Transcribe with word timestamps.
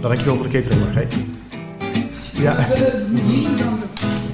Nou, 0.00 0.14
dankjewel 0.14 0.36
voor 0.36 0.48
de 0.48 0.52
catering, 0.52 0.84
Margreet. 0.84 1.18
Ja. 2.32 2.56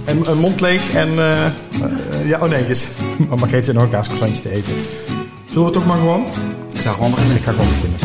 En 0.05 0.31
een 0.31 0.39
mond 0.39 0.61
leeg 0.61 0.95
en... 0.95 1.09
eh, 1.09 1.47
eh, 1.47 1.53
ja, 2.25 2.41
oh 2.41 2.49
nee, 2.49 2.65
dus, 2.65 2.89
maar 3.29 3.39
Margreet 3.41 3.65
zit 3.65 3.75
nog 3.75 3.93
een 3.93 4.41
te 4.41 4.51
eten. 4.51 4.73
Zullen 5.45 5.65
we 5.65 5.73
toch 5.73 5.87
maar 5.87 5.99
gewoon? 5.99 6.27
Ik 6.75 6.81
zou 6.81 6.95
gewoon 6.95 7.11
beginnen. 7.11 7.37
Ik 7.37 7.43
ga 7.43 7.51
gewoon 7.51 7.67
beginnen. 7.69 7.99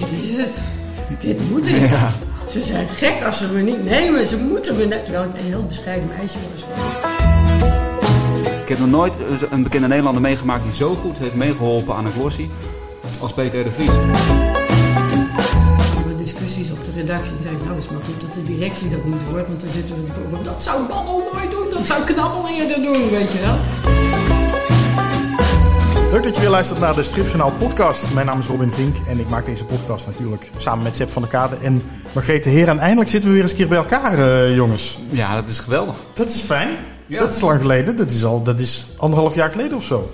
Dit 0.00 0.28
is 0.28 0.36
het. 0.36 0.60
Dit 1.20 1.50
moet 1.50 1.66
ik. 1.66 1.88
Ja. 1.88 2.12
Ze 2.48 2.62
zijn 2.62 2.88
gek 2.96 3.22
als 3.26 3.38
ze 3.38 3.46
me 3.52 3.60
niet 3.60 3.84
nemen. 3.84 4.26
Ze 4.26 4.36
moeten 4.36 4.76
me 4.76 4.84
net... 4.84 5.04
Terwijl 5.04 5.24
ik 5.24 5.30
een 5.38 5.46
heel 5.46 5.66
bescheiden 5.66 6.08
meisje 6.18 6.38
was. 6.52 6.64
Ik 8.62 8.68
heb 8.68 8.78
nog 8.78 8.88
nooit 8.88 9.16
een 9.50 9.62
bekende 9.62 9.88
Nederlander 9.88 10.22
meegemaakt 10.22 10.62
die 10.62 10.74
zo 10.74 10.94
goed 10.94 11.18
heeft 11.18 11.34
meegeholpen 11.34 11.94
aan 11.94 12.06
een 12.06 12.12
glossie 12.12 12.50
als 13.20 13.32
Peter 13.32 13.64
de 13.64 13.70
Vries. 13.70 13.86
Waren 15.94 16.16
discussies 16.16 16.70
op 16.70 16.84
de 16.84 16.90
redactie. 16.96 17.34
Zeiden, 17.42 17.64
nou 17.64 17.78
is 17.78 17.88
maar 17.88 18.00
goed 18.04 18.20
dat 18.20 18.34
de 18.34 18.42
directie 18.42 18.88
dat 18.88 19.04
niet 19.04 19.20
hoort. 19.30 19.46
Want 19.48 19.60
dan 19.60 19.70
zitten 19.70 19.94
we 19.94 20.02
over. 20.26 20.44
Dat 20.44 20.62
zou 20.62 20.88
Babbel 20.88 21.22
nooit 21.32 21.50
doen. 21.50 21.70
Dat 21.70 21.86
zou 21.86 22.04
Knabbel 22.04 22.48
eerder 22.48 22.82
doen, 22.82 23.10
weet 23.10 23.32
je 23.32 23.38
wel. 23.40 23.56
Leuk 26.10 26.22
dat 26.22 26.34
je 26.34 26.40
weer 26.40 26.50
luistert 26.50 26.80
naar 26.80 26.94
de 26.94 27.02
Stripjournaal 27.02 27.52
podcast. 27.58 28.12
Mijn 28.12 28.26
naam 28.26 28.38
is 28.38 28.46
Robin 28.46 28.72
Vink 28.72 28.96
en 29.06 29.18
ik 29.18 29.28
maak 29.28 29.46
deze 29.46 29.64
podcast 29.64 30.06
natuurlijk 30.06 30.50
samen 30.56 30.82
met 30.82 30.96
Sepp 30.96 31.10
van 31.10 31.22
der 31.22 31.30
Kade 31.30 31.56
en 31.56 31.82
Margrethe 32.12 32.48
Heer. 32.48 32.68
En 32.68 32.78
eindelijk 32.78 33.10
zitten 33.10 33.28
we 33.28 33.34
weer 33.34 33.44
eens 33.44 33.52
een 33.52 33.58
keer 33.58 33.68
bij 33.68 33.78
elkaar, 33.78 34.18
eh, 34.18 34.54
jongens. 34.54 34.98
Ja, 35.10 35.34
dat 35.34 35.50
is 35.50 35.58
geweldig. 35.58 35.94
Dat 36.12 36.26
is 36.26 36.40
fijn. 36.40 36.68
Ja. 37.06 37.18
Dat 37.18 37.34
is 37.34 37.40
lang 37.40 37.60
geleden. 37.60 37.96
Dat 37.96 38.10
is 38.10 38.24
al 38.24 38.42
dat 38.42 38.60
is 38.60 38.86
anderhalf 38.96 39.34
jaar 39.34 39.50
geleden 39.50 39.76
of 39.76 39.84
zo. 39.84 40.10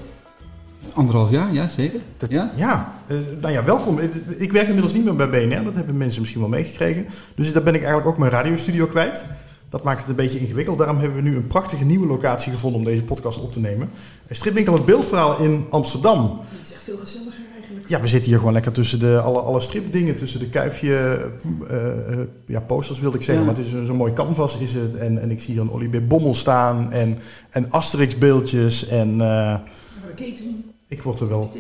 Anderhalf 0.97 1.31
jaar, 1.31 1.53
ja 1.55 1.69
zeker. 1.69 2.01
Dat, 2.17 2.31
Ja? 2.31 2.51
ja, 2.55 2.93
eh, 3.07 3.17
nou 3.41 3.53
ja, 3.53 3.65
welkom. 3.65 3.99
Ik- 4.39 4.53
werk 4.53 4.67
inmiddels 4.67 4.95
niet 4.95 5.05
meer 5.05 5.17
bij 5.17 5.29
BNR. 5.29 5.65
Dat 5.65 5.75
hebben 5.75 5.97
mensen 5.97 6.21
misschien 6.21 6.41
wel 6.43 6.51
meegekregen. 6.51 7.07
Dus 7.35 7.53
daar 7.53 7.63
ben 7.63 7.75
ik 7.75 7.81
eigenlijk 7.81 8.09
ook 8.11 8.19
mijn 8.19 8.31
radiostudio 8.31 8.87
kwijt. 8.87 9.27
Dat 9.69 9.83
maakt 9.83 10.01
het 10.01 10.09
een 10.09 10.15
beetje 10.15 10.39
ingewikkeld. 10.39 10.79
Daarom 10.79 10.99
hebben 10.99 11.17
we 11.23 11.29
nu 11.31 11.37
een 11.37 11.47
prachtige 11.47 11.85
nieuwe 11.85 12.07
locatie 12.07 12.53
gevonden 12.53 12.79
om 12.79 12.85
deze 12.87 13.03
podcast 13.03 13.41
op 13.41 13.53
te 13.53 13.61
nemen. 13.61 13.91
Stripwinkel 14.31 14.75
Het 14.75 14.85
Beeldverhaal 14.85 15.39
in 15.41 15.67
Amsterdam. 15.71 16.41
Het 16.51 16.67
is 16.69 16.73
echt 16.75 16.83
veel 16.83 16.97
gezelliger 16.99 17.33
eigenlijk. 17.59 17.89
Ja, 17.89 18.01
we 18.01 18.07
zitten 18.07 18.29
hier 18.31 18.39
gewoon 18.39 18.53
lekker 18.53 18.73
tussen 18.73 18.99
de, 18.99 19.21
alle, 19.21 19.39
alle 19.41 19.61
stripdingen. 19.61 20.17
Tussen 20.17 20.41
de 20.41 20.49
kuifje, 20.49 20.95
eh, 21.69 22.13
eh, 22.13 22.19
ja, 22.47 22.61
posters 22.61 23.01
wilde 23.01 23.17
ik 23.17 23.23
zeggen. 23.23 23.45
Ja. 23.45 23.51
Maar 23.51 23.59
het 23.59 23.67
is 23.69 23.73
een- 23.73 23.87
zo'n 23.87 23.97
mooi 23.97 24.13
canvas 24.13 24.59
is 24.59 24.75
het. 24.75 24.95
En, 24.95 25.21
en 25.23 25.31
ik 25.31 25.41
zie 25.41 25.53
hier 25.53 25.63
een 25.63 25.73
Olivier 25.73 26.07
Bommel 26.07 26.35
staan. 26.35 26.93
En, 26.93 27.19
en 27.51 27.71
Asterix 27.71 28.19
beeldjes. 28.19 28.87
En 28.89 29.21
eh, 29.21 29.55
Catering. 30.17 30.55
Ik 30.89 31.03
word 31.03 31.21
er 31.21 31.29
wel 31.29 31.51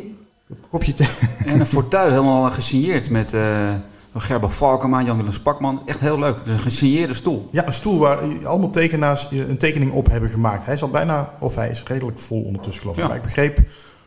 een 0.48 0.56
kopje 0.70 0.92
thee. 0.92 1.08
En 1.52 1.60
een 1.60 1.66
fortuin 1.66 2.10
helemaal 2.10 2.50
gesigneerd 2.50 3.10
met 3.10 3.32
eh 3.32 3.74
Gerber 4.18 4.50
Valkema, 4.50 5.02
Jan-Willem 5.02 5.32
Spakman. 5.32 5.82
Echt 5.86 6.00
heel 6.00 6.18
leuk. 6.18 6.36
Het 6.38 6.46
is 6.46 6.52
een 6.52 6.58
gesigneerde 6.58 7.14
stoel. 7.14 7.48
Ja, 7.50 7.66
een 7.66 7.72
stoel 7.72 7.98
waar 7.98 8.46
allemaal 8.46 8.70
tekenaars 8.70 9.30
een 9.30 9.58
tekening 9.58 9.92
op 9.92 10.10
hebben 10.10 10.30
gemaakt. 10.30 10.64
Hij 10.64 10.74
is 10.74 10.82
al 10.82 10.88
bijna, 10.88 11.32
of 11.38 11.54
hij 11.54 11.68
is 11.68 11.82
redelijk 11.82 12.18
vol 12.18 12.42
ondertussen 12.42 12.80
geloof 12.80 12.96
ik. 12.96 13.02
Ja. 13.02 13.08
Maar 13.08 13.16
ik 13.16 13.22
begreep 13.22 13.58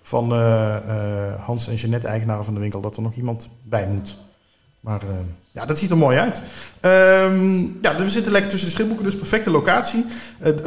van 0.02 0.32
eh, 0.32 0.76
eh, 0.76 1.44
Hans 1.46 1.68
en 1.68 1.76
Jeannette, 1.76 2.08
eigenaren 2.08 2.46
van 2.46 2.54
de 2.54 2.60
winkel, 2.60 2.82
dat 2.82 2.96
er 2.96 3.02
nog 3.02 3.14
iemand 3.14 3.50
bij 3.62 3.88
moet. 3.88 4.18
Maar 4.80 5.02
eh, 5.02 5.08
ja, 5.52 5.66
dat 5.66 5.78
ziet 5.78 5.90
er 5.90 5.98
mooi 5.98 6.18
uit. 6.18 6.44
Ehm, 6.80 7.62
ja, 7.82 7.94
dus 7.94 8.04
we 8.04 8.10
zitten 8.10 8.32
lekker 8.32 8.50
tussen 8.50 8.68
de 8.68 8.74
stripboeken, 8.74 9.06
dus 9.06 9.18
perfecte 9.18 9.52
locatie. 9.52 10.06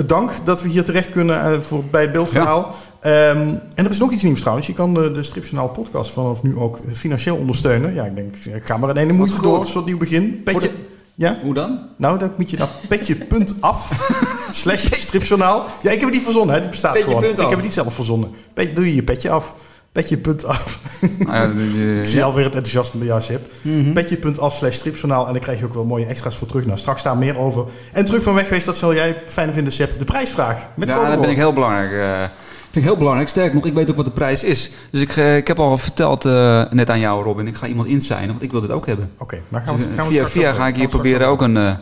Dank 0.06 0.32
dat 0.44 0.62
we 0.62 0.68
hier 0.68 0.84
terecht 0.84 1.10
kunnen 1.10 1.64
voor, 1.64 1.84
bij 1.84 2.02
het 2.02 2.12
beeldverhaal. 2.12 2.74
Ehm, 3.02 3.48
en 3.74 3.84
er 3.84 3.90
is 3.90 3.98
nog 3.98 4.12
iets 4.12 4.22
nieuws 4.22 4.40
trouwens. 4.40 4.66
Je 4.66 4.72
kan 4.72 4.94
de, 4.94 5.12
de 5.12 5.22
Stripjournaal 5.22 5.68
podcast 5.68 6.10
vanaf 6.10 6.42
nu 6.42 6.56
ook 6.56 6.80
financieel 6.92 7.36
ondersteunen. 7.36 7.94
Ja, 7.94 8.04
ik 8.04 8.14
denk, 8.14 8.36
ik 8.36 8.64
ga 8.64 8.76
maar 8.76 8.90
in 8.90 8.96
ene 8.96 9.12
moeite 9.12 9.42
door, 9.42 9.60
een 9.60 9.66
soort 9.66 9.84
nieuw 9.84 9.98
begin. 9.98 10.40
Petje, 10.44 10.70
ja? 11.14 11.38
Hoe 11.42 11.54
dan? 11.54 11.80
Nou, 11.96 12.18
dan 12.18 12.32
moet 12.36 12.50
je 12.50 12.56
naar 12.56 12.68
petje.af 12.88 14.10
slash 14.50 14.90
stripjournaal. 14.96 15.64
Ja, 15.82 15.90
ik 15.90 16.00
heb 16.00 16.08
het 16.08 16.12
niet 16.12 16.22
verzonnen, 16.22 16.54
hè. 16.54 16.60
dit 16.60 16.70
bestaat 16.70 16.92
Petje 16.92 17.06
gewoon. 17.08 17.24
Ik 17.24 17.36
heb 17.36 17.50
het 17.50 17.62
niet 17.62 17.72
zelf 17.72 17.94
verzonnen. 17.94 18.30
Petje, 18.54 18.74
doe 18.74 18.86
je 18.86 18.94
je 18.94 19.02
petje 19.02 19.30
af. 19.30 19.54
Petje.af. 19.92 20.78
Nou 21.18 21.32
ja, 21.32 21.98
Ik 22.00 22.06
zie 22.06 22.18
ja. 22.18 22.24
alweer 22.24 22.44
het 22.44 22.54
enthousiasme 22.54 22.98
bij 22.98 23.08
jou, 23.08 23.20
Sip. 23.20 23.50
Mhm. 23.62 23.92
Petje.af 23.92 24.54
slash 24.56 24.74
stripjournaal. 24.74 25.26
En 25.26 25.32
dan 25.32 25.42
krijg 25.42 25.58
je 25.58 25.64
ook 25.64 25.74
wel 25.74 25.84
mooie 25.84 26.06
extra's 26.06 26.36
voor 26.36 26.46
terug. 26.48 26.66
Nou, 26.66 26.78
straks 26.78 27.02
daar 27.02 27.16
meer 27.16 27.38
over. 27.38 27.64
En 27.92 28.04
terug 28.04 28.22
van 28.22 28.34
weg 28.34 28.46
geweest, 28.48 28.66
dat 28.66 28.76
zal 28.76 28.94
jij 28.94 29.16
fijn 29.26 29.52
vinden, 29.52 29.72
Sip. 29.72 29.98
De 29.98 30.04
prijsvraag. 30.04 30.68
Met 30.74 30.88
ja, 30.88 31.10
dat 31.10 31.20
ben 31.20 31.30
ik 31.30 31.36
heel 31.36 31.52
belangrijk. 31.52 31.92
eh 31.92 32.28
vind 32.72 32.84
ik 32.84 32.90
heel 32.90 32.96
belangrijk. 32.96 33.28
Sterk 33.28 33.54
nog, 33.54 33.66
ik 33.66 33.74
weet 33.74 33.90
ook 33.90 33.96
wat 33.96 34.04
de 34.04 34.10
prijs 34.10 34.44
is. 34.44 34.70
Dus 34.90 35.00
ik, 35.00 35.16
eh, 35.16 35.36
ik 35.36 35.48
heb 35.48 35.58
al 35.58 35.76
verteld 35.76 36.24
eh, 36.24 36.62
net 36.70 36.90
aan 36.90 37.00
jou, 37.00 37.24
Robin. 37.24 37.46
Ik 37.46 37.56
ga 37.56 37.66
iemand 37.66 37.88
insignen, 37.88 38.28
want 38.28 38.42
ik 38.42 38.50
wil 38.52 38.60
dit 38.60 38.70
ook 38.70 38.86
hebben. 38.86 39.10
Oké, 39.18 39.42
maar 39.48 39.62
gaan 39.62 39.76
we, 39.76 39.80
Dus, 39.80 39.90
eh, 39.90 39.96
gaan 39.96 40.06
we 40.06 40.12
via 40.12 40.26
via 40.26 40.42
ga 40.42 40.50
ik 40.50 40.56
gaan 40.56 40.74
hier 40.74 40.88
proberen 40.88 41.26
ook 41.26 41.42
een 41.42 41.54
kans 41.54 41.76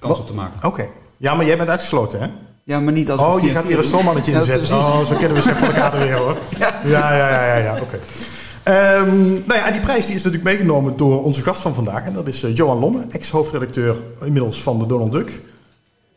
Wat? 0.00 0.18
op 0.18 0.26
te 0.26 0.34
maken. 0.34 0.68
Oké. 0.68 0.86
Ja, 1.16 1.34
maar 1.34 1.46
jij 1.46 1.56
bent 1.56 1.68
uitgesloten, 1.68 2.20
hè? 2.20 2.26
Ja, 2.64 2.80
maar 2.80 2.92
niet 2.92 3.10
als 3.10 3.20
Oh, 3.20 3.40
je 3.40 3.48
gaat 3.50 3.66
hier 3.66 3.78
een 3.78 4.24
Ja, 4.24 4.38
inzetten. 4.38 4.76
Oh, 4.76 5.04
zo 5.04 5.14
kennen 5.16 5.34
we 5.36 5.40
Sip 5.40 5.56
van 5.56 5.68
elkaar 5.68 5.98
weer, 5.98 6.16
hoor. 6.16 6.36
Ja, 6.58 6.80
ja, 6.84 7.16
ja, 7.16 7.44
ja, 7.46 7.56
ja, 7.56 7.78
oké. 7.80 7.98
Ehm, 8.62 9.32
nou 9.32 9.54
ja, 9.54 9.70
die 9.70 9.80
prijs 9.80 10.06
die 10.06 10.14
is 10.14 10.22
natuurlijk 10.22 10.44
meegenomen 10.50 10.96
door 10.96 11.24
onze 11.24 11.42
gast 11.42 11.60
van 11.60 11.74
vandaag. 11.74 12.04
En 12.04 12.12
dat 12.12 12.26
is 12.26 12.44
Johan 12.54 12.78
Lomme, 12.78 13.06
ex-hoofdredacteur 13.10 13.96
inmiddels 14.24 14.62
van 14.62 14.78
de 14.78 14.86
Donald 14.86 15.12
Duck. 15.12 15.42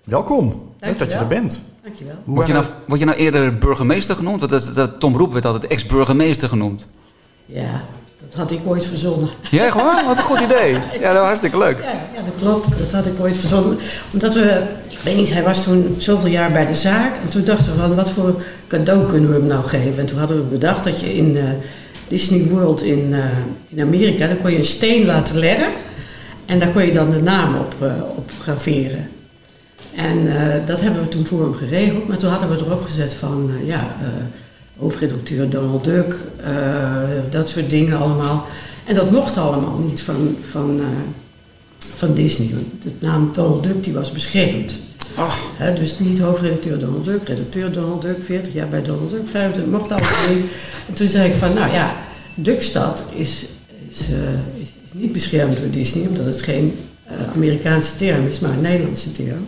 Welkom. 0.04 0.74
Leuk 0.80 1.00
dat 1.00 1.12
je 1.12 1.18
er 1.18 1.28
bent. 1.28 1.62
Dankjewel. 1.84 2.16
Hoe 2.24 2.36
Word 2.36 2.48
je, 2.48 2.54
nou, 2.54 2.66
word 2.88 3.00
je 3.00 3.06
nou 3.06 3.18
eerder 3.18 3.58
burgemeester 3.58 4.16
genoemd? 4.16 4.40
Want 4.40 4.52
dat, 4.52 4.72
dat, 4.76 5.00
Tom 5.00 5.18
Roep 5.18 5.34
werd 5.34 5.46
altijd 5.46 5.72
ex-burgemeester 5.72 6.50
genoemd. 6.50 6.88
Ja, 7.46 7.82
dat 8.20 8.34
had 8.34 8.52
ik 8.52 8.60
ooit 8.64 8.86
verzonnen. 8.86 9.30
Ja, 9.50 9.66
echt 9.66 9.76
waar? 9.76 10.06
Wat 10.06 10.18
een 10.18 10.24
goed 10.24 10.40
idee. 10.40 10.74
Ja, 11.02 11.08
dat 11.08 11.16
was 11.16 11.26
hartstikke 11.26 11.58
leuk. 11.58 11.78
Ja, 11.80 11.92
ja, 12.16 12.22
dat 12.22 12.34
klopt. 12.40 12.68
Dat 12.78 12.92
had 12.92 13.06
ik 13.06 13.20
ooit 13.20 13.38
verzonnen. 13.38 13.78
Omdat 14.14 14.34
we, 14.34 14.64
ik 14.90 14.98
weet 15.04 15.16
niet, 15.16 15.34
hij 15.34 15.44
was 15.44 15.64
toen 15.64 15.96
zoveel 15.98 16.30
jaar 16.30 16.52
bij 16.52 16.68
de 16.68 16.76
zaak. 16.76 17.14
En 17.24 17.30
toen 17.30 17.44
dachten 17.44 17.74
we 17.74 17.80
van, 17.80 17.96
wat 17.96 18.10
voor 18.10 18.44
cadeau 18.68 19.06
kunnen 19.06 19.30
we 19.30 19.36
hem 19.36 19.48
nou 19.48 19.68
geven? 19.68 20.00
En 20.00 20.06
toen 20.06 20.20
hadden 20.20 20.38
we 20.38 20.44
bedacht 20.44 20.84
dat 20.84 21.00
je 21.00 21.16
in 21.16 21.38
eh, 21.38 21.44
Disney 22.08 22.48
World 22.50 22.82
in, 22.82 23.14
eh, 23.14 23.20
in 23.68 23.82
Amerika, 23.82 24.28
daar 24.28 24.36
kon 24.36 24.52
je 24.52 24.58
een 24.58 24.66
steen 24.66 25.06
laten 25.06 25.38
leggen. 25.38 25.70
En 26.46 26.60
daar 26.60 26.70
kon 26.70 26.86
je 26.86 26.94
dan 26.94 27.10
de 27.10 27.22
naam 27.22 27.56
op, 27.56 27.76
eh, 27.80 27.88
op 28.16 28.32
graveren. 28.42 29.10
En 29.96 30.38
eh, 30.38 30.68
dat 30.68 30.82
hebben 30.82 31.02
we 31.02 31.08
toen 31.08 31.26
voor 31.26 31.42
hem 31.42 31.54
geregeld. 31.54 32.08
Maar 32.08 32.18
toen 32.18 32.30
hadden 32.30 32.50
we 32.50 32.66
erop 32.66 32.84
gezet 32.84 33.14
van, 33.14 33.52
eh, 33.60 33.68
ja, 33.68 33.80
eh, 33.80 34.08
hoofdredacteur 34.78 35.50
Donald 35.50 35.84
Duck, 35.84 36.16
dat 37.30 37.50
soort 37.50 37.70
dingen 37.70 37.98
allemaal. 37.98 38.46
En 38.86 38.96
dat 38.96 39.12
mocht 39.12 39.38
allemaal 39.38 39.78
niet 39.78 40.02
van, 40.02 40.36
van, 40.42 40.82
van 41.80 42.14
Disney. 42.14 42.50
Want 42.54 42.84
de 42.84 42.92
naam 43.00 43.32
Donald 43.34 43.64
Duck 43.64 43.84
die 43.84 43.94
was 43.94 44.12
beschermd. 44.12 44.80
Hè, 45.58 45.74
dus 45.74 46.00
niet 46.00 46.20
hoofdredacteur 46.20 46.80
Donald 46.80 47.06
Duck, 47.06 47.28
redacteur 47.28 47.72
Donald 47.72 48.02
Duck, 48.02 48.24
40 48.24 48.54
jaar 48.54 48.70
bij 48.70 48.84
Donald 48.84 49.10
Duck, 49.10 49.28
25, 49.28 49.72
mocht 49.72 49.92
alles 49.92 50.28
niet. 50.30 50.46
En 50.88 50.94
toen 50.94 51.08
zei 51.08 51.30
ik 51.30 51.36
van, 51.36 51.54
nou 51.54 51.74
ja, 51.74 51.96
Duckstad 52.36 53.04
is, 53.16 53.46
is, 53.90 54.00
is, 54.00 54.68
is 54.86 54.94
niet 54.94 55.12
beschermd 55.12 55.58
door 55.58 55.70
Disney, 55.70 56.08
omdat 56.08 56.26
het 56.26 56.42
geen 56.42 56.80
Amerikaanse 57.36 57.96
term 57.96 58.28
is, 58.28 58.40
maar 58.40 58.52
een 58.52 58.62
Nederlandse 58.62 59.12
term. 59.12 59.46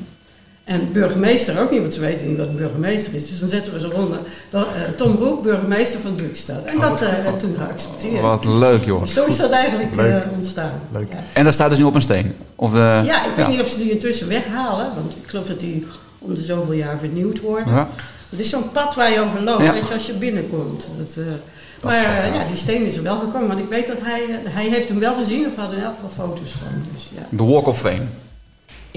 En 0.63 0.89
burgemeester 0.91 1.61
ook 1.61 1.71
niet, 1.71 1.79
want 1.79 1.93
ze 1.93 1.99
weten 1.99 2.27
niet 2.27 2.37
wat 2.37 2.47
een 2.47 2.55
burgemeester 2.55 3.13
is. 3.13 3.29
Dus 3.29 3.39
dan 3.39 3.49
zetten 3.49 3.73
we 3.73 3.79
ze 3.79 3.91
onder 3.93 4.17
eh, 4.51 4.59
Tom 4.97 5.15
Roep, 5.15 5.43
burgemeester 5.43 5.99
van 5.99 6.15
Duckstad. 6.15 6.63
En 6.65 6.79
dat 6.79 7.01
eh, 7.01 7.09
werd 7.09 7.39
toen 7.39 7.55
geaccepteerd. 7.57 8.21
Wat 8.21 8.45
leuk, 8.45 8.83
joh. 8.85 9.05
Zo 9.05 9.25
is 9.25 9.37
dat 9.37 9.49
eigenlijk 9.51 9.95
Leuk. 9.95 10.23
eh, 10.23 10.31
ontstaan. 10.35 10.71
Leuk. 10.91 11.11
Ja. 11.11 11.17
En 11.33 11.43
dat 11.43 11.53
staat 11.53 11.69
dus 11.69 11.79
nu 11.79 11.85
op 11.85 11.95
een 11.95 12.01
steen? 12.01 12.33
Of, 12.55 12.73
eh, 12.73 12.79
Ja, 13.05 13.25
ik 13.25 13.35
weet 13.35 13.47
niet 13.47 13.61
of 13.61 13.67
ze 13.67 13.77
die 13.77 13.91
intussen 13.91 14.27
weghalen, 14.27 14.85
want 14.95 15.13
ik 15.23 15.29
geloof 15.29 15.45
dat 15.47 15.59
die 15.59 15.87
om 16.19 16.33
de 16.35 16.41
zoveel 16.41 16.73
jaar 16.73 16.99
vernieuwd 16.99 17.39
worden. 17.41 17.73
Ja. 17.73 17.87
Het 18.29 18.39
is 18.39 18.49
zo'n 18.49 18.71
pad 18.71 18.95
waar 18.95 19.11
je 19.11 19.19
over 19.19 19.41
loopt, 19.43 19.63
Ja. 19.63 19.73
weet 19.73 19.87
je, 19.87 19.93
als 19.93 20.05
je 20.05 20.13
binnenkomt. 20.13 20.87
Dat, 20.97 21.15
eh, 21.17 21.23
Dat 21.79 21.91
maar 21.91 22.01
ja, 22.33 22.47
die 22.47 22.57
steen 22.57 22.85
is 22.85 22.95
er 22.97 23.03
wel 23.03 23.19
gekomen, 23.19 23.47
want 23.47 23.59
ik 23.59 23.69
weet 23.69 23.87
dat 23.87 23.97
hij, 24.01 24.21
hij 24.49 24.69
heeft 24.69 24.87
hem 24.89 24.99
wel 24.99 25.15
gezien, 25.15 25.45
of 25.47 25.55
had 25.55 25.71
er 25.71 25.77
in 25.77 25.83
elk 25.83 25.93
geval 26.01 26.27
foto's 26.27 26.51
van. 26.51 26.83
Dus 26.93 27.09
ja, 27.15 27.21
De 27.29 27.43
Walk 27.43 27.67
of 27.67 27.79
Fame. 27.79 28.01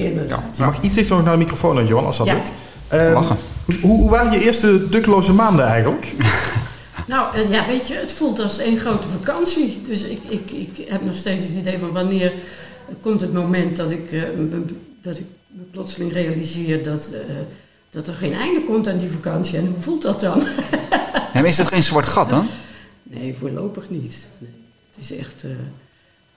Inderdaad. 0.05 0.57
Je 0.57 0.63
mag 0.63 0.81
iets 0.83 0.95
dichter 0.95 1.15
nog 1.17 1.25
naar 1.25 1.33
de 1.33 1.39
microfoon, 1.39 1.77
hè, 1.77 1.83
Johan, 1.83 2.05
als 2.07 2.17
dat 2.17 2.27
Ja. 2.27 2.35
lukt. 2.35 2.53
Ehm, 2.89 3.13
Lachen. 3.13 3.37
hoe, 3.65 3.77
hoe 3.97 4.11
waren 4.11 4.33
je 4.33 4.45
eerste 4.45 4.89
dukloze 4.89 5.33
maanden 5.33 5.65
eigenlijk? 5.67 6.13
Nou, 7.07 7.37
eh, 7.37 7.51
ja, 7.51 7.67
weet 7.67 7.87
je, 7.89 7.95
het 7.95 8.13
voelt 8.13 8.39
als 8.41 8.59
één 8.59 8.79
grote 8.79 9.09
vakantie. 9.09 9.83
Dus 9.89 10.03
ik, 10.03 10.19
ik, 10.29 10.51
ik 10.51 10.87
heb 10.89 11.05
nog 11.05 11.17
steeds 11.17 11.45
het 11.47 11.55
idee 11.57 11.79
van 11.79 11.93
wanneer 11.93 12.33
komt 13.01 13.21
het 13.21 13.33
moment 13.33 13.77
dat 13.77 13.91
ik, 13.91 14.13
eh, 14.13 14.21
me- 14.37 14.65
dat 15.03 15.17
ik 15.19 15.25
me 15.47 15.63
plotseling 15.71 16.13
realiseer 16.13 16.83
dat, 16.83 17.11
eh, 17.13 17.21
dat 17.91 18.07
er 18.09 18.15
geen 18.15 18.35
einde 18.35 18.63
komt 18.65 18.89
aan 18.89 18.99
die 18.99 19.11
vakantie. 19.11 19.59
En 19.59 19.67
hoe 19.67 19.81
voelt 19.83 20.03
dat 20.03 20.21
dan? 20.21 20.43
Ja, 21.33 21.41
maar 21.43 21.51
is 21.51 21.57
dat 21.57 21.67
geen 21.69 21.83
zwart 21.83 22.07
gat 22.07 22.31
dan? 22.31 22.47
Nee, 23.03 23.35
voorlopig 23.41 23.91
niet. 23.91 24.27
Nee. 24.39 24.51
Het 24.97 25.11
is 25.11 25.17
echt, 25.17 25.43
eh, 25.45 25.51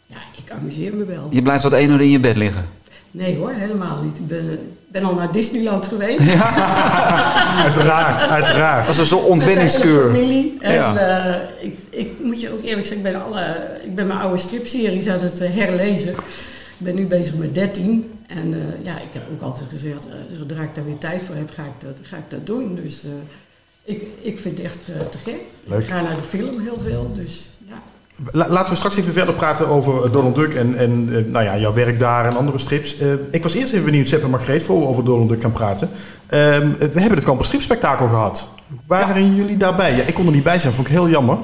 ja, 0.05 0.17
ik 0.45 0.51
amuseer 0.51 0.93
me 0.95 1.05
wel. 1.05 1.27
Je 1.31 1.41
blijft 1.41 1.61
tot 1.63 1.73
één 1.73 1.89
uur 1.89 2.01
in 2.01 2.09
je 2.09 2.19
bed 2.19 2.37
liggen. 2.37 2.65
Nee 3.11 3.37
hoor, 3.37 3.51
helemaal 3.51 4.01
niet. 4.03 4.17
Ik 4.17 4.27
ben, 4.27 4.59
ben 4.87 5.03
al 5.03 5.13
naar 5.13 5.31
Disneyland 5.31 5.85
geweest. 5.87 6.27
Uiteraard, 7.65 8.23
uiteraard. 8.29 8.85
Dat 8.85 8.93
is 8.93 8.99
een 8.99 9.05
soort 9.05 9.29
Met 9.29 9.39
de 9.39 9.45
hele 9.45 9.59
ontwenningskuur. 9.59 10.11
familie. 10.11 10.57
En 10.59 10.73
Ja. 10.73 10.97
eh, 10.97 11.65
ik, 11.67 11.77
ik 11.89 12.11
moet 12.23 12.41
je 12.41 12.51
ook 12.53 12.63
eerlijk 12.63 12.87
zeggen, 12.87 13.05
ik 13.05 13.11
ben, 13.13 13.23
alle, 13.23 13.55
ik 13.83 13.95
ben 13.95 14.07
mijn 14.07 14.19
oude 14.19 14.37
stripseries 14.37 15.07
aan 15.07 15.19
het 15.19 15.39
eh, 15.41 15.49
herlezen. 15.55 16.09
Ik 16.11 16.85
ben 16.85 16.95
nu 16.95 17.05
bezig 17.05 17.35
met 17.35 17.55
13. 17.55 18.11
En 18.27 18.53
eh, 18.53 18.85
ja, 18.85 18.95
ik 18.97 19.07
heb 19.11 19.23
ook 19.33 19.41
altijd 19.41 19.69
gezegd, 19.69 20.07
eh, 20.07 20.37
zodra 20.37 20.61
ik 20.61 20.75
daar 20.75 20.85
weer 20.85 20.97
tijd 20.97 21.21
voor 21.25 21.35
heb, 21.35 21.49
ga 21.55 21.63
ik 21.63 21.87
dat, 21.87 21.97
ga 22.03 22.17
ik 22.17 22.23
dat 22.27 22.45
doen. 22.45 22.79
Dus 22.83 23.03
eh, 23.03 23.09
ik, 23.95 24.03
ik 24.21 24.39
vind 24.39 24.57
het 24.57 24.65
echt 24.65 24.79
eh, 24.89 25.05
te 25.09 25.17
gek. 25.17 25.39
Leuk. 25.63 25.79
Ik 25.81 25.87
ga 25.87 26.01
naar 26.01 26.15
de 26.15 26.21
film 26.37 26.59
heel 26.59 26.79
veel, 26.83 27.11
dus 27.15 27.49
ja. 27.67 27.75
La- 28.31 28.49
Laten 28.49 28.71
we 28.71 28.77
straks 28.77 28.97
even 28.97 29.13
verder 29.13 29.33
praten 29.33 29.67
over 29.67 30.11
Donald 30.11 30.35
Duck 30.35 30.53
en, 30.53 30.75
en 30.75 31.09
eh, 31.11 31.31
nou 31.31 31.45
ja, 31.45 31.57
jouw 31.57 31.73
werk 31.73 31.99
daar 31.99 32.25
en 32.25 32.37
andere 32.37 32.57
strips. 32.57 32.97
Eh, 32.97 33.07
ik 33.31 33.43
was 33.43 33.53
eerst 33.53 33.73
even 33.73 33.85
benieuwd, 33.85 34.07
Sepp 34.07 34.23
en 34.23 34.29
Margreet, 34.29 34.63
voor 34.63 34.79
we 34.79 34.85
over 34.85 35.03
Donald 35.05 35.29
Duck 35.29 35.41
gaan 35.41 35.51
praten. 35.51 35.89
Ehm, 36.27 36.69
we 36.77 36.99
hebben 36.99 37.15
het 37.17 37.23
Kamper 37.23 37.45
Stripspektakel 37.45 38.07
gehad. 38.07 38.47
Waren 38.87 39.35
jullie 39.35 39.57
daarbij? 39.57 39.95
Ja, 39.95 40.03
ik 40.03 40.13
kon 40.13 40.25
er 40.25 40.31
niet 40.31 40.43
bij 40.43 40.59
zijn, 40.59 40.73
vond 40.73 40.87
ik 40.87 40.93
heel 40.93 41.09
jammer. 41.09 41.37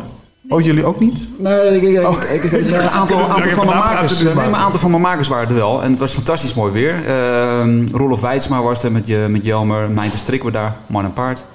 Oh, 0.50 0.62
jullie 0.62 0.86
ook 0.86 1.00
niet? 1.00 1.28
Nee, 1.40 1.82
ik, 1.82 1.82
ik, 2.00 2.08
Oh. 2.08 2.18
ik, 2.34 2.44
ik- 2.44 2.52
een 2.74 2.90
aantal, 2.90 3.18
van 3.50 3.66
mijn 3.66 3.78
makers, 3.78 4.22
nee, 4.22 4.34
maar. 4.34 4.48
een 4.48 4.56
aantal 4.56 4.80
van 4.80 4.90
mijn 4.90 5.02
makers 5.02 5.28
waren 5.28 5.48
er 5.48 5.54
wel. 5.56 5.84
En 5.84 5.90
het 5.90 6.00
was 6.00 6.12
fantastisch 6.12 6.54
mooi 6.54 6.72
weer. 6.72 7.06
Ehm 7.06 7.86
Rolf 7.94 8.22
Weidsma 8.22 8.62
was 8.62 8.84
er 8.84 8.92
met, 8.92 9.08
je, 9.08 9.26
met 9.30 9.46
Jelmer. 9.46 9.90
Mijn 9.90 10.10
de 10.12 10.18
Strik 10.18 10.44
was 10.44 10.52
daar, 10.52 10.76
man 10.88 11.04
en 11.04 11.14
paard. 11.14 11.46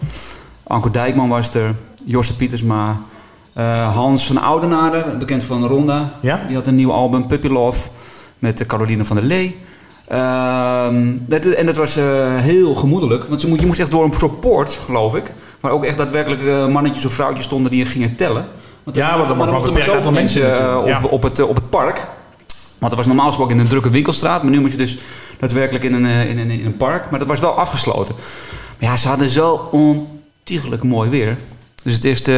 Anko 0.67 0.91
Dijkman 0.91 1.29
was 1.29 1.55
er. 1.55 1.75
Josse 2.05 2.37
Pietersma. 2.37 3.01
Eh, 3.53 3.95
Hans 3.95 4.27
van 4.27 4.43
Oudenaarde, 4.43 5.05
bekend 5.19 5.43
van 5.43 5.67
Ronda. 5.67 6.13
Ja? 6.21 6.45
Die 6.47 6.57
had 6.57 6.67
een 6.67 6.75
nieuw 6.75 6.93
album, 6.93 7.27
Puppy 7.27 7.49
Love. 7.49 7.89
Met 8.39 8.67
Caroline 8.67 9.05
van 9.05 9.17
der 9.17 9.25
Lee. 9.25 9.57
Ehm, 10.11 11.17
dat, 11.27 11.45
en 11.45 11.67
dat 11.67 11.77
was 11.77 11.97
eh, 11.97 12.05
heel 12.37 12.75
gemoedelijk. 12.75 13.25
Want 13.25 13.41
je 13.41 13.47
moest, 13.47 13.61
je 13.61 13.67
moest 13.67 13.81
echt 13.81 13.91
door 13.91 14.05
een 14.05 14.13
soort 14.13 14.41
poort, 14.41 14.73
geloof 14.85 15.15
ik. 15.15 15.33
Waar 15.61 15.73
ook 15.73 15.85
echt 15.85 15.97
daadwerkelijk 15.97 16.43
eh, 16.43 16.67
mannetjes 16.67 17.05
of 17.05 17.13
vrouwtjes 17.13 17.45
stonden 17.45 17.71
die 17.71 17.81
je 17.81 17.87
gingen 17.87 18.17
tellen. 18.17 18.49
Want 18.83 18.97
Ja, 18.97 19.19
want 19.19 19.31
er 19.31 19.37
maar 19.37 19.47
mochten 19.47 19.73
beperkt 19.73 19.95
zoveel 19.95 20.13
mensen 20.13 20.79
op, 20.79 20.87
ja. 20.87 21.03
op, 21.03 21.23
het, 21.23 21.43
op 21.43 21.55
het 21.55 21.71
park. 21.71 21.97
Want 22.79 22.93
het 22.93 22.95
was 22.95 23.07
normaal 23.07 23.27
gesproken 23.27 23.55
in 23.55 23.61
een 23.61 23.69
drukke 23.69 23.91
winkelstraat. 23.91 24.43
Maar 24.43 24.53
nu 24.53 24.61
moet 24.61 24.71
je 24.71 24.77
dus 24.77 24.99
daadwerkelijk 25.39 25.85
in 25.85 25.93
een, 25.93 26.29
in 26.29 26.39
een, 26.39 26.51
in 26.51 26.65
een 26.65 26.77
park. 26.77 27.11
Maar 27.11 27.19
dat 27.19 27.29
was 27.29 27.41
wel 27.41 27.53
afgesloten. 27.53 28.15
Maar 28.79 28.91
ja, 28.91 28.97
ze 28.97 29.09
hadden 29.09 29.29
zo 29.29 29.69
ontiegelijk 29.71 30.83
mooi 30.83 31.11
weer. 31.11 31.37
Dus 31.83 31.95
het 31.95 32.05
eerste... 32.05 32.33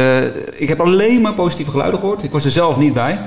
eh, 0.55 0.61
ik 0.61 0.67
heb 0.67 0.81
alleen 0.81 1.21
maar 1.21 1.33
positieve 1.33 1.71
geluiden 1.71 1.99
gehoord. 1.99 2.23
Ik 2.23 2.31
was 2.31 2.45
er 2.45 2.51
zelf 2.51 2.77
niet 2.77 2.93
bij. 2.93 3.19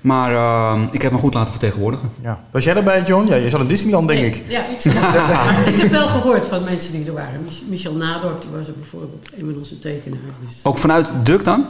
Maar 0.00 0.32
eh, 0.34 0.82
ik 0.90 1.02
heb 1.02 1.12
me 1.12 1.18
goed 1.18 1.34
laten 1.34 1.50
vertegenwoordigen. 1.50 2.10
ja. 2.22 2.40
Was 2.50 2.64
jij 2.64 2.76
erbij, 2.76 3.02
John? 3.02 3.26
Ja, 3.28 3.34
je 3.34 3.48
zat 3.48 3.60
in 3.60 3.66
Disneyland, 3.66 4.08
denk 4.08 4.20
Nee, 4.20 4.30
ik. 4.30 4.42
Ja, 4.48 4.66
ik, 4.66 4.84
ik 5.74 5.80
heb 5.80 5.90
wel 5.90 6.08
gehoord 6.08 6.46
van 6.46 6.64
mensen 6.64 6.92
die 6.92 7.06
er 7.06 7.12
waren. 7.12 7.42
Mich- 7.44 7.62
Michel 7.68 7.94
Nadorp, 7.94 8.40
die 8.40 8.50
was 8.56 8.66
er 8.66 8.72
bijvoorbeeld, 8.76 9.26
een 9.36 9.44
van 9.50 9.58
onze 9.58 9.78
tekenaars. 9.78 10.20
Dus, 10.48 10.60
Ook 10.64 10.78
vanuit 10.78 11.10
Duk 11.22 11.44
dan? 11.44 11.66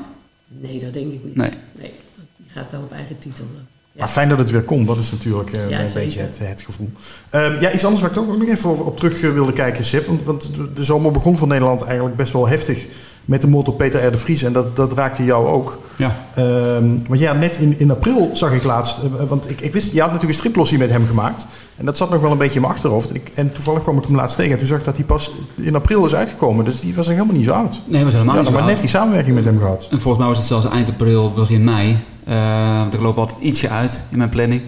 nee, 0.49 0.79
dat 0.79 0.93
denk 0.93 1.13
ik 1.13 1.25
niet. 1.25 1.37
Nee. 1.37 1.51
nee 1.73 1.93
dat, 2.17 2.25
die 2.37 2.47
gaat 2.55 2.71
wel 2.71 2.81
op 2.81 2.93
eigen 2.93 3.19
titel. 3.19 3.45
eh. 3.45 3.61
Ja. 3.93 4.01
Maar 4.01 4.09
fijn 4.09 4.29
dat 4.29 4.39
het 4.39 4.51
weer 4.51 4.63
komt, 4.63 4.87
dat 4.87 4.97
is 4.99 5.11
natuurlijk 5.11 5.51
eh, 5.53 5.71
Ja, 5.71 5.81
een 5.81 5.87
zeker. 5.87 6.03
beetje 6.05 6.21
het, 6.21 6.39
het 6.43 6.63
gevoel. 6.63 6.91
Ehm, 7.31 7.61
ja, 7.61 7.73
iets 7.73 7.83
anders 7.85 8.01
waar 8.03 8.11
ik 8.11 8.17
toch 8.17 8.29
ook 8.29 8.39
nog 8.39 8.49
even 8.49 8.85
op, 8.87 8.97
terug 8.99 9.21
wilde 9.21 9.53
kijken, 9.53 9.85
Sip. 9.85 10.07
Want, 10.07 10.23
want 10.23 10.51
de, 10.75 10.85
zomer 10.85 11.13
begon 11.13 11.37
voor 11.37 11.49
Nederland 11.49 11.83
eigenlijk 11.83 12.17
best 12.17 12.33
wel 12.33 12.49
heftig 12.49 12.87
met 13.31 13.41
de 13.41 13.49
motor 13.49 13.75
Peter 13.75 14.07
R. 14.07 14.13
de 14.13 14.19
Vries. 14.19 14.43
En 14.43 14.53
dat, 14.53 14.77
dat 14.77 14.93
raakte 14.93 15.25
jou 15.25 15.47
ook. 15.47 15.79
Ja. 15.97 16.17
Ehm, 16.35 16.97
want 17.09 17.21
ja, 17.21 17.33
net 17.33 17.57
in, 17.57 17.79
in 17.79 17.91
april 17.91 18.31
zag 18.33 18.53
ik 18.53 18.65
laatst, 18.65 18.99
eh, 18.99 19.25
want 19.29 19.51
ik, 19.51 19.61
ik 19.61 19.73
wist, 19.73 19.87
je 19.93 19.99
had 20.01 20.07
natuurlijk 20.07 20.33
een 20.33 20.39
striplossie 20.39 20.79
met 20.79 20.91
hem 20.91 21.07
gemaakt. 21.07 21.47
En 21.77 21.85
dat 21.85 21.97
zat 21.97 22.11
nog 22.11 22.21
wel 22.21 22.31
een 22.31 22.39
beetje 22.39 22.55
in 22.55 22.61
mijn 22.61 22.73
achterhoofd. 22.73 23.09
En, 23.09 23.15
ik, 23.15 23.31
en 23.35 23.53
toevallig 23.53 23.83
kwam 23.83 23.99
ik 23.99 24.05
hem 24.05 24.15
laatst 24.17 24.37
tegen. 24.37 24.53
En 24.53 24.59
toen 24.59 24.67
zag 24.67 24.79
ik 24.79 24.85
dat 24.85 24.97
hij 24.97 25.05
pas 25.07 25.33
in 25.55 25.75
april 25.75 26.05
is 26.07 26.15
uitgekomen. 26.15 26.65
Dus 26.65 26.81
die 26.81 26.95
was 26.95 27.07
nog 27.07 27.15
helemaal 27.15 27.37
niet 27.37 27.45
zo 27.45 27.53
oud. 27.53 27.83
Nee, 27.87 28.05
we 28.05 28.11
zijn 28.11 28.23
helemaal 28.23 28.43
niet 28.43 28.53
zo 28.53 28.59
maar 28.59 28.69
net 28.69 28.79
die 28.79 28.89
samenwerking 28.89 29.35
met 29.35 29.45
hem 29.45 29.59
gehad. 29.59 29.89
En 29.91 29.99
volgens 29.99 30.19
mij 30.19 30.27
was 30.27 30.39
het 30.39 30.47
zelfs 30.47 30.69
eind 30.69 30.89
april, 30.91 31.33
begin 31.33 31.65
mei. 31.65 31.99
Eh, 32.25 32.79
want 32.79 32.95
ik 32.95 33.01
loop 33.01 33.19
altijd 33.19 33.39
ietsje 33.43 33.69
uit 33.69 34.03
in 34.11 34.19
mijn 34.19 34.31
planning. 34.31 34.63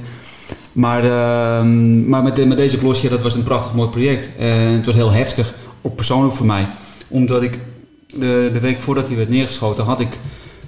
Maar, 0.73 1.05
ehm, 1.05 2.09
maar 2.09 2.23
met, 2.23 2.37
de- 2.37 2.47
met 2.47 2.57
deze 2.57 2.79
klosje, 2.79 3.09
dat 3.09 3.21
was 3.23 3.35
een 3.35 3.43
prachtig 3.43 3.75
mooi 3.75 3.89
project. 3.89 4.31
En 4.39 4.49
het 4.59 4.87
was 4.87 4.95
heel 4.95 5.11
heftig, 5.11 5.55
ook 5.83 5.95
persoonlijk 5.95 6.35
voor 6.35 6.47
mij. 6.47 6.69
Omdat 7.09 7.43
ik 7.43 7.59
de, 8.13 8.51
de 8.53 8.61
week 8.61 8.79
voordat 8.81 9.09
hij 9.09 9.17
werd 9.17 9.29
neergeschoten, 9.29 9.85
had 9.85 10.01
ik... 10.01 10.19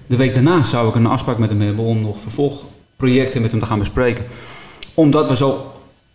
De 0.07 0.17
week 0.17 0.35
daarna 0.35 0.63
zou 0.63 0.89
ik 0.89 0.95
een 0.95 1.07
afspraak 1.07 1.39
met 1.39 1.51
hem 1.51 1.61
hebben 1.61 1.85
om 1.85 2.01
nog 2.01 2.17
vervolgprojecten 2.21 3.43
met 3.43 3.51
hem 3.51 3.61
te 3.61 3.67
gaan 3.67 3.79
bespreken. 3.79 4.25
Omdat 4.95 5.29
we 5.29 5.37
zo 5.37 5.73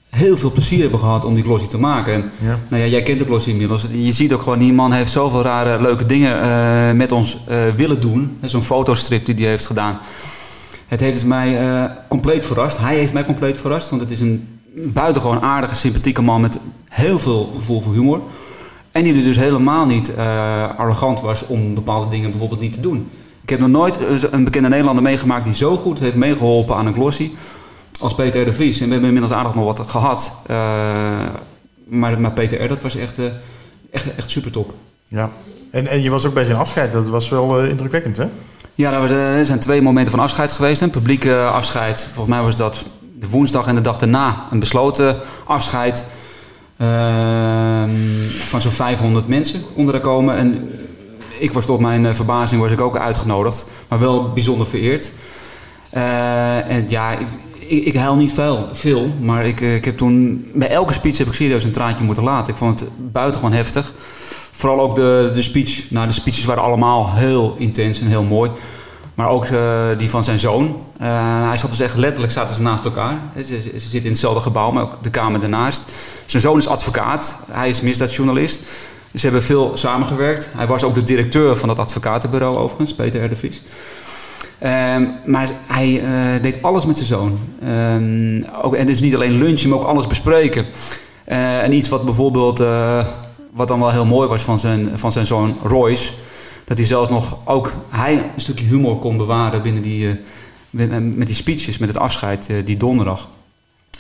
heel 0.10 0.38
veel 0.38 0.52
plezier 0.52 0.81
hebben 0.81 1.00
gehad 1.00 1.26
om 1.26 1.34
die 1.34 1.44
glossie 1.44 1.70
te 1.70 1.80
maken. 1.80 2.14
En 2.14 2.31
Ja. 2.38 2.60
nou 2.70 2.84
ja, 2.84 2.90
jij 2.90 3.04
kent 3.04 3.20
de 3.20 3.26
glossie 3.26 3.52
inmiddels. 3.52 3.86
Je 3.92 4.12
ziet 4.12 4.34
ook 4.34 4.42
gewoon, 4.42 4.60
die 4.60 4.74
man 4.74 4.92
heeft 4.92 5.12
zoveel 5.12 5.42
rare 5.42 5.81
leuke 5.81 6.06
dingen 6.06 6.42
eh, 6.42 6.92
met 6.96 7.12
ons 7.12 7.38
eh, 7.48 7.58
willen 7.76 8.02
doen. 8.02 8.38
Zo'n 8.42 8.62
fotostrip 8.62 9.26
die 9.26 9.36
hij 9.36 9.46
heeft 9.46 9.66
gedaan. 9.66 10.00
Het 10.88 11.00
heeft 11.00 11.26
mij 11.26 11.60
eh, 11.60 11.92
compleet 12.08 12.46
verrast. 12.46 12.78
Hij 12.78 12.96
heeft 12.96 13.14
mij 13.14 13.26
compleet 13.26 13.62
verrast. 13.62 13.90
Want 13.90 14.02
het 14.02 14.12
is 14.12 14.20
een 14.20 14.48
buitengewoon 14.74 15.42
aardige, 15.42 15.76
sympathieke 15.76 16.22
man 16.22 16.42
met 16.42 16.60
heel 16.90 17.20
veel 17.20 17.52
gevoel 17.56 17.81
voor 17.81 17.94
humor. 17.94 18.22
En 18.92 19.04
die 19.04 19.16
er 19.16 19.24
dus 19.24 19.38
helemaal 19.38 19.86
niet 19.86 20.16
eh, 20.16 20.78
arrogant 20.78 21.22
was 21.22 21.46
om 21.46 21.74
bepaalde 21.74 22.10
dingen 22.10 22.30
bijvoorbeeld 22.30 22.62
niet 22.62 22.74
te 22.74 22.80
doen. 22.80 23.10
Ik 23.42 23.50
heb 23.50 23.60
nog 23.60 23.70
nooit 23.70 24.00
eh, 24.00 24.32
een 24.32 24.44
bekende 24.44 24.70
Nederlander 24.70 25.04
meegemaakt 25.04 25.44
die 25.44 25.54
zo 25.54 25.78
goed 25.78 26.00
heeft 26.00 26.16
meegeholpen 26.16 26.76
aan 26.76 26.86
een 26.86 26.94
glossy 26.94 27.32
als 28.00 28.16
Peter 28.16 28.42
R. 28.42 28.46
de 28.46 28.52
Vries. 28.52 28.80
En 28.80 28.86
we 28.86 28.92
hebben 28.92 29.10
inmiddels 29.10 29.38
aardig 29.38 29.56
nog 29.56 29.66
wat 29.66 29.90
gehad. 29.90 30.34
Eh, 30.46 30.56
maar, 31.86 32.20
maar 32.20 32.32
Peter 32.32 32.64
R. 32.64 32.68
dat 32.68 32.82
was 32.82 32.96
echt, 32.96 33.18
echt, 33.92 34.16
echt 34.16 34.30
super 34.30 34.52
top. 34.52 34.74
Ja. 35.08 35.32
En, 35.72 35.88
en 35.88 36.02
je 36.02 36.10
was 36.10 36.26
ook 36.26 36.34
bij 36.34 36.44
zijn 36.44 36.58
afscheid. 36.58 36.92
Dat 36.92 37.08
was 37.08 37.30
wel 37.30 37.64
indrukwekkend, 37.64 38.18
hè? 38.18 38.26
Ja, 38.80 38.92
daar 38.92 39.02
was, 39.02 39.12
er 39.12 39.46
zijn 39.46 39.60
twee 39.60 39.82
momenten 39.82 40.12
van 40.12 40.20
afscheid 40.20 40.52
geweest. 40.52 40.82
Een 40.82 40.90
publieke 40.90 41.44
afscheid. 41.44 42.10
Volgens 42.12 42.36
mij 42.36 42.44
was 42.44 42.56
dat 42.56 42.86
de 43.20 43.30
woensdag 43.30 43.68
en 43.68 43.76
de 43.76 43.82
dag 43.82 43.98
daarna 43.98 44.46
een 44.52 44.60
besloten 44.60 45.18
afscheid. 45.46 46.06
Ehm, 46.80 47.90
van 48.30 48.62
zo'n 48.62 48.72
500 48.72 49.28
mensen 49.28 49.64
konden 49.74 49.96
er 49.96 50.02
komen. 50.02 50.36
En 50.36 50.70
ik 51.40 51.52
was 51.52 51.66
tot 51.66 51.80
mijn 51.80 52.06
eh, 52.06 52.14
verbazing 52.14 52.62
was 52.62 52.72
ik 52.72 52.81
ook 52.81 52.98
uitgenodigd. 52.98 53.66
Maar 53.88 54.00
wel 54.00 54.31
bijzonder 54.31 54.68
vereerd. 54.68 55.12
Eh, 55.90 56.70
en 56.70 56.86
ja, 56.90 57.12
ik, 57.12 57.28
ik, 57.86 57.96
huil 57.96 58.16
niet 58.16 58.34
veel, 58.34 58.68
veel 58.72 59.14
maar 59.22 59.46
ik, 59.46 59.62
eh, 59.62 59.76
ik 59.76 59.86
heb 59.86 59.98
toen... 59.98 60.46
Bij 60.54 60.70
elke 60.70 60.94
speech 60.94 61.18
heb 61.18 61.28
ik 61.28 61.34
serieus 61.34 61.64
een 61.64 61.72
traantje 61.72 62.04
moeten 62.04 62.24
laten. 62.24 62.54
Ik 62.54 62.60
vond 62.60 62.80
het 62.80 62.90
buitengewoon 63.12 63.56
heftig. 63.56 63.94
Vooral 64.52 64.80
ook 64.80 64.96
de, 64.96 65.30
de 65.34 65.42
speech. 65.42 65.92
Nou, 65.92 66.08
de 66.08 66.14
speeches 66.14 66.46
waren 66.46 66.64
allemaal 66.64 67.14
heel 67.14 67.56
intens 67.58 68.02
en 68.02 68.08
heel 68.08 68.24
mooi. 68.24 68.52
Maar 69.19 69.30
ook 69.30 69.45
eh, 69.45 69.88
die 69.98 70.10
van 70.10 70.24
zijn 70.24 70.39
zoon. 70.39 70.81
Eh, 70.98 71.07
hij 71.48 71.57
zat 71.57 71.69
dus 71.69 71.80
echt 71.80 71.98
letterlijk 71.98 72.33
zaten 72.33 72.56
ze 72.56 72.62
naast 72.62 72.85
elkaar. 72.85 73.18
Ze, 73.35 73.44
ze, 73.44 73.80
zitten 73.80 74.04
in 74.04 74.09
hetzelfde 74.09 74.42
gebouw, 74.42 74.71
maar 74.71 74.83
ook 74.83 75.04
de 75.04 75.09
kamer 75.09 75.40
daarnaast. 75.40 75.92
Zijn 76.26 76.42
zoon 76.42 76.57
is 76.57 76.68
advocaat. 76.68 77.38
Hij 77.52 77.69
is 77.69 77.81
misdaadjournalist. 77.81 78.61
Ze 79.14 79.21
hebben 79.21 79.44
veel 79.44 79.71
samengewerkt. 79.73 80.49
Hij 80.56 80.68
was 80.68 80.83
ook 80.83 80.95
de 80.95 81.04
directeur 81.04 81.56
van 81.56 81.68
dat 81.68 81.80
advocatenbureau 81.80 82.57
overigens, 82.57 82.94
Peter 82.94 83.23
R. 83.23 83.38
Ehm, 84.59 85.06
maar 85.26 85.49
hij 85.68 86.02
eh, 86.02 86.42
deed 86.42 86.61
alles 86.61 86.85
met 86.85 86.95
zijn 86.95 87.07
zoon. 87.07 87.40
Ehm, 87.61 88.61
ook, 88.61 88.76
en 88.76 88.85
dus 88.85 88.99
niet 88.99 89.16
alleen 89.16 89.38
lunchen, 89.38 89.69
maar 89.69 89.80
ook 89.80 89.85
alles 89.85 90.07
bespreken. 90.07 90.66
En 91.26 91.73
iets 91.73 91.90
wat 91.90 92.06
bijvoorbeeld, 92.06 92.64
wat 93.54 93.68
dan 93.68 93.80
wel 93.80 93.92
heel 93.92 94.06
mooi 94.06 94.28
was 94.28 94.42
van 94.42 94.59
zijn, 94.59 94.90
van 94.94 95.11
zijn 95.11 95.26
zoon 95.26 95.57
Royce, 95.64 96.14
dat 96.69 96.78
hij 96.78 96.85
zelfs 96.85 97.09
nog 97.09 97.38
ook 97.45 97.73
hij 97.90 98.14
een 98.14 98.42
stukje 98.42 98.66
humor 98.66 98.99
kon 98.99 99.18
bewaren 99.18 99.61
binnen 99.61 99.81
die, 99.81 100.09
eh, 100.09 100.16
met, 100.69 101.28
die 101.28 101.35
speeches, 101.35 101.78
met 101.78 101.90
het 101.90 101.97
afscheid 101.97 102.49
eh, 102.49 102.56
die 102.66 102.78
donderdag. 102.78 103.28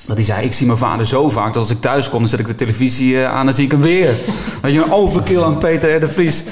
Dat 0.05 0.15
hij 0.15 0.25
zei, 0.25 0.45
ik 0.45 0.53
zie 0.53 0.65
mijn 0.65 0.77
vader 0.77 1.05
zo 1.05 1.29
vaak 1.29 1.53
dat 1.53 1.61
als 1.61 1.71
ik 1.71 1.81
thuis 1.81 2.09
kom, 2.09 2.19
dan 2.19 2.29
zet 2.29 2.39
ik 2.39 2.47
de 2.47 2.55
televisie 2.55 3.21
eh, 3.21 3.31
aan 3.31 3.39
en 3.39 3.45
dan 3.45 3.53
zie 3.53 3.65
ik 3.65 3.71
hem 3.71 3.81
weer. 3.81 4.15
Weet 4.61 4.73
je, 4.73 4.83
een 4.83 4.91
overkill 4.91 5.41
aan 5.41 5.57
Peter 5.57 5.95
R. 5.95 5.99
de 5.99 6.07
Vries. 6.07 6.43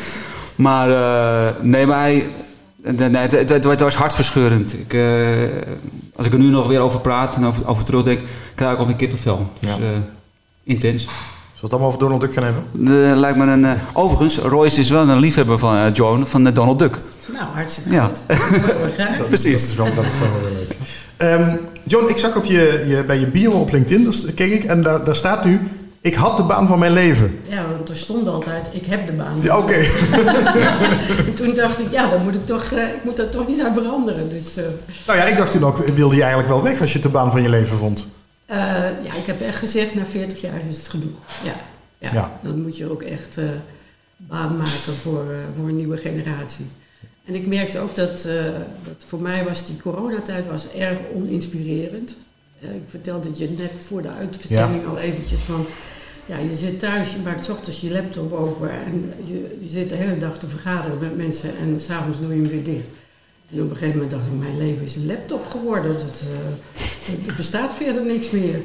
Maar 0.55 0.87
nee, 1.61 1.85
maar 1.85 1.99
hij, 1.99 2.27
nee, 2.81 3.15
het, 3.15 3.31
het, 3.31 3.49
het, 3.49 3.63
het 3.63 3.79
was 3.79 3.95
hartverscheurend. 3.95 4.73
Ik, 4.73 4.93
als 6.15 6.25
ik 6.25 6.33
er 6.33 6.39
nu 6.39 6.49
nog 6.49 6.67
weer 6.67 6.79
over 6.79 6.99
praat 6.99 7.35
en 7.35 7.45
over, 7.45 7.67
over 7.67 7.83
terugdenk, 7.83 8.19
krijg 8.55 8.73
ik 8.73 8.79
alweer 8.79 8.95
kippenvel. 8.95 9.51
Dus, 9.59 9.69
Ja. 9.69 9.77
intens. 10.63 11.07
Zullen 11.59 11.69
we 11.69 11.75
het 11.75 11.85
allemaal 11.85 11.87
over 11.87 11.99
Donald 11.99 12.21
Duck 12.21 12.33
gaan 12.33 12.43
hebben? 12.43 12.85
De, 12.85 13.19
lijkt 13.19 13.37
me 13.37 13.45
een, 13.45 13.65
eh, 13.65 13.71
overigens, 13.93 14.37
Royce 14.37 14.79
is 14.79 14.89
wel 14.89 15.09
een 15.09 15.19
liefhebber 15.19 15.59
van 15.59 15.75
eh, 15.75 15.91
Joan, 15.93 16.27
van 16.27 16.47
eh, 16.47 16.53
Donald 16.53 16.79
Duck. 16.79 16.99
Nou, 17.33 17.45
hartstikke 17.53 17.91
Ja. 17.91 18.09
goed. 18.27 18.97
Dat, 19.17 19.27
Precies. 19.33 19.61
Dat 19.61 19.69
is 19.69 19.75
wel, 19.75 19.93
dat 19.95 20.05
is 20.05 20.19
wel 20.19 20.27
heel 20.41 20.51
leuk. 20.51 20.77
Ehm, 21.17 21.55
John, 21.83 22.09
ik 22.09 22.17
zag 22.17 22.35
op 22.35 22.45
je, 22.45 22.85
je, 22.87 23.03
bij 23.03 23.19
je 23.19 23.27
bio 23.27 23.51
op 23.51 23.71
LinkedIn, 23.71 24.03
daar 24.03 24.31
keek 24.35 24.51
ik, 24.51 24.63
en 24.63 24.81
daar, 24.81 25.03
daar 25.03 25.15
staat 25.15 25.45
nu... 25.45 25.59
Ik 26.01 26.15
had 26.15 26.37
de 26.37 26.43
baan 26.43 26.67
van 26.67 26.79
mijn 26.79 26.91
leven. 26.91 27.39
Ja, 27.43 27.61
want 27.75 27.89
er 27.89 27.95
stond 27.95 28.27
altijd, 28.27 28.69
ik 28.71 28.85
heb 28.85 29.05
de 29.07 29.11
baan. 29.13 29.41
Ja, 29.41 29.57
oké. 29.57 29.73
En 31.27 31.33
toen 31.33 31.53
dacht 31.53 31.79
ik, 31.79 31.85
ja, 31.91 32.09
dan 32.09 32.23
moet 32.23 32.35
ik 32.35 32.45
toch, 32.45 32.63
eh, 32.71 32.87
ik 32.87 33.03
moet 33.03 33.17
daar 33.17 33.29
toch 33.29 33.47
iets 33.47 33.59
aan 33.61 33.73
veranderen. 33.73 34.29
Dus 34.29 34.57
eh, 34.57 34.63
Nou 35.07 35.19
ja, 35.19 35.25
ik 35.25 35.37
dacht 35.37 35.51
toen 35.51 35.63
ook, 35.63 35.77
wilde 35.77 36.15
je 36.15 36.21
eigenlijk 36.21 36.51
wel 36.51 36.63
weg 36.63 36.81
als 36.81 36.93
je 36.93 36.99
de 36.99 37.09
baan 37.09 37.31
van 37.31 37.41
je 37.41 37.49
leven 37.49 37.77
vond? 37.77 38.07
Uh, 38.49 38.55
ja, 39.03 39.13
ik 39.15 39.25
heb 39.25 39.41
echt 39.41 39.55
gezegd, 39.55 39.95
na 39.95 40.05
40 40.05 40.41
jaar 40.41 40.61
is 40.69 40.77
het 40.77 40.87
genoeg. 40.87 41.17
Ja, 41.43 41.55
ja. 41.97 42.13
Ja. 42.13 42.39
dan 42.43 42.61
moet 42.61 42.77
je 42.77 42.91
ook 42.91 43.01
echt 43.01 43.37
uh, 43.37 43.49
baan 44.17 44.57
maken 44.57 44.93
voor, 45.01 45.25
uh, 45.31 45.37
voor 45.57 45.67
een 45.67 45.75
nieuwe 45.75 45.97
generatie. 45.97 46.65
En 47.25 47.35
ik 47.35 47.47
merkte 47.47 47.79
ook 47.79 47.95
dat, 47.95 48.21
dat 48.83 49.03
voor 49.05 49.21
mij 49.21 49.43
was 49.43 49.65
die 49.65 49.77
coronatijd 49.81 50.45
was 50.47 50.71
erg 50.71 50.97
oninspirerend. 51.13 52.15
ik 52.59 52.81
vertelde 52.87 53.29
je 53.33 53.49
net 53.49 53.71
voor 53.85 54.01
de 54.01 54.09
uitzending 54.09 54.81
Ja. 54.83 54.89
al 54.89 54.97
eventjes 54.97 55.39
van... 55.39 55.65
Ja, 56.25 56.37
je 56.37 56.55
zit 56.55 56.79
thuis, 56.79 57.11
je 57.11 57.19
maakt 57.23 57.45
's 57.45 57.49
ochtends 57.49 57.81
je 57.81 57.91
laptop 57.91 58.33
open 58.33 58.69
en 58.69 59.13
je, 59.25 59.57
je 59.61 59.69
zit 59.69 59.89
de 59.89 59.95
hele 59.95 60.17
dag 60.17 60.37
te 60.37 60.49
vergaderen 60.49 60.99
met 60.99 61.17
mensen 61.17 61.57
en 61.57 61.79
s'avonds 61.79 62.19
doe 62.19 62.35
je 62.35 62.41
hem 62.41 62.49
weer 62.49 62.63
dicht. 62.63 62.89
En 63.51 63.61
op 63.61 63.69
een 63.69 63.75
gegeven 63.75 63.93
moment 63.93 64.11
dacht 64.11 64.27
ik, 64.27 64.33
mijn 64.33 64.57
leven 64.57 64.83
is 64.83 64.95
een 64.95 65.05
laptop 65.05 65.45
geworden. 65.45 65.93
Dat, 65.93 66.23
uh, 66.23 67.27
er 67.27 67.35
bestaat 67.35 67.73
verder 67.73 68.05
niks 68.05 68.29
meer. 68.29 68.61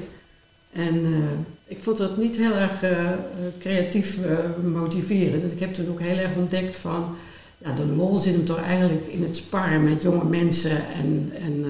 En 0.72 1.06
uh, 1.06 1.24
ik 1.64 1.82
vond 1.82 1.96
dat 1.96 2.16
niet 2.16 2.36
heel 2.36 2.54
erg 2.54 2.82
uh, 2.82 3.10
creatief 3.58 4.18
motiverend. 4.62 5.52
Ik 5.52 5.60
heb 5.60 5.74
toen 5.74 5.88
ook 5.88 6.00
heel 6.00 6.16
erg 6.16 6.36
ontdekt 6.36 6.76
van... 6.76 7.16
Ja, 7.58 7.72
de 7.72 7.86
lol 7.86 8.18
zit 8.18 8.34
hem 8.34 8.44
toch 8.44 8.62
eigenlijk 8.62 9.06
in 9.06 9.22
het 9.22 9.36
sparren 9.36 9.84
met 9.84 10.02
jonge 10.02 10.24
mensen 10.24 10.86
en, 10.94 11.32
en 11.40 11.64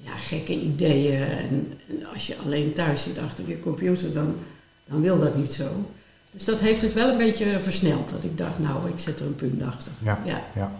ja, 0.00 0.16
gekke 0.16 0.52
ideeën. 0.52 1.22
En, 1.22 1.72
en, 1.88 2.06
als 2.12 2.26
je 2.26 2.36
alleen 2.44 2.72
thuis 2.72 3.02
zit 3.02 3.18
achter 3.18 3.48
je 3.48 3.60
computer, 3.60 4.12
dan, 4.12 4.34
dan 4.88 5.00
wil 5.00 5.18
dat 5.18 5.36
niet 5.36 5.52
zo. 5.52 5.90
Dus 6.30 6.44
dat 6.44 6.58
heeft 6.58 6.82
het 6.82 6.92
wel 6.92 7.08
een 7.08 7.18
beetje 7.18 7.60
versneld. 7.60 8.10
Dat 8.10 8.24
ik 8.24 8.38
dacht, 8.38 8.58
nou, 8.58 8.88
ik 8.88 8.98
zet 8.98 9.20
er 9.20 9.26
een 9.26 9.34
punt 9.34 9.62
achter. 9.62 9.92
Ja, 10.02 10.22
ja. 10.24 10.42
ja. 10.54 10.72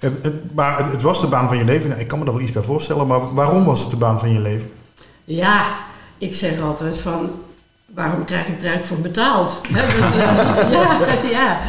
Uh, 0.00 0.10
maar 0.54 0.78
het, 0.78 0.92
het 0.92 1.02
was 1.02 1.20
de 1.20 1.26
baan 1.26 1.48
van 1.48 1.56
je 1.56 1.64
leven. 1.64 1.98
Ik 1.98 2.08
kan 2.08 2.18
me 2.18 2.24
er 2.24 2.32
wel 2.32 2.40
iets 2.40 2.52
bij 2.52 2.62
voorstellen. 2.62 3.06
Maar 3.06 3.34
waarom 3.34 3.64
was 3.64 3.80
het 3.80 3.90
de 3.90 3.96
baan 3.96 4.18
van 4.18 4.32
je 4.32 4.40
leven? 4.40 4.70
Ja, 5.24 5.64
ik 6.18 6.34
zeg 6.34 6.60
altijd 6.60 6.98
van... 6.98 7.30
Waarom 7.86 8.24
krijg 8.24 8.46
ik 8.46 8.56
er 8.56 8.66
eigenlijk 8.66 8.84
voor 8.84 9.00
betaald? 9.00 9.60
dat, 9.72 9.84
ja, 10.76 10.98
ja. 11.30 11.60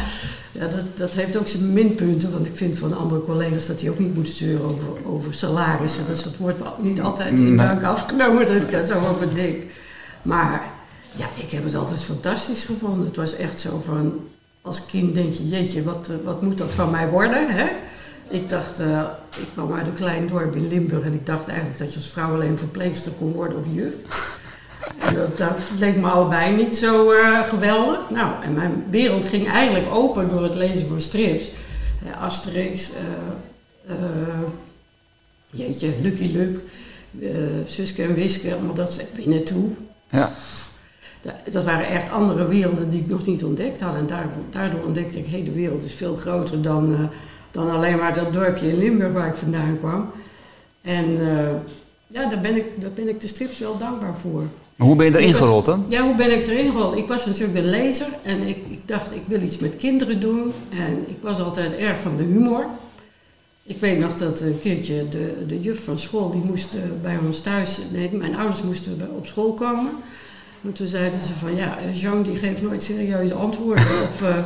ja 0.52 0.66
dat, 0.66 0.84
dat 0.94 1.14
heeft 1.14 1.36
ook 1.36 1.48
zijn 1.48 1.72
minpunten. 1.72 2.32
Want 2.32 2.46
ik 2.46 2.56
vind 2.56 2.78
van 2.78 2.98
andere 2.98 3.22
collega's 3.22 3.66
dat 3.66 3.78
die 3.78 3.90
ook 3.90 3.98
niet 3.98 4.14
moeten 4.14 4.34
zeuren 4.34 4.64
over, 4.64 4.86
over 5.06 5.34
salarissen. 5.34 6.06
Dus 6.06 6.22
dat 6.22 6.36
wordt 6.36 6.58
niet 6.78 7.00
altijd 7.00 7.38
in 7.38 7.56
dank 7.56 7.82
afgenomen. 7.82 8.46
Dat 8.46 8.56
ik 8.56 8.70
daar 8.70 8.84
zo 8.84 8.98
over 8.98 9.34
denk. 9.34 9.62
Maar 10.22 10.62
ja, 11.14 11.26
ik 11.34 11.50
heb 11.50 11.64
het 11.64 11.74
altijd 11.74 12.02
fantastisch 12.02 12.64
gevonden. 12.64 13.06
Het 13.06 13.16
was 13.16 13.36
echt 13.36 13.60
zo 13.60 13.82
van... 13.86 14.20
Als 14.62 14.86
kind 14.86 15.14
denk 15.14 15.34
je, 15.34 15.48
jeetje, 15.48 15.82
wat, 15.82 16.10
wat 16.24 16.42
moet 16.42 16.58
dat 16.58 16.74
van 16.74 16.90
mij 16.90 17.08
worden? 17.08 17.54
Hè? 17.54 17.66
Ik 18.28 18.48
dacht, 18.48 18.80
uh, 18.80 19.02
ik 19.36 19.46
kwam 19.52 19.72
uit 19.72 19.86
een 19.86 19.94
klein 19.94 20.28
dorp 20.28 20.54
in 20.54 20.68
Limburg 20.68 21.04
en 21.04 21.12
ik 21.12 21.26
dacht 21.26 21.48
eigenlijk 21.48 21.78
dat 21.78 21.92
je 21.92 21.96
als 21.96 22.08
vrouw 22.08 22.34
alleen 22.34 22.58
verpleegster 22.58 23.12
kon 23.12 23.32
worden 23.32 23.58
of 23.58 23.64
juf. 23.70 23.94
En 24.98 25.14
dat, 25.14 25.38
dat 25.38 25.60
leek 25.78 25.96
me 25.96 26.08
allebei 26.08 26.56
niet 26.56 26.76
zo 26.76 27.12
uh, 27.12 27.48
geweldig. 27.48 28.10
Nou, 28.10 28.42
en 28.42 28.52
mijn 28.52 28.84
wereld 28.90 29.26
ging 29.26 29.48
eigenlijk 29.48 29.94
open 29.94 30.28
door 30.28 30.42
het 30.42 30.54
lezen 30.54 30.88
van 30.88 31.00
strips. 31.00 31.50
Uh, 32.06 32.22
Asterix, 32.22 32.90
jeetje, 35.50 35.92
Lucky 36.02 36.32
Luke, 36.32 36.60
Suske 37.66 38.02
en 38.02 38.14
Wiske, 38.14 38.54
allemaal 38.54 38.74
dat 38.74 38.92
ze 38.92 39.04
binnen 39.16 39.44
toe. 39.44 39.68
Ja. 40.10 40.30
Dat 41.50 41.64
waren 41.64 41.86
echt 41.86 42.10
andere 42.10 42.46
werelden 42.46 42.90
die 42.90 43.00
ik 43.00 43.08
nog 43.08 43.26
niet 43.26 43.44
ontdekt 43.44 43.80
had. 43.80 43.94
En 43.94 44.06
daardoor, 44.06 44.42
daardoor 44.50 44.84
ontdekte 44.84 45.18
ik, 45.18 45.24
hé, 45.24 45.30
hey, 45.30 45.44
de 45.44 45.52
wereld 45.52 45.84
is 45.84 45.94
veel 45.94 46.16
groter 46.16 46.62
dan, 46.62 46.92
uh, 46.92 47.00
dan 47.56 47.70
alleen 47.70 47.98
maar 47.98 48.14
dat 48.14 48.32
dorpje 48.32 48.68
in 48.68 48.78
Limburg 48.78 49.12
waar 49.12 49.28
ik 49.28 49.34
vandaan 49.34 49.78
kwam. 49.78 50.10
En 50.82 51.10
uh, 51.10 51.48
ja, 52.06 52.28
daar 52.28 52.40
ben, 52.40 52.56
ik, 52.56 52.64
daar 52.80 52.90
ben 52.94 53.08
ik 53.08 53.20
de 53.20 53.26
strips 53.26 53.58
wel 53.58 53.78
dankbaar 53.78 54.14
voor. 54.14 54.42
Maar 54.76 54.86
hoe 54.86 54.96
ben 54.96 55.06
je 55.06 55.18
erin 55.18 55.34
gerold 55.34 55.64
dan? 55.64 55.84
Ja, 55.88 56.02
hoe 56.02 56.14
ben 56.14 56.38
ik 56.38 56.46
erin 56.46 56.70
gerold? 56.70 56.96
Ik 56.96 57.08
was 57.08 57.26
natuurlijk 57.26 57.58
een 57.58 57.70
lezer 57.70 58.08
en 58.22 58.42
ik, 58.42 58.56
ik 58.56 58.80
dacht, 58.84 59.14
ik 59.14 59.22
wil 59.26 59.42
iets 59.42 59.58
met 59.58 59.76
kinderen 59.76 60.20
doen. 60.20 60.52
En 60.70 61.04
ik 61.08 61.16
was 61.20 61.40
altijd 61.40 61.76
erg 61.76 62.00
van 62.00 62.16
de 62.16 62.22
humor. 62.22 62.66
Ik 63.62 63.80
weet 63.80 63.98
nog 63.98 64.14
dat 64.14 64.40
een 64.40 64.60
keertje 64.60 65.08
de, 65.08 65.44
de 65.46 65.60
juf 65.60 65.84
van 65.84 65.98
school, 65.98 66.30
die 66.30 66.42
moest 66.44 66.74
uh, 66.74 66.80
bij 67.02 67.18
ons 67.26 67.40
thuis, 67.40 67.78
nee, 67.92 68.10
mijn 68.12 68.36
ouders 68.36 68.62
moesten 68.62 69.10
op 69.16 69.26
school 69.26 69.52
komen. 69.52 69.90
En 70.64 70.72
toen 70.72 70.86
zeiden 70.86 71.20
ze 71.20 71.32
van 71.38 71.56
ja, 71.56 71.78
Jean 71.92 72.22
die 72.22 72.36
geeft 72.36 72.62
nooit 72.62 72.82
serieuze 72.82 73.34
antwoorden 73.34 73.84
op, 73.84 74.20
uh, 74.22 74.36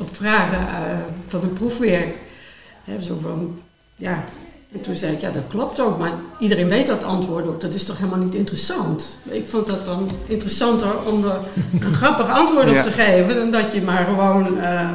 op 0.00 0.16
vragen 0.16 0.60
uh, 0.60 0.98
van 1.26 1.40
het 1.40 1.54
proefwerk. 1.54 2.16
He, 2.84 3.02
zo 3.02 3.18
van, 3.20 3.58
ja. 3.96 4.24
En 4.72 4.80
toen 4.80 4.96
zei 4.96 5.12
ik, 5.12 5.20
ja 5.20 5.30
dat 5.30 5.42
klopt 5.48 5.80
ook, 5.80 5.98
maar 5.98 6.12
iedereen 6.38 6.68
weet 6.68 6.86
dat 6.86 7.04
antwoord 7.04 7.46
ook. 7.46 7.60
Dat 7.60 7.74
is 7.74 7.84
toch 7.84 7.98
helemaal 7.98 8.18
niet 8.18 8.34
interessant? 8.34 9.16
Ik 9.28 9.48
vond 9.48 9.66
dat 9.66 9.84
dan 9.84 10.10
interessanter 10.26 11.04
om 11.06 11.24
er 11.24 11.38
een 11.80 11.94
grappig 11.94 12.28
antwoord 12.28 12.66
op 12.66 12.74
Ja. 12.74 12.82
te 12.82 12.90
geven 12.90 13.34
dan 13.34 13.50
dat 13.50 13.72
je 13.72 13.82
maar 13.82 14.04
gewoon... 14.04 14.56
Uh, 14.56 14.90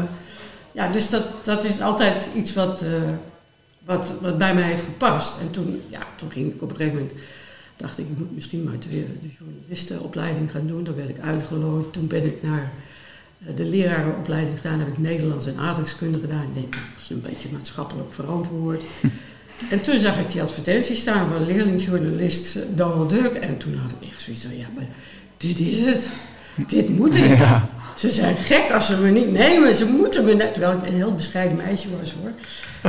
ja, 0.71 0.91
dus 0.91 1.09
dat, 1.09 1.23
dat 1.43 1.63
is 1.63 1.81
altijd 1.81 2.27
iets 2.35 2.53
wat, 2.53 2.83
wat, 3.85 4.11
wat 4.21 4.37
bij 4.37 4.53
mij 4.53 4.63
heeft 4.63 4.83
gepast. 4.83 5.39
En 5.39 5.51
toen, 5.51 5.81
ja, 5.89 5.99
toen 6.15 6.31
ging 6.31 6.53
ik 6.53 6.61
op 6.61 6.69
een 6.69 6.75
gegeven 6.75 6.97
moment 6.99 7.15
dacht 7.77 7.97
ik, 7.97 8.05
ik 8.09 8.17
moet 8.17 8.35
misschien 8.35 8.63
maar 8.63 8.79
de, 8.79 9.05
de 9.21 9.29
journalistenopleiding 9.39 10.51
gaan 10.51 10.67
doen. 10.67 10.83
Daar 10.83 10.95
werd 10.95 11.09
ik 11.09 11.19
uitgeloot. 11.19 11.93
Toen 11.93 12.07
ben 12.07 12.25
ik 12.25 12.43
naar 12.43 12.71
de 13.55 13.65
lerarenopleiding 13.65 14.57
gedaan. 14.61 14.79
Heb 14.79 14.87
ik 14.87 14.97
Nederlands 14.97 15.45
en 15.45 15.57
aardrijkskunde 15.57 16.19
gedaan. 16.19 16.41
Ik 16.41 16.53
denk, 16.53 16.73
dat 16.73 16.81
is 17.01 17.09
een 17.09 17.21
beetje 17.21 17.49
maatschappelijk 17.51 18.13
verantwoord. 18.13 18.81
en 19.71 19.81
toen 19.81 19.99
zag 19.99 20.19
ik 20.19 20.31
die 20.31 20.41
advertentie 20.41 20.95
staan 20.95 21.29
van 21.31 21.45
leerlingjournalist 21.45 22.59
Donald 22.75 23.09
Duck. 23.09 23.33
En 23.33 23.57
toen 23.57 23.77
had 23.81 23.91
ik 23.99 24.09
echt 24.11 24.21
zoiets 24.21 24.43
van, 24.43 24.57
ja, 24.57 24.65
maar 24.75 24.87
dit 25.37 25.59
is 25.59 25.85
het. 25.85 26.09
Dit 26.67 26.89
moet 26.89 27.15
ik. 27.15 27.37
Ja. 27.37 27.69
Ze 27.95 28.09
zijn 28.09 28.35
gek 28.35 28.71
als 28.71 28.85
ze 28.85 28.97
me 28.97 29.09
niet 29.09 29.31
nemen. 29.31 29.75
Ze 29.75 29.85
moeten 29.85 30.25
me 30.25 30.33
net... 30.33 30.53
Terwijl 30.53 30.77
ik 30.77 30.87
een 30.87 30.93
heel 30.93 31.15
bescheiden 31.15 31.57
meisje 31.57 31.87
was, 31.99 32.13
hoor. 32.13 32.31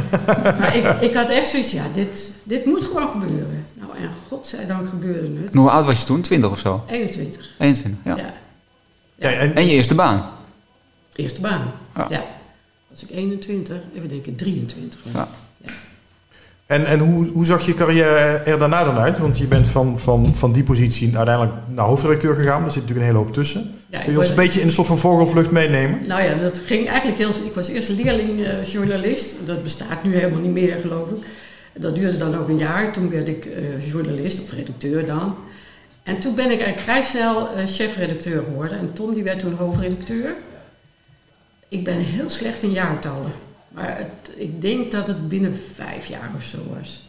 maar 0.58 0.76
ik, 0.76 1.00
ik 1.00 1.14
had 1.14 1.28
echt 1.28 1.48
zoiets, 1.48 1.70
ja, 1.70 1.84
dit, 1.94 2.30
dit 2.42 2.64
moet 2.64 2.84
gewoon 2.84 3.08
gebeuren. 3.08 3.66
Nou, 3.74 3.90
en 4.00 4.10
godzijdank 4.28 4.88
gebeurde 4.88 5.40
het. 5.42 5.52
En 5.52 5.58
hoe 5.58 5.70
oud 5.70 5.84
was 5.84 5.98
je 5.98 6.04
toen? 6.04 6.20
20 6.20 6.50
of 6.50 6.58
zo? 6.58 6.84
21. 6.88 7.50
21, 7.58 8.00
ja. 8.04 8.16
Ja. 8.16 8.34
Ja, 9.14 9.30
en, 9.30 9.54
En 9.54 9.66
je 9.66 9.72
eerste 9.72 9.94
baan? 9.94 10.37
Eerste 11.18 11.40
baan. 11.40 11.72
Ja. 11.96 12.06
Ja. 12.08 12.24
Was 12.88 13.02
ik 13.02 13.10
21, 13.10 13.76
even 13.96 14.08
denken, 14.08 14.36
23 14.36 15.00
was 15.02 15.12
Ja. 15.12 15.28
en, 16.66 16.86
en 16.86 16.98
hoe, 16.98 17.26
hoe 17.32 17.44
zag 17.44 17.66
je 17.66 17.74
carrière 17.74 18.36
er 18.44 18.58
daarna 18.58 18.84
dan 18.84 18.98
uit? 18.98 19.18
Want 19.18 19.38
je 19.38 19.46
bent 19.46 19.68
van, 19.68 19.98
van, 19.98 20.34
van 20.34 20.52
die 20.52 20.62
positie 20.62 21.16
uiteindelijk 21.16 21.56
naar 21.66 21.86
hoofdredacteur 21.86 22.34
gegaan. 22.34 22.60
Daar 22.60 22.70
zit 22.70 22.82
natuurlijk 22.82 23.06
een 23.08 23.14
hele 23.14 23.24
hoop 23.24 23.32
tussen. 23.34 23.74
Ja, 23.90 24.00
Kun 24.00 24.12
je 24.12 24.18
ons 24.18 24.28
een 24.28 24.34
beetje 24.34 24.60
in 24.60 24.66
een 24.66 24.72
soort 24.72 24.86
van 24.86 24.98
vogelvlucht 24.98 25.50
meenemen? 25.50 26.06
Nou 26.06 26.22
ja, 26.22 26.34
dat 26.34 26.58
ging 26.66 26.88
eigenlijk 26.88 27.18
heel... 27.18 27.28
Ik 27.28 27.54
was 27.54 27.68
eerst 27.68 27.88
leerlingjournalist. 27.88 29.34
dat 29.46 29.62
bestaat 29.62 30.02
nu 30.04 30.14
helemaal 30.16 30.40
niet 30.40 30.52
meer, 30.52 30.76
geloof 30.80 31.10
ik. 31.10 31.26
Dat 31.72 31.94
duurde 31.94 32.16
dan 32.16 32.36
ook 32.36 32.48
een 32.48 32.58
jaar. 32.58 32.92
Toen 32.92 33.10
werd 33.10 33.28
ik 33.28 33.44
eh, 33.44 33.90
journalist, 33.90 34.42
of 34.42 34.52
redacteur 34.52 35.06
dan. 35.06 35.34
En 36.02 36.18
toen 36.18 36.34
ben 36.34 36.44
ik 36.44 36.60
eigenlijk 36.60 36.78
vrij 36.78 37.02
snel 37.02 37.48
eh, 37.54 37.66
chefredacteur 37.66 38.42
geworden. 38.42 38.78
En 38.78 38.90
Tom 38.92 39.14
die 39.14 39.22
werd 39.22 39.38
toen 39.38 39.54
hoofdredacteur. 39.54 40.34
Ik 41.68 41.84
ben 41.84 41.96
heel 41.98 42.30
slecht 42.30 42.62
in 42.62 42.70
jaartallen. 42.70 43.32
Maar 43.68 43.96
het, 43.98 44.32
ik 44.36 44.60
denk 44.60 44.92
dat 44.92 45.06
het 45.06 45.28
binnen 45.28 45.60
vijf 45.74 46.06
jaar 46.06 46.30
of 46.36 46.42
zo 46.42 46.58
was. 46.78 47.08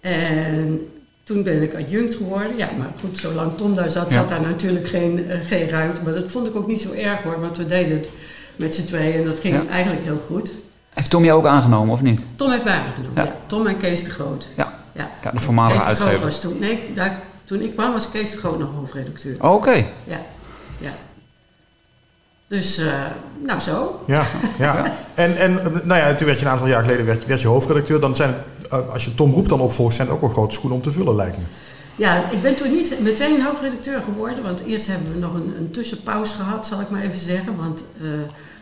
En 0.00 0.88
toen 1.24 1.42
ben 1.42 1.62
ik 1.62 1.74
adjunct 1.74 2.14
geworden. 2.14 2.56
Ja, 2.56 2.68
maar 2.78 2.90
goed, 3.00 3.18
zolang 3.18 3.56
Tom 3.56 3.74
daar 3.74 3.90
zat, 3.90 4.10
Ja. 4.10 4.18
zat 4.20 4.28
daar 4.28 4.40
natuurlijk 4.40 4.88
geen, 4.88 5.30
eh, 5.30 5.38
geen 5.46 5.68
ruimte. 5.68 6.02
Maar 6.02 6.12
dat 6.12 6.30
vond 6.30 6.46
ik 6.46 6.56
ook 6.56 6.66
niet 6.66 6.80
zo 6.80 6.92
erg 6.92 7.22
hoor, 7.22 7.40
want 7.40 7.56
we 7.56 7.66
deden 7.66 7.92
het 7.98 8.08
met 8.56 8.74
z'n 8.74 8.84
tweeën 8.84 9.14
en 9.18 9.24
dat 9.24 9.38
ging 9.38 9.54
Ja. 9.54 9.66
eigenlijk 9.66 10.04
heel 10.04 10.20
goed. 10.26 10.52
Heeft 10.94 11.10
Tom 11.10 11.24
jou 11.24 11.38
ook 11.38 11.46
aangenomen 11.46 11.92
of 11.94 12.02
niet? 12.02 12.24
Tom 12.36 12.50
heeft 12.50 12.64
mij 12.64 12.78
aangenomen. 12.78 13.24
Ja. 13.24 13.34
Tom 13.46 13.66
en 13.66 13.76
Kees 13.76 14.04
de 14.04 14.10
Groot. 14.10 14.48
Ja, 14.56 14.80
Ja, 14.94 15.30
de 15.32 15.40
voormalige 15.40 15.78
Kees 15.78 15.88
de 15.88 15.94
Groot 15.94 16.06
uitgever. 16.08 16.26
was 16.30 16.40
toen, 16.40 16.58
nee, 16.58 16.78
daar, 16.94 17.20
toen 17.44 17.60
ik 17.60 17.72
kwam 17.72 17.92
was 17.92 18.10
Kees 18.10 18.30
de 18.30 18.36
Groot 18.38 18.58
nog 18.58 18.70
hoofdredacteur. 18.74 19.36
Oh, 19.44 19.54
Oké. 19.54 19.72
Ja, 20.04 20.20
ja. 20.78 20.90
Dus, 22.52 22.78
eh, 22.78 22.92
nou 23.44 23.60
zo. 23.60 24.00
Ja, 24.06 24.26
ja. 24.58 24.92
En, 25.14 25.36
en 25.36 25.54
nou 25.84 26.00
ja, 26.00 26.14
toen 26.14 26.26
werd 26.26 26.38
je 26.38 26.44
een 26.44 26.50
aantal 26.50 26.66
jaar 26.66 26.82
geleden 26.82 27.06
werd, 27.06 27.26
werd 27.26 27.40
je 27.40 27.48
hoofdredacteur. 27.48 28.00
Dan 28.00 28.16
zijn 28.16 28.34
eh, 28.70 28.88
als 28.92 29.04
je 29.04 29.14
Tom 29.14 29.32
Roep 29.32 29.48
dan 29.48 29.60
opvolgt, 29.60 29.94
zijn 29.94 30.06
het 30.06 30.16
ook 30.16 30.22
wel 30.22 30.30
grote 30.30 30.54
schoenen 30.54 30.78
om 30.78 30.84
te 30.84 30.90
vullen, 30.90 31.14
lijkt 31.14 31.36
me. 31.36 31.42
Ja, 31.96 32.30
ik 32.30 32.42
ben 32.42 32.56
toen 32.56 32.70
niet 32.70 33.00
meteen 33.00 33.42
hoofdredacteur 33.42 34.02
geworden, 34.02 34.42
want 34.42 34.64
eerst 34.64 34.86
hebben 34.86 35.08
we 35.08 35.18
nog 35.18 35.34
een, 35.34 35.54
een 35.58 35.70
tussenpauze 35.70 36.34
gehad, 36.34 36.66
zal 36.66 36.80
ik 36.80 36.90
maar 36.90 37.02
even 37.02 37.18
zeggen. 37.18 37.56
Want 37.56 37.82
eh, 38.00 38.08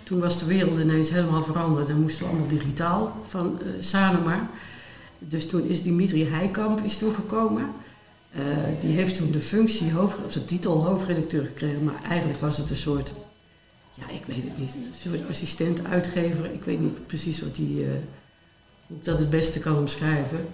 toen 0.02 0.20
was 0.20 0.38
de 0.38 0.44
wereld 0.44 0.78
ineens 0.78 1.10
helemaal 1.10 1.42
veranderd 1.42 1.88
en 1.88 2.00
moesten 2.00 2.24
we 2.24 2.30
allemaal 2.30 2.48
digitaal 2.48 3.16
van 3.28 3.58
eh 3.60 3.66
Sanoma. 3.80 4.48
Dus 5.18 5.48
toen 5.48 5.68
is 5.68 5.82
Dimitri 5.82 6.28
Heikamp 6.30 6.80
is 6.84 6.98
toen 6.98 7.14
gekomen. 7.14 7.66
Die 8.80 8.96
heeft 8.96 9.16
toen 9.16 9.30
de 9.30 9.40
functie, 9.40 9.92
hoofd, 9.92 10.16
of 10.26 10.32
de 10.32 10.44
titel 10.44 10.84
hoofdredacteur 10.84 11.44
gekregen, 11.44 11.84
maar 11.84 12.02
eigenlijk 12.08 12.40
was 12.40 12.56
het 12.56 12.70
een 12.70 12.76
soort, 12.76 13.12
ja 13.94 14.04
ik 14.14 14.22
weet 14.26 14.42
het 14.44 14.58
niet, 14.58 14.74
een 14.74 15.10
soort 15.10 15.28
assistent-uitgever. 15.30 16.44
Ik 16.44 16.64
weet 16.64 16.80
niet 16.80 17.06
precies 17.06 17.42
wat 17.42 17.54
die, 17.54 17.82
eh, 17.84 17.88
hoe 18.86 18.96
ik 18.96 19.04
dat 19.04 19.18
het 19.18 19.30
beste 19.30 19.58
kan 19.60 19.78
omschrijven. 19.78 20.46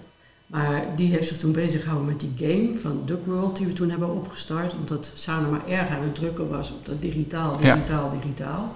Maar 0.47 0.85
die 0.97 1.11
heeft 1.11 1.29
zich 1.29 1.39
toen 1.39 1.53
bezig 1.53 1.83
gehouden 1.83 2.09
met 2.09 2.21
die 2.21 2.33
game 2.49 2.79
van 2.79 3.03
Duck 3.05 3.19
World 3.27 3.57
die 3.57 3.67
we 3.67 3.73
toen 3.73 3.91
hebben 3.91 4.15
opgestart. 4.15 4.75
Omdat 4.75 5.11
Sana 5.15 5.49
maar 5.49 5.67
erg 5.69 5.89
aan 5.89 6.03
het 6.03 6.15
drukken 6.15 6.49
was 6.51 6.71
op 6.71 6.87
dat 6.87 7.01
digitaal, 7.01 7.59
Ja. 7.63 7.75
digitaal, 7.75 8.13
digitaal. 8.21 8.73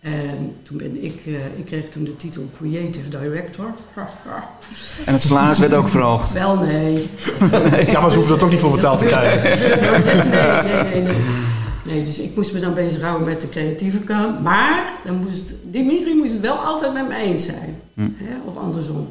En 0.00 0.56
toen 0.62 0.76
ben 0.76 1.04
ik, 1.04 1.22
eh, 1.26 1.58
ik 1.58 1.64
kreeg 1.66 1.88
toen 1.88 2.04
de 2.04 2.16
titel 2.16 2.50
Creative 2.56 3.08
Director. 3.08 3.66
En 5.06 5.12
het 5.12 5.22
salaris 5.22 5.58
werd 5.58 5.74
ook 5.74 5.88
verhoogd. 5.88 6.32
Wel 6.32 6.56
nee. 6.56 7.08
Ja, 7.92 8.00
maar 8.00 8.10
ze 8.10 8.16
hoeven 8.16 8.32
er 8.34 8.38
toch 8.40 8.50
niet 8.50 8.60
voor 8.60 8.70
betaald 8.70 8.98
te 8.98 9.04
krijgen. 9.12 9.58
Nee, 9.58 10.22
nee, 10.74 10.84
nee, 10.84 11.02
nee. 11.02 11.16
Nee, 11.84 12.04
dus 12.04 12.18
ik 12.18 12.36
moest 12.36 12.52
me 12.52 12.60
dan 12.60 12.74
bezighouden 12.74 13.28
met 13.28 13.40
de 13.40 13.48
creatieve 13.48 13.98
kant. 13.98 14.42
Maar 14.42 14.92
dan 15.04 15.16
moest, 15.16 15.54
Dimitri 15.64 16.14
moest 16.14 16.32
het 16.32 16.40
wel 16.40 16.56
altijd 16.56 16.92
met 16.92 17.08
me 17.08 17.14
eens 17.14 17.44
zijn. 17.44 17.80
Hm. 17.94 18.08
Hè? 18.14 18.36
Of 18.44 18.56
andersom. 18.56 19.08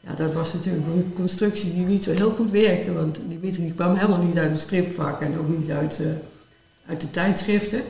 Ja, 0.00 0.14
dat 0.14 0.32
was 0.32 0.52
natuurlijk 0.52 0.86
een 0.86 1.12
constructie 1.14 1.74
die 1.74 1.84
niet 1.84 2.04
zo 2.04 2.12
heel 2.12 2.30
goed 2.30 2.50
werkte. 2.50 2.92
Want 2.92 3.18
Dimitri 3.28 3.72
kwam 3.74 3.94
helemaal 3.94 4.22
niet 4.22 4.38
uit 4.38 4.50
het 4.50 4.60
stripvak 4.60 5.20
en 5.20 5.38
ook 5.38 5.48
niet 5.58 5.70
uit, 5.70 6.00
eh, 6.00 6.06
uit 6.86 7.00
de 7.00 7.10
tijdschriften. 7.10 7.82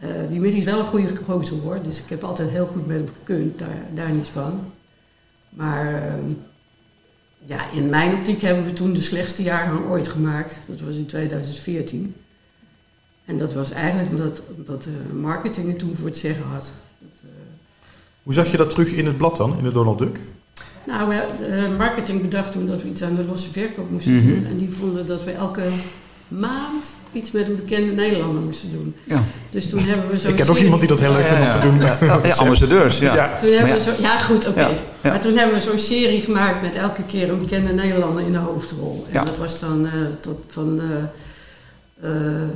Eh 0.00 0.10
Dimitri 0.30 0.58
is 0.58 0.64
wel 0.64 0.78
een 0.78 0.86
goede 0.86 1.16
gozer 1.16 1.56
hoor. 1.56 1.78
Dus 1.82 1.98
ik 1.98 2.08
heb 2.08 2.24
altijd 2.24 2.50
heel 2.50 2.66
goed 2.66 2.86
met 2.86 2.96
hem 2.96 3.08
gekund, 3.18 3.58
daar, 3.58 3.82
daar 3.94 4.12
niet 4.12 4.28
van. 4.28 4.60
Maar 5.48 5.94
ehm, 5.94 6.32
ja, 7.44 7.70
in 7.70 7.88
mijn 7.88 8.14
optiek 8.14 8.42
hebben 8.42 8.64
we 8.64 8.72
toen 8.72 8.92
de 8.92 9.00
slechtste 9.00 9.42
jaargang 9.42 9.88
ooit 9.88 10.08
gemaakt. 10.08 10.58
Dat 10.66 10.80
was 10.80 10.96
in 10.96 11.06
2014. 11.06 12.14
En 13.24 13.38
dat 13.38 13.52
was 13.54 13.70
eigenlijk 13.70 14.10
omdat, 14.10 14.42
omdat 14.56 14.86
marketing 15.20 15.68
het 15.68 15.78
toen 15.78 15.96
voor 15.96 16.06
het 16.06 16.16
zeggen 16.16 16.44
had. 16.52 16.70
Dat, 16.98 17.20
eh, 17.22 17.28
Hoe 18.22 18.34
zag 18.34 18.50
je 18.50 18.56
dat 18.56 18.70
terug 18.70 18.88
in 18.92 19.06
het 19.06 19.16
blad 19.16 19.36
dan, 19.36 19.58
in 19.58 19.64
de 19.64 19.72
Donald 19.72 19.98
Duck? 19.98 20.18
nou, 20.86 21.08
we, 21.08 21.14
eh, 21.46 21.76
marketing 21.78 22.20
bedacht 22.22 22.52
toen 22.52 22.66
dat 22.66 22.82
we 22.82 22.88
iets 22.88 23.02
aan 23.02 23.16
de 23.16 23.24
losse 23.24 23.50
verkoop 23.50 23.90
moesten 23.90 24.14
Mhm. 24.16 24.26
doen. 24.28 24.46
En 24.46 24.56
die 24.56 24.70
vonden 24.78 25.06
dat 25.06 25.24
we 25.24 25.30
elke 25.30 25.62
maand 26.28 26.84
iets 27.12 27.30
met 27.30 27.48
een 27.48 27.56
bekende 27.56 27.92
Nederlander 27.92 28.42
moesten 28.42 28.70
doen. 28.72 28.94
Ja. 29.04 29.22
Dus 29.50 29.68
toen 29.68 29.78
hebben 29.78 30.10
we 30.10 30.18
zo'n 30.18 30.30
Ik 30.30 30.36
ken 30.36 30.48
ook 30.48 30.56
iemand 30.58 30.80
die 30.80 30.88
dat 30.88 31.00
heel 31.00 31.12
leuk 31.12 31.24
vindt 31.24 31.44
om 31.44 31.50
te 31.60 31.66
doen. 31.68 31.78
Ja, 31.80 32.20
ja, 32.24 32.34
ambassadeurs, 32.34 32.98
ja. 32.98 33.14
Ja. 33.14 33.38
Toen 33.38 33.50
hebben 33.52 33.74
we 33.74 33.80
zo, 33.82 33.90
ja, 34.02 34.18
goed, 34.18 34.48
oké. 34.48 34.60
Ja, 34.60 34.68
ja. 34.68 34.78
Maar 35.02 35.20
toen 35.20 35.36
hebben 35.36 35.54
we 35.54 35.60
zo'n 35.62 35.78
serie 35.78 36.20
gemaakt 36.20 36.62
met 36.62 36.74
elke 36.74 37.02
keer 37.02 37.30
een 37.30 37.38
bekende 37.38 37.72
Nederlander 37.72 38.26
in 38.26 38.32
de 38.32 38.38
hoofdrol. 38.38 39.04
En 39.08 39.12
Ja. 39.12 39.24
dat 39.24 39.36
was 39.36 39.60
dan 39.60 39.86
eh, 39.86 39.92
tot 40.20 40.38
van, 40.48 40.80
eh 40.80 42.10
eh, 42.10 42.48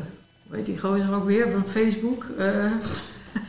hoe 0.49 0.57
heet 0.57 0.67
die 0.67 0.78
gozer 0.78 1.14
ook 1.14 1.26
weer 1.26 1.47
van 1.52 1.64
Facebook? 1.64 2.26
Eh, 2.38 2.47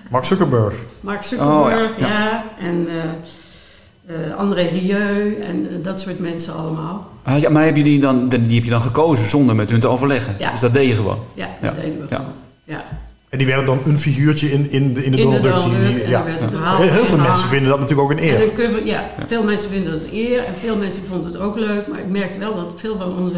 Mark 0.10 0.24
Zuckerberg. 0.26 0.76
Mark 1.02 1.24
Zuckerberg, 1.24 1.92
Oh, 1.92 1.98
ja, 2.00 2.08
ja. 2.08 2.44
En 2.60 2.88
eh, 2.88 4.16
eh, 4.30 4.36
André 4.38 4.62
Rieu 4.62 5.36
en 5.36 5.82
dat 5.84 6.02
soort 6.02 6.20
mensen 6.20 6.54
allemaal. 6.54 7.08
Ah, 7.24 7.40
ja, 7.40 7.50
maar 7.50 7.66
heb 7.66 7.76
je 7.76 7.84
die, 7.84 8.00
dan, 8.00 8.30
die 8.30 8.40
heb 8.56 8.64
je 8.64 8.70
dan 8.70 8.82
gekozen 8.82 9.30
zonder 9.30 9.56
met 9.56 9.70
hun 9.70 9.80
te 9.80 9.88
overleggen? 9.88 10.36
Ja. 10.40 10.52
Dus 10.52 10.60
dat 10.60 10.74
deed 10.74 10.88
je 10.88 10.96
gewoon? 10.96 11.20
Ja, 11.34 11.50
Ja, 11.62 11.72
dat 11.72 11.82
deden 11.82 11.98
we 12.00 12.06
ja. 12.10 12.16
gewoon. 12.16 12.32
Ja. 12.64 12.84
En 13.30 13.38
die 13.38 13.48
werden 13.48 13.66
dan 13.66 13.80
een 13.84 13.98
figuurtje 13.98 14.52
in, 14.52 14.72
in, 14.72 14.94
de, 14.94 15.04
in 15.06 15.12
de 15.12 15.18
In 15.18 15.24
Donald 15.24 15.44
Duck. 15.44 16.08
Ja. 16.08 16.24
Heel, 16.26 17.06
veel 17.06 17.18
mensen 17.18 17.50
vinden 17.50 17.70
dat 17.70 17.80
natuurlijk 17.80 18.12
ook 18.12 18.18
een 18.18 18.24
En 18.24 18.30
eer. 18.30 18.44
een 18.44 18.54
cover, 18.54 18.86
ja, 18.86 19.10
veel 19.28 19.44
mensen 19.44 19.70
vinden 19.70 19.92
dat 19.92 20.02
eer 20.12 20.44
en 20.44 20.56
veel 20.56 20.76
mensen 20.76 21.04
vonden 21.04 21.32
het 21.32 21.42
ook 21.42 21.58
leuk. 21.58 21.88
Maar 21.88 22.00
ik 22.00 22.08
merkte 22.08 22.40
wel 22.40 22.56
dat 22.56 22.74
veel 22.76 22.98
van 22.98 23.18
onze 23.18 23.38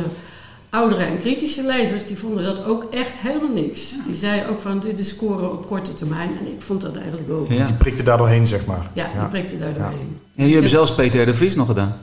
oudere 0.71 1.03
en 1.03 1.17
kritische 1.19 1.65
lezers, 1.65 2.05
die 2.05 2.17
vonden 2.17 2.43
dat 2.43 2.65
ook 2.65 2.85
echt 2.93 3.13
helemaal 3.17 3.49
niks. 3.53 3.93
Die 4.07 4.15
zeiden 4.17 4.49
ook 4.49 4.59
van, 4.59 4.79
dit 4.79 4.99
is 4.99 5.09
scoren 5.09 5.51
op 5.51 5.67
korte 5.67 5.93
termijn. 5.93 6.29
En 6.39 6.47
ik 6.53 6.61
vond 6.61 6.81
dat 6.81 6.95
eigenlijk 6.95 7.31
ook. 7.31 7.51
Ja. 7.51 7.65
Die 7.65 7.73
prikte 7.73 8.03
daar 8.03 8.17
doorheen, 8.17 8.47
zeg 8.47 8.65
maar. 8.65 8.89
Ja, 8.93 9.07
die 9.19 9.27
prikte 9.29 9.57
daar 9.57 9.73
doorheen. 9.73 10.17
Ja, 10.21 10.31
jullie 10.33 10.51
hebben 10.51 10.69
zelfs 10.71 10.95
Peter 10.95 11.21
R. 11.21 11.25
de 11.25 11.33
Vries 11.33 11.55
nog 11.55 11.67
gedaan. 11.67 11.97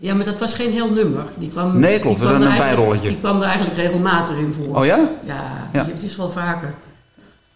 Ja, 0.00 0.14
maar 0.14 0.24
dat 0.24 0.38
was 0.38 0.54
geen 0.54 0.70
heel 0.70 0.90
nummer. 0.90 1.24
Die 1.34 1.48
kwam, 1.48 1.78
Nee, 1.78 1.98
klopt, 1.98 2.02
die 2.18 2.26
dat 2.26 2.28
kwam 2.28 2.28
was 2.28 2.30
er 2.30 2.36
een 2.36 2.42
eigenlijk- 2.46 2.76
bijrolletje. 2.76 3.08
Die 3.08 3.18
kwam 3.18 3.36
er 3.40 3.46
eigenlijk 3.46 3.76
regelmatig 3.76 4.36
in 4.36 4.52
voor. 4.52 4.76
Oh 4.76 4.84
ja? 4.84 5.08
Ja, 5.24 5.68
Ja. 5.72 5.82
die- 5.84 5.92
het 5.92 6.02
is 6.02 6.16
wel 6.16 6.30
vaker. 6.30 6.74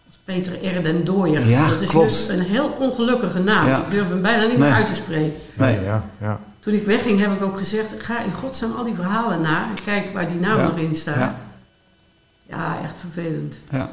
Als 0.05 0.17
Peter 0.25 0.77
R. 0.77 0.83
den 0.83 1.05
Dooier. 1.05 1.49
Ja, 1.49 1.67
dat 1.69 1.81
is 1.81 1.87
klopt. 1.87 2.27
een 2.29 2.39
heel 2.41 2.75
ongelukkige 2.79 3.39
naam. 3.39 3.67
Ja. 3.67 3.77
Ik 3.77 3.91
durf 3.91 4.09
hem 4.09 4.21
bijna 4.21 4.41
niet 4.41 4.49
Nee. 4.57 4.57
meer 4.67 4.71
uit 4.77 4.85
te 4.87 4.95
spreken. 4.95 5.33
Nee, 5.53 5.75
Nee. 5.75 5.85
ja, 5.85 6.03
ja. 6.21 6.39
Toen 6.63 6.73
ik 6.73 6.85
wegging 6.85 7.19
heb 7.19 7.31
ik 7.31 7.41
ook 7.43 7.57
gezegd, 7.57 7.93
ga 7.97 8.23
in 8.23 8.33
godsnaam 8.33 8.71
al 8.77 8.83
die 8.83 8.95
verhalen 8.95 9.41
na 9.41 9.61
en 9.69 9.83
kijk 9.85 10.13
waar 10.13 10.27
die 10.27 10.39
naam 10.39 10.57
Ja. 10.57 10.63
nog 10.67 10.77
in 10.77 10.95
staat. 10.95 11.15
Ja. 11.15 11.35
Ja, 12.49 12.77
echt 12.83 12.95
vervelend. 12.99 13.59
Ja. 13.71 13.89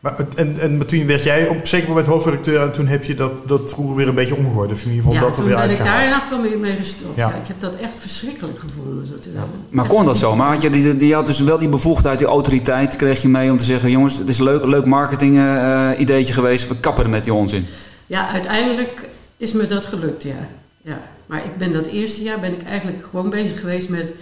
Maar, 0.00 0.14
en, 0.34 0.58
en 0.60 0.76
maar 0.76 0.86
toen 0.86 1.06
werd 1.06 1.22
jij 1.22 1.48
op 1.48 1.60
een 1.60 1.66
zeker 1.66 1.88
moment 1.88 2.06
hoofdredacteur 2.06 2.62
en 2.62 2.72
toen 2.72 2.86
heb 2.86 3.04
je 3.04 3.14
dat, 3.14 3.48
dat 3.48 3.72
roer 3.72 3.94
weer 3.96 4.08
een 4.08 4.14
beetje 4.14 4.36
omgegooid. 4.36 4.70
In 4.70 4.76
ieder 4.76 4.94
geval 4.94 5.12
ja, 5.12 5.20
dat 5.20 5.28
er 5.28 5.34
toen 5.34 5.44
weer 5.44 5.56
ben 5.56 5.70
ik 5.70 5.76
daar 5.78 5.86
in 5.86 5.92
uitgehaald. 5.92 6.32
ieder 6.32 6.38
geval 6.38 6.58
mee, 6.60 6.70
mee 6.70 6.76
gestopt. 6.76 7.16
Ja. 7.16 7.28
Ja. 7.28 7.34
ik 7.34 7.46
heb 7.48 7.60
dat 7.60 7.74
echt 7.74 7.96
verschrikkelijk 7.98 8.58
gevonden. 8.58 9.06
Zo 9.06 9.18
te. 9.18 9.28
Maar 9.68 9.86
kon 9.86 10.04
dat 10.04 10.16
zo? 10.16 10.36
Maar 10.36 10.52
had 10.52 10.62
je, 10.62 10.70
die, 10.70 10.96
die 10.96 11.14
had 11.14 11.26
dus 11.26 11.40
wel 11.40 11.58
die 11.58 11.68
bevoegdheid, 11.68 12.18
die 12.18 12.26
autoriteit 12.28 12.96
kreeg 12.96 13.22
je 13.22 13.28
mee 13.28 13.50
om 13.50 13.56
te 13.58 13.64
zeggen... 13.64 13.90
jongens, 13.90 14.18
het 14.18 14.28
is 14.28 14.38
een 14.38 14.44
leuk, 14.44 14.64
leuk 14.64 14.84
marketing 14.84 15.36
eh, 15.38 15.90
ideetje 15.98 16.32
geweest, 16.32 16.68
we 16.68 16.76
kappen 16.76 17.04
er 17.04 17.10
met 17.10 17.24
die 17.24 17.34
onzin. 17.34 17.66
Ja, 18.06 18.28
uiteindelijk 18.28 19.08
is 19.36 19.52
me 19.52 19.66
dat 19.66 19.86
gelukt, 19.86 20.22
ja. 20.22 20.48
ja. 20.82 21.00
Maar 21.32 21.44
ik 21.44 21.56
ben 21.56 21.72
dat 21.72 21.86
eerste 21.86 22.22
jaar 22.22 22.40
ben 22.40 22.52
ik 22.52 22.62
eigenlijk 22.62 23.04
gewoon 23.10 23.30
bezig 23.30 23.60
geweest 23.60 23.88
met, 23.88 24.12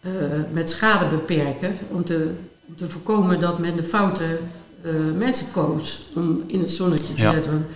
eh, 0.00 0.10
met 0.52 0.70
schade 0.70 1.04
beperken. 1.06 1.76
Om 1.90 2.04
te, 2.04 2.30
om 2.68 2.76
te 2.76 2.88
voorkomen 2.90 3.40
dat 3.40 3.58
men 3.58 3.76
de 3.76 3.84
foute 3.84 4.24
eh, 4.82 4.90
mensen 5.18 5.46
koos 5.52 6.06
om 6.14 6.42
in 6.46 6.60
het 6.60 6.70
zonnetje 6.70 7.14
te 7.14 7.22
Ja. 7.22 7.32
zetten. 7.32 7.66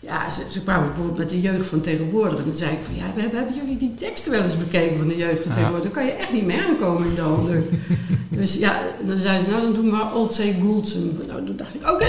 Ja, 0.00 0.30
ze, 0.30 0.42
ze 0.50 0.62
kwamen 0.62 0.86
bijvoorbeeld 0.86 1.18
met 1.18 1.30
de 1.30 1.40
jeugd 1.40 1.66
van 1.66 1.80
tegenwoordig. 1.80 2.38
En 2.38 2.44
dan 2.44 2.54
zei 2.54 2.70
ik 2.72 2.78
van, 2.84 2.94
ja, 2.94 3.04
we 3.14 3.20
hebben, 3.20 3.38
hebben 3.38 3.56
jullie 3.58 3.76
die 3.76 3.94
teksten 3.94 4.32
wel 4.32 4.42
eens 4.42 4.58
bekeken 4.58 4.98
van 4.98 5.08
de 5.08 5.16
jeugd 5.16 5.42
van 5.42 5.50
Ja. 5.50 5.54
tegenwoordig? 5.56 5.92
Dan 5.92 6.02
kan 6.02 6.06
je 6.06 6.12
echt 6.12 6.32
niet 6.32 6.44
meer 6.46 6.64
aankomen 6.64 7.08
in 7.08 7.14
de 7.14 7.20
handen. 7.20 7.68
dus 8.38 8.54
ja, 8.54 8.80
dan 9.06 9.18
zeiden 9.18 9.44
ze, 9.44 9.50
nou 9.50 9.62
dan 9.62 9.72
doen 9.74 9.84
we 9.84 9.90
maar 9.90 10.14
Old 10.14 10.34
Say 10.34 10.56
Goulson. 10.60 11.20
Nou, 11.28 11.44
toen 11.46 11.56
dacht 11.56 11.74
ik, 11.74 11.90
oké, 11.90 12.06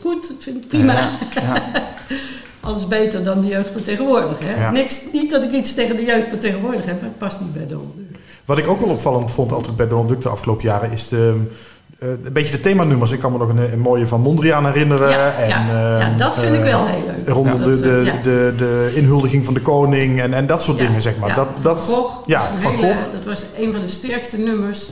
goed, 0.00 0.30
ik 0.30 0.36
vind 0.38 0.56
het 0.56 0.68
prima. 0.68 1.18
Ja. 1.34 1.72
Alles 2.64 2.88
beter 2.88 3.24
dan 3.24 3.40
de 3.40 3.46
jeugd 3.46 3.70
van 3.70 3.82
tegenwoordig. 3.82 4.36
Hè? 4.44 4.60
Ja. 4.62 4.70
Niks, 4.70 5.00
niet 5.12 5.30
dat 5.30 5.44
ik 5.44 5.52
iets 5.52 5.74
tegen 5.74 5.96
de 5.96 6.04
jeugd 6.04 6.28
van 6.28 6.38
tegenwoordig 6.38 6.84
heb, 6.84 7.00
maar 7.00 7.08
het 7.08 7.18
past 7.18 7.40
niet 7.40 7.52
bij 7.52 7.66
de 7.66 7.78
onder. 7.78 8.04
Wat 8.44 8.58
ik 8.58 8.68
ook 8.68 8.80
wel 8.80 8.88
opvallend 8.88 9.30
vond 9.32 9.52
altijd 9.52 9.76
bij 9.76 9.88
Donald 9.88 10.08
Duck 10.08 10.20
de 10.20 10.28
afgelopen 10.28 10.64
jaren 10.64 10.90
is 10.90 11.08
de, 11.08 11.40
eh, 11.98 12.08
een 12.08 12.32
beetje 12.32 12.52
de 12.54 12.60
themanummers. 12.60 13.10
Ik 13.10 13.18
kan 13.18 13.32
me 13.32 13.38
nog 13.38 13.48
een, 13.48 13.72
een 13.72 13.78
mooie 13.78 14.06
van 14.06 14.20
Mondriaan 14.20 14.66
herinneren. 14.66 15.10
Ja, 15.10 15.32
en, 15.32 15.48
ja, 15.48 15.68
eh, 15.68 16.00
ja, 16.00 16.12
dat 16.16 16.38
vind 16.38 16.54
ik 16.54 16.60
eh, 16.60 16.64
wel 16.66 16.86
heel 16.86 17.06
leuk. 17.16 17.28
Rondom 17.28 17.58
Ja, 17.60 17.64
de, 17.64 17.80
de, 17.80 18.02
ja. 18.04 18.16
de, 18.22 18.54
de 18.56 18.92
inhuldiging 18.94 19.44
van 19.44 19.54
de 19.54 19.60
koning 19.60 20.20
en, 20.20 20.32
en 20.34 20.46
dat 20.46 20.62
soort 20.62 20.78
dingen, 20.78 21.02
zeg 21.02 21.16
maar. 21.18 21.34
Dat, 21.34 21.48
dat, 21.62 21.84
van 21.84 21.94
Gogh, 21.94 22.26
ja, 22.26 22.42
van 22.42 22.72
hele- 22.72 22.86
Gogh. 22.94 23.12
dat 23.12 23.24
was 23.24 23.44
een 23.58 23.72
van 23.72 23.80
de 23.80 23.88
sterkste 23.88 24.38
nummers. 24.38 24.88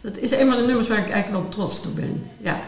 Dat 0.00 0.16
is 0.18 0.30
een 0.30 0.46
van 0.50 0.56
de 0.56 0.66
nummers 0.66 0.88
waar 0.88 0.98
ik 0.98 1.10
eigenlijk 1.10 1.42
wel 1.42 1.48
trots 1.48 1.80
toe 1.80 1.92
ben. 1.92 2.22
Ja, 2.38 2.60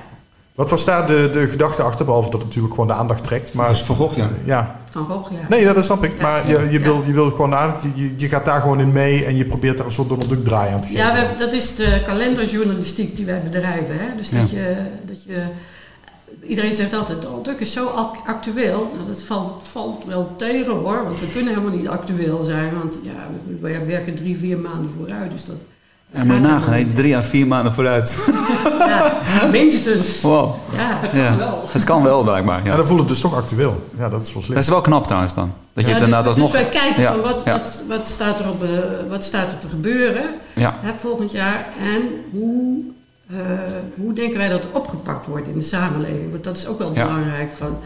Wat 0.54 0.70
was 0.70 0.84
daar 0.84 1.06
de, 1.06 1.28
de 1.32 1.46
gedachte 1.48 1.82
achter? 1.82 2.04
Behalve 2.04 2.30
dat 2.30 2.38
het 2.38 2.48
natuurlijk 2.48 2.74
gewoon 2.74 2.88
de 2.88 2.94
aandacht 2.94 3.24
trekt. 3.24 3.52
Maar, 3.52 3.66
Dat 3.66 3.76
is 3.76 3.82
Van 3.82 3.96
Gogh, 3.96 4.16
ja. 4.16 4.28
ja. 4.44 4.80
van 4.90 5.04
Gogh, 5.04 5.30
ja. 5.32 5.38
Nee, 5.48 5.60
ja, 5.60 5.72
dat 5.72 5.84
snap 5.84 6.04
ik. 6.04 6.12
Ja, 6.16 6.22
maar 6.22 6.48
ja, 6.50 6.60
je, 6.60 6.64
je, 6.70 6.78
ja. 6.78 6.84
wil, 6.84 7.02
je 7.06 7.12
wil 7.12 7.30
gewoon 7.30 7.54
aandacht. 7.54 7.82
Je, 7.94 8.12
je 8.16 8.28
gaat 8.28 8.44
daar 8.44 8.60
gewoon 8.60 8.80
in 8.80 8.92
mee 8.92 9.24
en 9.24 9.36
je 9.36 9.44
probeert 9.44 9.76
daar 9.76 9.86
een 9.86 9.92
soort 9.92 10.08
Donald 10.08 10.28
Duck 10.28 10.44
draai 10.44 10.72
aan 10.72 10.80
te 10.80 10.88
geven. 10.88 11.04
Ja, 11.04 11.12
we 11.12 11.18
hebben, 11.18 11.38
dat 11.38 11.52
is 11.52 11.76
de 11.76 12.02
kalenderjournalistiek 12.06 13.16
die 13.16 13.26
wij 13.26 13.42
bedrijven. 13.42 13.98
Hè? 13.98 14.16
Dus 14.16 14.30
dat, 14.30 14.50
Ja. 14.50 14.58
je, 14.58 14.76
dat 15.04 15.24
je... 15.24 15.42
Iedereen 16.42 16.74
zegt 16.74 16.92
altijd, 16.94 17.26
oh, 17.26 17.44
Duk 17.44 17.60
is 17.60 17.72
zo 17.72 17.86
ac- 17.86 18.26
actueel. 18.28 18.90
Nou, 18.94 19.06
dat 19.06 19.22
valt, 19.22 19.62
valt 19.62 20.04
wel 20.06 20.30
tegen 20.36 20.72
hoor, 20.72 21.04
want 21.04 21.20
we 21.20 21.30
kunnen 21.32 21.54
helemaal 21.54 21.76
niet 21.76 21.88
actueel 21.88 22.42
zijn. 22.42 22.72
Want 22.78 22.98
ja, 23.02 23.10
we, 23.46 23.68
we 23.78 23.84
werken 23.84 24.14
drie, 24.14 24.38
vier 24.38 24.58
maanden 24.58 24.90
vooruit. 24.98 25.30
Dus 25.30 25.44
dat 25.44 25.56
En 26.12 26.26
moet 26.26 26.36
je 26.36 26.42
gaat 26.42 26.50
nagaan, 26.66 26.86
drie 26.94 27.16
à 27.16 27.22
vier 27.22 27.46
maanden 27.46 27.72
vooruit. 27.72 28.16
Ja, 28.78 29.46
minstens. 29.50 30.20
Wow. 30.20 30.54
Ja, 30.72 31.00
Ja. 31.12 31.28
kan 31.28 31.38
wel. 31.38 31.62
Het 31.72 31.84
kan 31.84 32.02
wel, 32.02 32.22
blijkbaar. 32.22 32.58
En 32.58 32.64
Ja. 32.64 32.76
dan 32.76 32.86
voelt 32.86 32.98
het 32.98 33.08
dus 33.08 33.20
toch 33.20 33.34
actueel. 33.34 33.88
Ja, 33.98 34.08
dat 34.08 34.24
is 34.26 34.32
wel 34.32 34.42
slim. 34.42 34.54
Dat 34.54 34.62
is 34.64 34.70
wel 34.70 34.80
knap 34.80 35.06
trouwens 35.06 35.34
dan. 35.34 35.52
Dat 35.72 35.84
je 35.84 35.90
het 35.92 36.02
inderdaad 36.02 36.24
dus, 36.24 36.32
alsnog... 36.42 36.52
dus 36.52 36.60
wij 36.60 36.70
kijken 36.70 37.02
Ja, 37.02 37.12
van 37.12 37.20
wat, 37.20 37.42
ja. 37.44 37.52
wat, 37.52 37.82
wat, 37.88 38.06
staat 38.08 38.40
er 38.40 38.48
op, 38.48 38.64
wat 39.08 39.24
staat 39.24 39.50
er 39.52 39.58
te 39.58 39.68
gebeuren 39.68 40.24
Ja, 40.54 40.74
hè, 40.80 40.94
volgend 40.94 41.30
jaar 41.32 41.66
en 41.94 42.02
hoe, 42.32 42.78
eh, 43.30 43.36
hoe 43.96 44.12
denken 44.12 44.38
wij 44.38 44.48
dat 44.48 44.62
het 44.62 44.72
opgepakt 44.72 45.26
wordt 45.26 45.48
in 45.48 45.58
de 45.58 45.64
samenleving. 45.64 46.30
Want 46.30 46.44
dat 46.44 46.56
is 46.56 46.66
ook 46.66 46.78
wel 46.78 46.94
Ja. 46.94 47.04
belangrijk. 47.04 47.52
Van, 47.56 47.76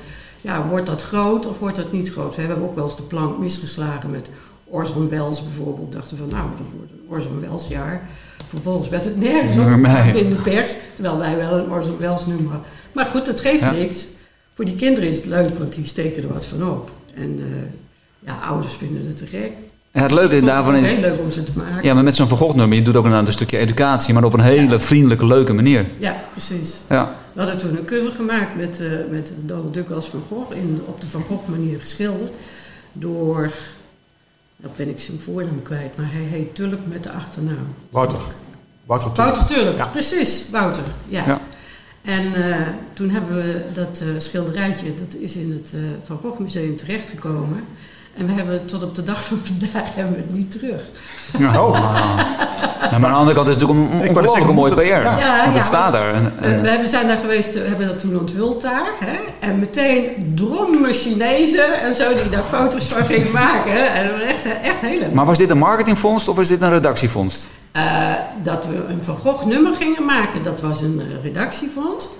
ja, 0.40 0.62
wordt 0.68 0.86
dat 0.86 1.02
groot 1.02 1.46
of 1.46 1.58
wordt 1.58 1.76
dat 1.76 1.92
niet 1.92 2.10
groot? 2.12 2.34
We 2.36 2.42
hebben 2.42 2.62
ook 2.64 2.74
wel 2.74 2.84
eens 2.84 2.96
de 2.96 3.02
plank 3.02 3.38
misgeslagen 3.38 4.10
met 4.10 4.30
Orson 4.76 5.08
Welles 5.08 5.42
bijvoorbeeld. 5.42 5.92
Dachten 5.92 6.16
van 6.16 6.28
nou, 6.30 6.46
dat 6.58 6.66
wordt 6.76 6.90
een 6.92 7.00
Orson 7.08 7.40
Welles 7.40 7.66
jaar. 7.68 8.08
Vervolgens 8.48 8.88
werd 8.88 9.04
het 9.04 9.20
nergens 9.20 9.56
opgepakt 9.58 10.16
in 10.16 10.28
de 10.28 10.34
pers. 10.34 10.72
Terwijl 10.94 11.18
wij 11.18 11.36
wel 11.36 11.58
een 11.58 11.70
Orson 11.70 11.98
Welles 11.98 12.26
nummer 12.26 12.52
hadden. 12.52 12.70
Maar 12.92 13.04
goed, 13.06 13.26
dat 13.26 13.40
geeft 13.40 13.60
Ja. 13.62 13.70
niks. 13.70 14.06
Voor 14.54 14.64
die 14.64 14.76
kinderen 14.76 15.08
is 15.08 15.16
het 15.16 15.26
leuk, 15.26 15.58
want 15.58 15.74
die 15.74 15.86
steken 15.86 16.22
er 16.22 16.32
wat 16.32 16.46
van 16.46 16.70
op. 16.70 16.90
En 17.14 17.38
eh, 17.38 18.26
ja, 18.26 18.38
ouders 18.48 18.72
vinden 18.72 19.06
het 19.06 19.16
te 19.16 19.26
gek. 19.26 19.50
En 19.90 20.02
het 20.02 20.12
leuke 20.12 20.34
vond 20.34 20.46
daarvan 20.46 20.74
is... 20.74 20.86
heel 20.86 21.00
leuk 21.00 21.18
om 21.20 21.30
ze 21.30 21.42
te 21.42 21.50
maken. 21.54 21.84
Ja, 21.84 21.94
maar 21.94 22.04
met 22.04 22.16
zo'n 22.16 22.28
Van 22.28 22.36
Gogh 22.38 22.54
nummer, 22.56 22.78
je 22.78 22.84
doet 22.84 22.96
ook 22.96 23.04
inderdaad 23.04 23.26
een 23.28 23.32
stukje 23.34 23.58
educatie, 23.58 24.14
maar 24.14 24.24
op 24.24 24.32
een 24.32 24.40
hele 24.40 24.78
vriendelijke, 24.80 25.26
leuke 25.26 25.52
manier. 25.52 25.84
Ja, 25.98 26.16
precies. 26.32 26.76
Ja, 26.88 27.14
We 27.32 27.40
hadden 27.40 27.58
toen 27.58 27.76
een 27.76 27.84
cover 27.84 28.12
gemaakt 28.12 28.56
met, 28.56 28.80
eh 28.80 28.88
met 29.10 29.32
Donald 29.44 29.74
Duck 29.74 29.90
als 29.90 30.08
Van 30.08 30.22
Gogh, 30.28 30.56
in, 30.56 30.80
op 30.86 31.00
de 31.00 31.06
Van 31.06 31.22
Gogh 31.28 31.48
manier 31.48 31.78
geschilderd. 31.78 32.32
Door 32.92 33.50
Nou 34.56 34.72
ben 34.76 34.88
ik 34.88 35.00
zijn 35.00 35.18
voornaam 35.18 35.62
kwijt, 35.62 35.96
maar 35.96 36.12
hij 36.12 36.22
heet 36.22 36.54
Tulp 36.54 36.86
met 36.86 37.02
de 37.02 37.10
achternaam. 37.10 37.74
Wouter. 37.90 38.18
Wouter 38.84 39.12
Tulp. 39.12 39.34
Wouter 39.34 39.56
Tulp, 39.56 39.76
Ja. 39.76 39.86
precies, 39.86 40.50
Wouter. 40.50 40.84
Ja. 41.08 41.26
Ja. 41.26 41.40
En 42.02 42.34
eh, 42.34 42.66
toen 42.92 43.10
hebben 43.10 43.36
we 43.36 43.64
dat 43.74 44.00
eh, 44.02 44.08
schilderijtje, 44.18 44.94
dat 44.94 45.14
is 45.14 45.36
in 45.36 45.52
het 45.52 45.70
eh, 45.74 45.80
Van 46.04 46.18
Gogh 46.18 46.38
Museum 46.40 46.76
terechtgekomen. 46.76 47.64
En 48.16 48.26
we 48.26 48.32
hebben 48.32 48.64
tot 48.66 48.82
op 48.82 48.94
de 48.94 49.02
dag 49.02 49.24
van 49.24 49.40
vandaag 49.44 49.88
hebben 49.96 50.14
we 50.14 50.20
het 50.20 50.34
niet 50.34 50.50
terug. 50.50 50.80
Ja. 51.38 51.62
Oh. 51.62 51.78
Nou, 52.90 53.00
maar 53.00 53.10
aan 53.10 53.14
de 53.16 53.18
andere 53.20 53.36
kant 53.36 53.48
is 53.48 53.54
het 53.54 53.68
natuurlijk 53.68 53.92
een 53.92 54.28
zeggen, 54.36 54.54
mooi 54.54 54.72
moet 54.72 54.80
PR. 54.80 54.84
het- 55.08 55.18
Ja, 55.18 55.36
want 55.36 55.46
het 55.46 55.54
ja, 55.54 55.62
staat 55.62 55.94
er. 55.94 56.14
En, 56.14 56.62
we 56.62 56.68
hebben, 56.68 56.88
zijn 56.88 57.06
daar 57.06 57.16
geweest, 57.16 57.52
we 57.54 57.60
hebben 57.60 57.86
dat 57.86 57.98
toen 58.00 58.18
onthuld 58.18 58.62
daar. 58.62 58.86
Hè? 59.00 59.16
En 59.48 59.58
meteen 59.58 60.32
drommen 60.34 60.92
Chinezen 60.94 61.80
en 61.80 61.94
zo 61.94 62.14
die 62.14 62.28
daar 62.28 62.42
foto's 62.42 62.86
van 62.86 63.04
gingen 63.04 63.32
maken. 63.32 63.92
En 63.94 64.26
echt, 64.28 64.44
echt 64.62 64.80
hele... 64.80 65.08
maar 65.12 65.24
was 65.24 65.38
dit 65.38 65.50
een 65.50 65.58
marketingfonds 65.58 66.28
of 66.28 66.36
was 66.36 66.48
dit 66.48 66.62
een 66.62 66.70
redactievondst? 66.70 67.48
Eh, 67.72 68.12
dat 68.42 68.66
we 68.66 68.84
een 68.88 69.02
Van 69.04 69.16
Gogh 69.16 69.44
nummer 69.46 69.74
gingen 69.74 70.04
maken, 70.04 70.42
dat 70.42 70.60
was 70.60 70.80
een 70.80 71.00
eh, 71.00 71.22
redactievondst. 71.22 72.10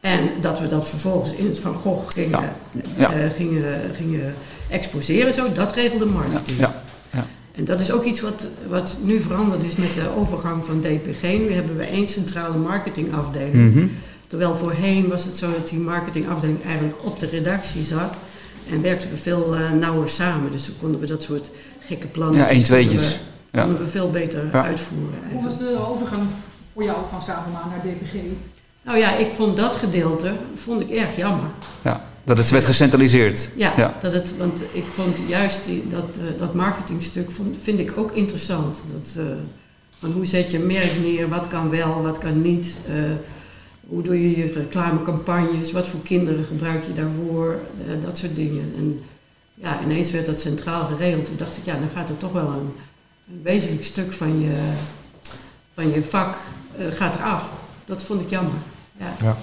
En 0.00 0.18
dat 0.40 0.60
we 0.60 0.66
dat 0.66 0.88
vervolgens 0.88 1.34
in 1.34 1.46
het 1.46 1.58
Van 1.58 1.74
Gogh 1.74 2.10
gingen, 2.12 2.30
Ja. 2.72 2.82
Ja. 2.96 3.10
eh, 3.12 3.16
gingen, 3.36 3.64
gingen 3.96 4.34
exposeren, 4.74 5.34
zo, 5.34 5.52
dat 5.52 5.72
regelde 5.74 6.04
marketing. 6.06 6.58
ja, 6.58 6.82
ja. 7.10 7.26
En 7.54 7.64
dat 7.64 7.80
is 7.80 7.92
ook 7.92 8.04
iets 8.04 8.20
wat, 8.20 8.46
wat 8.68 8.96
nu 9.02 9.20
veranderd 9.20 9.62
is 9.62 9.74
met 9.76 9.94
de 9.94 10.08
overgang 10.16 10.64
van 10.64 10.80
DPG. 10.80 11.22
Nu 11.22 11.52
hebben 11.52 11.76
we 11.76 11.84
één 11.84 12.08
centrale 12.08 12.56
marketingafdeling. 12.56 13.74
Mhm. 13.74 13.86
Terwijl 14.26 14.54
voorheen 14.54 15.08
was 15.08 15.24
het 15.24 15.36
zo 15.36 15.50
dat 15.52 15.68
die 15.68 15.78
marketingafdeling 15.78 16.64
eigenlijk 16.64 17.04
op 17.04 17.18
de 17.18 17.26
redactie 17.26 17.82
zat. 17.82 18.16
En 18.70 18.82
werkten 18.82 19.10
we 19.10 19.16
veel 19.16 19.54
eh, 19.54 19.70
nauwer 19.70 20.10
samen. 20.10 20.50
Dus 20.50 20.66
dan 20.66 20.74
konden 20.80 21.00
we 21.00 21.06
dat 21.06 21.22
soort 21.22 21.50
gekke 21.86 22.06
plannen. 22.06 22.40
Ja, 22.40 22.48
één 22.48 22.62
tweetjes. 22.64 23.20
Ja. 23.52 23.62
Konden 23.62 23.82
we 23.84 23.88
veel 23.90 24.10
beter 24.10 24.48
Ja. 24.52 24.64
uitvoeren. 24.64 25.18
Hoe 25.32 25.42
was 25.42 25.58
de 25.58 25.78
overgang 25.88 26.22
voor 26.72 26.84
jou 26.84 26.96
van 27.10 27.22
Stapelmaan 27.22 27.68
naar 27.68 27.80
DPG? 27.92 28.14
Nou 28.82 28.98
ja, 28.98 29.16
ik 29.16 29.32
vond 29.32 29.56
dat 29.56 29.76
gedeelte 29.76 30.32
vond 30.54 30.80
ik 30.80 30.90
erg 30.90 31.16
jammer. 31.16 31.48
ja. 31.82 32.04
Dat 32.24 32.38
het 32.38 32.50
werd 32.50 32.64
gecentraliseerd. 32.64 33.50
Ja, 33.56 33.72
Ja. 33.76 33.96
Dat 34.00 34.12
het, 34.12 34.36
want 34.36 34.60
ik 34.72 34.84
vond 34.94 35.18
juist 35.28 35.64
die, 35.64 35.88
dat, 35.90 36.08
eh, 36.20 36.38
dat 36.38 36.54
marketingstuk 36.54 37.30
vond, 37.30 37.62
vind 37.62 37.78
ik 37.78 37.92
ook 37.96 38.12
interessant. 38.12 38.80
Dat, 38.92 39.14
eh, 39.16 39.24
van 39.98 40.12
hoe 40.12 40.26
zet 40.26 40.50
je 40.50 40.58
een 40.58 40.66
merk 40.66 40.92
neer, 41.02 41.28
wat 41.28 41.48
kan 41.48 41.70
wel, 41.70 42.02
wat 42.02 42.18
kan 42.18 42.42
niet. 42.42 42.66
eh, 42.88 42.94
hoe 43.88 44.02
doe 44.02 44.22
je 44.30 44.36
je 44.36 44.52
reclamecampagnes, 44.52 45.72
wat 45.72 45.88
voor 45.88 46.00
kinderen 46.02 46.44
gebruik 46.44 46.84
je 46.86 46.92
daarvoor, 46.92 47.58
eh, 47.86 48.02
dat 48.04 48.18
soort 48.18 48.36
dingen. 48.36 48.72
En 48.76 49.00
ja, 49.54 49.80
ineens 49.84 50.10
werd 50.10 50.26
dat 50.26 50.40
centraal 50.40 50.84
geregeld. 50.86 51.24
Toen 51.24 51.36
dacht 51.36 51.56
ik, 51.56 51.64
ja, 51.64 51.72
dan 51.74 51.88
gaat 51.94 52.08
er 52.08 52.16
toch 52.16 52.32
wel 52.32 52.46
een, 52.48 52.72
een 53.32 53.40
wezenlijk 53.42 53.84
stuk 53.84 54.12
van 54.12 54.40
je, 54.40 54.52
van 55.74 55.90
je 55.90 56.02
vak 56.02 56.36
eh, 56.78 56.84
gaat 56.92 57.14
eraf. 57.14 57.52
Dat 57.84 58.02
vond 58.02 58.20
ik 58.20 58.30
jammer. 58.30 58.52
Ja. 58.98 59.14
Ja. 59.22 59.36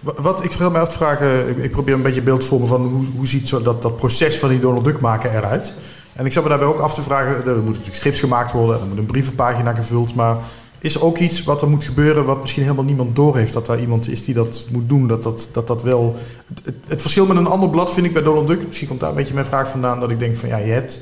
Wa- 0.00 0.22
Wat 0.22 0.44
ik 0.44 0.50
vertel 0.50 0.70
mij 0.70 0.80
af 0.80 0.88
te 0.88 0.96
vragen, 0.96 1.62
ik, 1.62 1.70
probeer 1.70 1.94
een 1.94 2.02
beetje 2.02 2.22
beeld 2.22 2.40
te 2.40 2.46
vormen 2.46 2.68
van 2.68 2.86
hoe, 2.86 3.04
hoe 3.16 3.26
ziet 3.26 3.48
zo 3.48 3.62
dat, 3.62 3.82
dat 3.82 3.96
proces 3.96 4.36
van 4.36 4.48
die 4.48 4.58
Donald 4.58 4.84
Duck 4.84 5.00
maken 5.00 5.36
eruit. 5.36 5.74
En 6.12 6.26
ik 6.26 6.32
zat 6.32 6.42
me 6.42 6.48
daarbij 6.48 6.68
ook 6.68 6.78
af 6.80 6.94
te 6.94 7.02
vragen, 7.02 7.34
er 7.34 7.44
moeten 7.44 7.64
natuurlijk 7.64 7.94
strips 7.94 8.20
gemaakt 8.20 8.52
worden, 8.52 8.80
er 8.80 8.86
moet 8.86 8.98
een 8.98 9.06
brievenpagina 9.06 9.74
gevuld, 9.74 10.14
maar 10.14 10.36
is 10.78 10.94
er 10.94 11.04
ook 11.04 11.18
iets 11.18 11.44
wat 11.44 11.62
er 11.62 11.68
moet 11.68 11.84
gebeuren 11.84 12.24
wat 12.24 12.40
misschien 12.40 12.62
helemaal 12.62 12.84
niemand 12.84 13.16
doorheeft 13.16 13.52
dat 13.52 13.66
daar 13.66 13.80
iemand 13.80 14.08
is 14.08 14.24
die 14.24 14.34
dat 14.34 14.66
moet 14.70 14.88
doen, 14.88 15.06
dat 15.06 15.22
dat, 15.22 15.48
dat, 15.52 15.66
dat 15.66 15.82
wel... 15.82 16.16
Het, 16.64 16.74
het, 16.86 17.00
verschil 17.00 17.26
met 17.26 17.36
een 17.36 17.46
ander 17.46 17.68
blad 17.68 17.92
vind 17.92 18.06
ik 18.06 18.12
bij 18.12 18.22
Donald 18.22 18.46
Duck, 18.46 18.66
misschien 18.66 18.88
komt 18.88 19.00
daar 19.00 19.08
een 19.08 19.16
beetje 19.16 19.34
mijn 19.34 19.46
vraag 19.46 19.70
vandaan, 19.70 20.00
dat 20.00 20.10
ik 20.10 20.18
denk 20.18 20.36
van 20.36 20.48
ja, 20.48 20.56
je 20.56 20.72
hebt... 20.72 21.00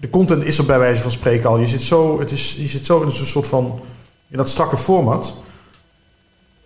De 0.00 0.08
content 0.10 0.44
is 0.44 0.58
er 0.58 0.64
bij 0.64 0.78
wijze 0.78 1.02
van 1.02 1.10
spreken 1.10 1.48
al. 1.48 1.58
Je 1.58 1.66
zit 1.66 1.80
zo, 1.80 2.18
het 2.18 2.30
is, 2.30 2.56
je 2.60 2.66
zit 2.66 2.86
zo 2.86 3.00
in 3.00 3.06
een 3.06 3.12
soort 3.12 3.46
van, 3.46 3.80
in 4.28 4.36
dat 4.36 4.48
strakke 4.48 4.76
format. 4.76 5.34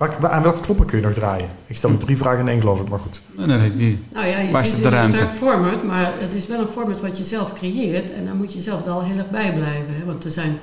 Waar, 0.01 0.29
aan 0.29 0.43
welke 0.43 0.61
knoppen 0.61 0.87
kun 0.87 0.99
je 1.01 1.05
nog 1.05 1.15
draaien? 1.15 1.49
Ik 1.67 1.77
stel 1.77 1.91
me 1.91 1.99
drie 1.99 2.17
vragen 2.17 2.41
in 2.41 2.49
één, 2.49 2.61
geloof 2.61 2.81
ik, 2.81 2.89
maar 2.89 2.99
goed. 2.99 3.21
Nee, 3.37 3.47
nee, 3.59 3.75
die, 3.75 4.05
Nou 4.13 4.27
ja, 4.27 4.39
je 4.39 4.51
Waar 4.53 4.67
zit 4.67 4.75
in 4.77 4.81
de 4.83 4.89
een 4.89 4.93
ruimte? 4.95 5.27
format, 5.33 5.83
maar 5.83 6.13
het 6.19 6.35
is 6.35 6.47
wel 6.47 6.61
een 6.61 6.69
format 6.69 7.01
wat 7.01 7.19
je 7.19 7.25
zelf 7.25 7.53
creëert. 7.53 8.13
En 8.15 8.25
daar 8.25 8.35
moet 8.35 8.53
je 8.53 8.61
zelf 8.61 8.83
wel 8.85 9.03
heel 9.05 9.17
erg 9.19 9.31
bij 9.31 9.53
blijven. 9.53 9.95
Hè? 9.99 10.05
Want 10.07 10.25
er 10.25 10.31
zijn, 10.31 10.59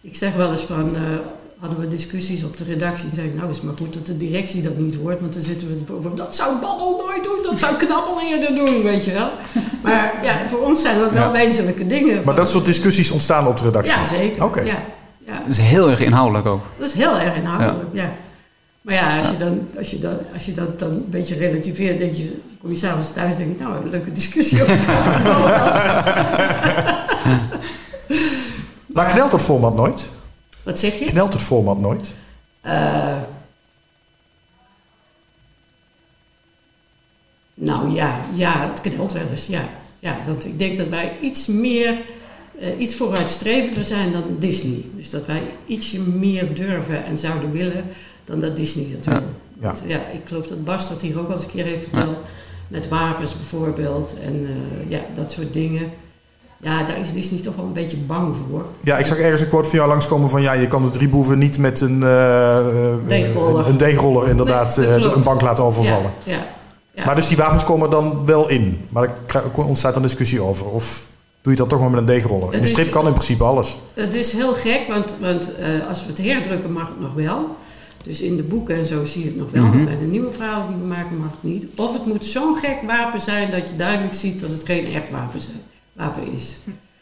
ik 0.00 0.16
zeg 0.16 0.34
wel 0.34 0.50
eens 0.50 0.60
van, 0.62 0.96
eh, 0.96 1.00
hadden 1.58 1.80
we 1.80 1.88
discussies 1.88 2.44
op 2.44 2.56
de 2.56 2.64
redactie. 2.64 3.06
Dan 3.06 3.14
zeg 3.14 3.24
ik, 3.24 3.34
nou 3.34 3.50
is 3.50 3.56
het 3.56 3.64
maar 3.64 3.74
goed 3.76 3.92
dat 3.92 4.06
de 4.06 4.16
directie 4.16 4.62
dat 4.62 4.76
niet 4.78 4.94
hoort. 4.96 5.20
Want 5.20 5.32
dan 5.32 5.42
zitten 5.42 5.68
we 5.68 5.74
het 5.78 5.90
over, 5.90 6.16
dat 6.16 6.36
zou 6.36 6.60
Babbel 6.60 7.02
nooit 7.06 7.24
doen, 7.24 7.38
dat 7.50 7.58
zou 7.60 7.76
Knabbel 7.76 8.20
eerder 8.30 8.54
doen, 8.54 8.82
weet 8.82 9.04
je 9.04 9.12
wel. 9.12 9.28
Maar 9.82 10.12
ja, 10.22 10.48
voor 10.48 10.60
ons 10.60 10.82
zijn 10.82 10.98
dat 10.98 11.10
wel 11.10 11.22
Ja. 11.22 11.30
wezenlijke 11.32 11.86
dingen. 11.86 12.14
Maar 12.14 12.24
Van- 12.24 12.34
dat 12.36 12.48
soort 12.50 12.64
discussies 12.64 13.10
ontstaan 13.10 13.46
op 13.46 13.56
de 13.56 13.64
redactie? 13.64 13.98
Ja, 13.98 14.04
zeker. 14.06 14.44
Oké. 14.44 14.60
Ja, 14.60 14.82
ja. 15.26 15.38
dat 15.38 15.48
is 15.48 15.58
heel 15.58 15.90
erg 15.90 16.00
inhoudelijk 16.00 16.46
ook. 16.46 16.62
Dat 16.78 16.88
is 16.88 16.94
heel 16.94 17.18
erg 17.18 17.36
inhoudelijk, 17.36 17.88
ja. 17.92 18.12
Maar 18.86 18.94
ja, 18.94 19.18
als 19.18 19.28
je, 19.28 19.36
dan, 19.36 19.68
als, 19.76 19.90
je 19.90 19.98
dan, 19.98 20.18
als 20.34 20.44
je 20.44 20.54
dat 20.54 20.78
dan 20.78 20.90
een 20.90 21.10
beetje 21.10 21.34
relativeert, 21.34 21.98
denk 21.98 22.14
je, 22.14 22.40
kom 22.60 22.70
je 22.70 22.76
s'avonds 22.76 23.12
thuis 23.12 23.32
en 23.32 23.38
denk 23.38 23.58
je, 23.58 23.64
nou, 23.64 23.84
een 23.84 23.90
leuke 23.90 24.12
discussie. 24.12 24.62
over 24.62 24.76
Maar 28.94 29.06
knelt 29.12 29.32
het 29.32 29.42
format 29.42 29.74
nooit? 29.74 30.10
Wat 30.62 30.78
zeg 30.78 30.98
je? 30.98 31.04
Knelt 31.04 31.32
het 31.32 31.42
format 31.42 31.80
nooit? 31.80 32.12
Eh, 32.60 33.16
nou 37.54 37.94
ja, 37.94 38.20
ja, 38.34 38.70
het 38.70 38.80
knelt 38.80 39.12
wel 39.12 39.28
eens, 39.30 39.46
ja. 39.46 39.68
ja. 39.98 40.18
Want 40.26 40.44
ik 40.44 40.58
denk 40.58 40.76
dat 40.76 40.88
wij 40.88 41.12
iets 41.20 41.46
meer, 41.46 41.98
eh, 42.58 42.80
iets 42.80 42.94
vooruitstrevender 42.94 43.84
zijn 43.84 44.12
dan 44.12 44.36
Disney. 44.38 44.84
Dus 44.94 45.10
dat 45.10 45.26
wij 45.26 45.42
ietsje 45.66 46.00
meer 46.00 46.54
durven 46.54 47.04
en 47.04 47.18
zouden 47.18 47.52
willen 47.52 47.84
dan 48.26 48.40
dat 48.40 48.56
Disney 48.56 48.86
dat 48.94 49.04
Ja. 49.04 49.10
wil. 49.10 49.20
Ja. 49.60 49.66
Want, 49.66 49.82
ja, 49.86 49.96
ik 49.96 50.20
geloof 50.24 50.46
dat 50.46 50.64
Bas 50.64 50.88
dat 50.88 51.00
hier 51.00 51.18
ook 51.18 51.28
al 51.28 51.34
eens 51.34 51.42
een 51.44 51.50
keer 51.50 51.64
heeft 51.64 51.82
verteld. 51.82 52.16
Met 52.68 52.88
wapens 52.88 53.36
bijvoorbeeld 53.36 54.14
en 54.24 54.46
eh, 54.46 54.90
ja, 54.90 55.00
dat 55.14 55.32
soort 55.32 55.52
dingen. 55.52 55.90
Ja, 56.60 56.82
daar 56.82 57.00
is 57.00 57.12
Disney 57.12 57.40
toch 57.40 57.56
wel 57.56 57.64
een 57.64 57.72
beetje 57.72 57.96
bang 57.96 58.36
voor. 58.36 58.64
Ja, 58.80 58.98
ik 58.98 59.06
zag 59.06 59.18
ergens 59.18 59.42
een 59.42 59.48
quote 59.48 59.68
van 59.68 59.78
jou 59.78 59.90
langskomen 59.90 60.30
van... 60.30 60.42
ja, 60.42 60.52
je 60.52 60.66
kan 60.66 60.82
de 60.84 60.90
drie 60.90 61.08
boeven 61.08 61.38
niet 61.38 61.58
met 61.58 61.80
een, 61.80 62.00
Deegroller. 63.06 63.66
een, 63.66 63.76
deegroller 63.76 64.28
inderdaad 64.28 64.76
Nee, 64.76 64.86
een 64.88 65.22
bank 65.22 65.40
laten 65.40 65.64
overvallen. 65.64 66.12
Ja, 66.24 66.32
ja, 66.32 66.46
ja. 66.94 67.04
Maar 67.04 67.14
dus 67.14 67.28
die 67.28 67.36
wapens 67.36 67.64
komen 67.64 67.90
dan 67.90 68.24
wel 68.26 68.48
in. 68.48 68.86
Maar 68.88 69.02
er 69.02 69.10
kri- 69.26 69.40
ontstaat 69.54 69.94
dan 69.94 70.02
discussie 70.02 70.42
over. 70.42 70.66
Of 70.66 71.06
doe 71.42 71.52
je 71.52 71.58
dat 71.58 71.68
toch 71.68 71.80
maar 71.80 71.90
met 71.90 71.98
een 72.00 72.06
deegroller? 72.06 72.60
De 72.60 72.66
strip 72.66 72.90
kan 72.90 73.06
in 73.06 73.12
principe 73.12 73.44
alles. 73.44 73.78
Het 73.94 74.14
is 74.14 74.32
heel 74.32 74.52
gek, 74.52 74.80
want, 74.88 75.14
want 75.20 75.50
als 75.88 76.00
we 76.06 76.08
het 76.08 76.18
herdrukken 76.18 76.72
mag 76.72 76.86
het 76.88 77.00
nog 77.00 77.14
wel. 77.14 77.56
Dus 78.06 78.20
in 78.20 78.36
de 78.36 78.42
boeken 78.42 78.76
en 78.76 78.86
zo 78.86 79.04
zie 79.04 79.22
je 79.22 79.26
het 79.28 79.36
nog 79.36 79.50
wel. 79.50 79.62
Mhm. 79.64 79.84
Bij 79.84 79.98
de 79.98 80.04
nieuwe 80.04 80.32
verhalen 80.32 80.66
die 80.66 80.76
we 80.76 80.86
maken 80.86 81.16
mag 81.18 81.30
het 81.30 81.50
niet. 81.52 81.66
Of 81.74 81.92
het 81.92 82.06
moet 82.06 82.24
zo'n 82.24 82.56
gek 82.56 82.76
wapen 82.86 83.20
zijn 83.20 83.50
dat 83.50 83.70
je 83.70 83.76
duidelijk 83.76 84.14
ziet 84.14 84.40
dat 84.40 84.50
het 84.50 84.62
geen 84.64 84.86
echt 84.94 85.10
wapen, 85.10 85.40
zijn, 85.40 85.56
wapen 85.92 86.32
is. 86.32 86.56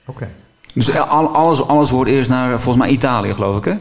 Oké. 0.05 0.31
Dus 0.75 0.97
al- 0.97 1.29
alles, 1.29 1.67
alles 1.67 1.91
wordt 1.91 2.11
eerst 2.11 2.31
naar, 2.31 2.61
volgens 2.61 2.85
mij, 2.85 2.93
Italië, 2.95 3.35
geloof 3.35 3.57
ik, 3.57 3.65
hè? 3.65 3.75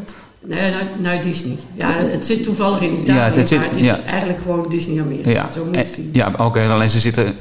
Nee, 0.46 0.72
naar, 0.72 0.84
naar 0.98 1.22
Disney. 1.22 1.56
Ja, 1.74 1.92
het 1.92 2.26
zit 2.26 2.44
toevallig 2.44 2.80
in 2.82 3.00
Italië, 3.02 3.18
Ja, 3.18 3.24
het 3.32 3.48
zit- 3.48 3.60
maar 3.60 3.68
het 3.68 3.78
is 3.78 3.86
ja. 3.86 4.00
eigenlijk 4.06 4.40
gewoon 4.42 4.70
Disney 4.70 5.02
Amerika. 5.02 5.30
Ja, 5.30 5.50
Zo 5.50 5.64
moet 5.66 5.74
je 5.74 5.80
het 5.80 5.90
Eh, 5.90 5.94
zien. 5.96 6.10
ja 6.14 6.34
oké, 6.38 6.68
alleen 6.70 6.90
ze 6.90 7.00
zitten 7.00 7.36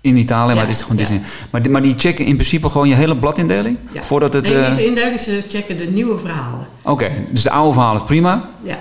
in 0.00 0.16
Italië, 0.16 0.54
maar 0.54 0.66
het 0.66 0.74
is 0.74 0.82
gewoon 0.82 0.96
ja. 0.96 1.02
Disney. 1.02 1.20
Maar, 1.50 1.62
die- 1.62 1.72
maar 1.72 1.82
die 1.82 1.94
checken 1.96 2.24
in 2.24 2.34
principe 2.34 2.68
gewoon 2.68 2.88
je 2.88 2.94
hele 2.94 3.16
bladindeling? 3.16 3.76
Ja. 3.92 4.02
Voordat 4.02 4.32
het... 4.32 4.48
nee, 4.48 4.58
eh, 4.58 4.66
niet 4.68 4.76
de 4.76 4.86
indeling, 4.86 5.20
ze 5.20 5.42
checken 5.48 5.76
de 5.76 5.84
nieuwe 5.86 6.18
verhalen. 6.18 6.66
Oké, 6.82 7.10
dus 7.30 7.42
de 7.42 7.50
oude 7.50 7.72
verhaal 7.72 7.94
is 7.96 8.02
prima. 8.02 8.48
Ja. 8.62 8.78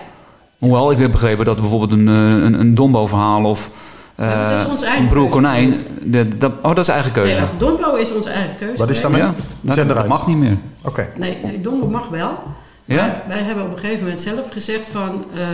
Hoewel, 0.58 0.92
ik 0.92 0.98
heb 1.00 1.12
begrepen 1.12 1.46
dat 1.46 1.60
bijvoorbeeld 1.60 1.92
een, 1.92 2.08
eh, 2.08 2.14
een, 2.44 2.60
een 2.60 2.76
Dombo-verhaal 2.76 3.44
of 3.46 3.72
Ja, 4.18 4.50
dat 4.50 4.58
is 4.58 4.64
eh, 4.66 4.70
onze 4.72 4.86
eigen 4.86 5.04
een 5.04 5.10
Broer 5.10 5.30
Konijn... 5.30 5.76
de- 6.04 6.38
dat- 6.38 6.52
oh, 6.62 6.70
dat 6.70 6.78
is 6.78 6.88
eigen 6.88 7.12
keuze. 7.12 7.40
Nee, 7.40 7.50
Dombo 7.58 7.94
is 7.96 8.14
onze 8.14 8.30
eigen 8.30 8.56
keuze. 8.56 8.78
Wat 8.78 8.90
is 8.90 9.02
daarmee? 9.02 9.22
ja, 9.22 9.34
nou, 9.62 9.88
dat, 9.88 10.08
mag 10.08 10.28
niet 10.28 10.38
meer. 10.38 10.58
Oké. 10.84 11.08
Nee, 11.18 11.38
nee 11.44 11.62
Dombo 11.62 11.88
mag 11.88 12.08
wel. 12.10 12.38
Ja? 12.86 13.06
Maar 13.06 13.24
wij 13.28 13.40
hebben 13.40 13.66
op 13.66 13.72
een 13.74 13.78
gegeven 13.80 14.00
moment 14.04 14.20
zelf 14.20 14.52
gezegd 14.52 14.86
van... 14.88 15.26
eh, 15.36 15.48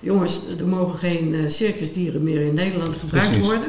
jongens, 0.00 0.40
er 0.58 0.66
mogen 0.66 0.98
geen 0.98 1.34
eh, 1.34 1.40
circusdieren 1.50 2.22
meer 2.22 2.40
in 2.40 2.54
Nederland 2.54 2.96
gebruikt 2.96 3.28
Precies. 3.30 3.46
worden. 3.46 3.68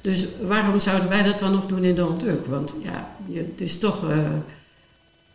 Dus 0.00 0.26
waarom 0.48 0.78
zouden 0.80 1.08
wij 1.08 1.22
dat 1.22 1.38
dan 1.38 1.52
nog 1.52 1.66
doen 1.66 1.84
in 1.84 1.94
Donald 1.94 2.20
Duck? 2.20 2.46
Want 2.46 2.74
ja, 2.82 3.08
je, 3.26 3.38
het 3.38 3.60
is 3.60 3.78
toch... 3.78 4.10
eh, 4.10 4.16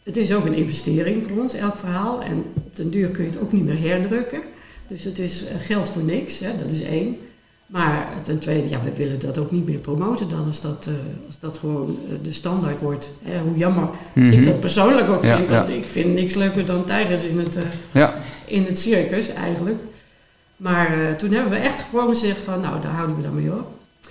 het 0.04 0.18
is 0.18 0.34
ook 0.34 0.46
een 0.46 0.54
investering 0.56 1.24
voor 1.24 1.42
ons, 1.42 1.54
elk 1.54 1.78
verhaal. 1.78 2.22
En 2.22 2.44
op 2.54 2.76
den 2.76 2.90
duur 2.90 3.08
kun 3.10 3.24
je 3.24 3.30
het 3.30 3.40
ook 3.42 3.52
niet 3.52 3.66
meer 3.66 3.80
herdrukken. 3.90 4.40
Dus 4.88 5.04
het 5.04 5.20
is 5.20 5.46
eh, 5.46 5.56
geld 5.60 5.90
voor 5.90 6.04
niks, 6.04 6.40
hè, 6.40 6.50
dat 6.64 6.72
is 6.72 6.82
één. 6.84 7.18
Maar 7.66 8.08
ten 8.24 8.40
tweede, 8.40 8.70
ja, 8.70 8.80
we 8.84 8.92
willen 8.96 9.20
dat 9.20 9.38
ook 9.38 9.52
niet 9.52 9.66
meer 9.66 9.78
promoten 9.80 10.30
dan 10.30 10.46
als 10.48 10.62
dat, 10.62 10.86
eh, 10.88 10.94
als 11.28 11.40
dat 11.40 11.58
gewoon 11.58 11.98
eh, 12.10 12.16
de 12.24 12.32
standaard 12.34 12.80
wordt. 12.80 13.10
Hè, 13.24 13.40
hoe 13.40 13.58
jammer 13.58 13.88
Mhm. 14.14 14.32
ik 14.32 14.46
dat 14.46 14.60
persoonlijk 14.60 15.10
ook 15.10 15.24
Ja, 15.24 15.36
vind, 15.38 15.50
ja. 15.50 15.56
want 15.56 15.70
ik 15.70 15.88
vind 15.88 16.14
niks 16.14 16.34
leuker 16.34 16.66
dan 16.66 16.86
tijgers 16.86 17.24
in 17.24 17.40
het, 17.40 17.58
Ja, 17.92 18.14
in 18.46 18.66
het 18.66 18.80
circus 18.80 19.30
eigenlijk. 19.30 19.76
Maar 20.58 21.16
toen 21.18 21.32
hebben 21.32 21.52
we 21.52 21.58
echt 21.58 21.84
gewoon 21.90 22.08
gezegd 22.08 22.38
van, 22.44 22.60
nou 22.62 22.82
daar 22.82 22.92
houden 22.92 23.16
we 23.16 23.22
dan 23.22 23.36
mee 23.36 23.52
op. 23.52 23.68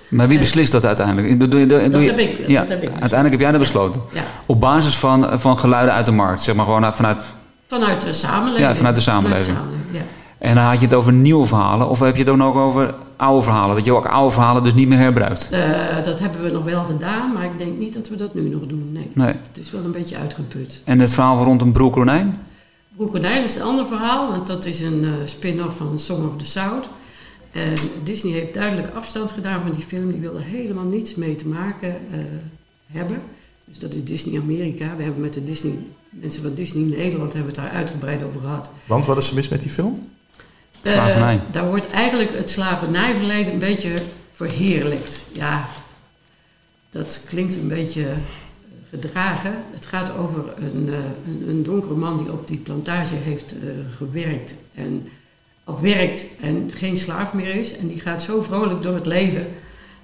Maar 0.08 0.28
wie 0.28 0.38
beslist 0.38 0.72
dat 0.72 0.84
uiteindelijk? 0.84 1.40
Doe, 1.40 1.48
doe, 1.48 1.60
je- 1.60 1.66
doe, 1.66 1.88
Dat 1.88 2.00
je- 2.04 2.10
heb 2.10 2.18
ik- 2.18 2.54
dat 2.54 2.68
heb 2.68 2.82
ik 2.82 2.88
uiteindelijk 2.90 3.30
heb 3.30 3.40
jij 3.40 3.50
dat 3.50 3.60
besloten. 3.60 4.00
Op 4.46 4.60
basis 4.60 4.96
van, 4.96 5.40
van 5.40 5.58
geluiden 5.58 5.94
uit 5.94 6.06
de 6.06 6.12
markt, 6.12 6.40
zeg 6.42 6.54
maar 6.54 6.64
gewoon 6.64 6.84
uit- 6.84 6.94
vanuit... 6.94 7.24
vanuit 7.66 8.00
de 8.02 8.12
samenleving. 8.12 8.68
Ja, 8.68 8.74
vanuit 8.76 8.94
de 8.94 9.00
samenleving. 9.00 9.56
ja. 9.90 10.00
En 10.38 10.54
dan 10.54 10.64
had 10.64 10.80
je 10.80 10.86
het 10.86 10.94
over 10.94 11.12
nieuwe 11.12 11.46
verhalen, 11.46 11.88
of 11.88 11.98
heb 11.98 12.14
je 12.14 12.22
het 12.22 12.30
ook 12.30 12.36
nog 12.36 12.56
over 12.56 12.94
oude 13.16 13.42
verhalen? 13.42 13.76
Dat 13.76 13.84
je 13.84 13.92
ook 13.92 14.06
oude 14.06 14.34
verhalen 14.34 14.62
dus 14.62 14.74
niet 14.74 14.88
meer 14.88 14.98
herbruikt? 14.98 15.48
Eh, 15.50 16.02
dat 16.02 16.18
hebben 16.18 16.42
we 16.42 16.50
nog 16.50 16.64
wel 16.64 16.84
gedaan, 16.84 17.32
maar 17.32 17.44
ik 17.44 17.58
denk 17.58 17.78
niet 17.78 17.94
dat 17.94 18.08
we 18.08 18.16
dat 18.16 18.34
nu 18.34 18.48
nog 18.48 18.66
doen. 18.66 18.90
Nee. 18.92 19.10
Nee. 19.12 19.34
Het 19.52 19.58
is 19.58 19.70
wel 19.70 19.84
een 19.84 19.92
beetje 19.92 20.16
uitgeput. 20.16 20.80
En 20.84 20.98
het 20.98 21.12
verhaal 21.12 21.44
rond 21.44 21.62
een 21.62 21.72
broer 21.72 21.90
konijn? 21.90 22.38
Broer 22.96 23.10
Konijn 23.10 23.42
is 23.42 23.54
een 23.54 23.62
ander 23.62 23.86
verhaal, 23.86 24.30
want 24.30 24.46
dat 24.46 24.64
is 24.64 24.80
een 24.80 25.04
eh, 25.04 25.10
spin-off 25.24 25.76
van 25.76 25.98
Song 25.98 26.24
of 26.24 26.36
the 26.36 26.46
South. 26.46 26.88
En 27.52 27.74
Disney 28.04 28.32
heeft 28.32 28.54
duidelijk 28.54 28.94
afstand 28.94 29.30
gedaan 29.30 29.62
van 29.62 29.72
die 29.72 29.84
film. 29.84 30.10
Die 30.10 30.20
wilde 30.20 30.42
helemaal 30.42 30.84
niets 30.84 31.14
mee 31.14 31.36
te 31.36 31.48
maken 31.48 31.88
eh, 31.88 32.18
hebben. 32.86 33.22
Dus 33.64 33.78
dat 33.78 33.94
is 33.94 34.04
Disney 34.04 34.40
Amerika. 34.40 34.96
We 34.96 35.02
hebben 35.02 35.22
met 35.22 35.32
de 35.32 35.44
Disney, 35.44 35.78
mensen 36.10 36.42
van 36.42 36.54
Disney 36.54 36.96
Nederland 36.96 37.32
hebben 37.32 37.52
het 37.52 37.60
daar 37.60 37.70
uitgebreid 37.70 38.22
over 38.22 38.40
gehad. 38.40 38.70
Want 38.86 39.06
wat 39.06 39.18
is 39.18 39.28
er 39.28 39.34
mis 39.34 39.48
met 39.48 39.60
die 39.60 39.70
film? 39.70 40.08
Eh, 40.86 40.92
Slavernij. 40.92 41.40
daar 41.50 41.66
wordt 41.66 41.90
eigenlijk 41.90 42.30
het 42.36 42.50
slavernijverleden 42.50 43.52
een 43.52 43.58
beetje 43.58 43.94
verheerlijkt. 44.32 45.22
Ja, 45.32 45.68
dat 46.90 47.24
klinkt 47.28 47.54
een 47.54 47.68
beetje 47.68 48.06
gedragen. 48.90 49.54
Het 49.70 49.86
gaat 49.86 50.16
over 50.16 50.44
een, 50.58 50.88
eh, 50.88 50.94
een, 51.26 51.48
een 51.48 51.62
donkere 51.62 51.94
man 51.94 52.18
die 52.18 52.32
op 52.32 52.48
die 52.48 52.58
plantage 52.58 53.14
heeft 53.14 53.52
eh, 53.52 53.68
gewerkt. 53.96 54.54
En, 54.74 55.08
of 55.64 55.80
werkt 55.80 56.24
en 56.40 56.70
geen 56.74 56.96
slaaf 56.96 57.34
meer 57.34 57.54
is. 57.54 57.76
En 57.76 57.88
die 57.88 58.00
gaat 58.00 58.22
zo 58.22 58.42
vrolijk 58.42 58.82
door 58.82 58.94
het 58.94 59.06
leven. 59.06 59.46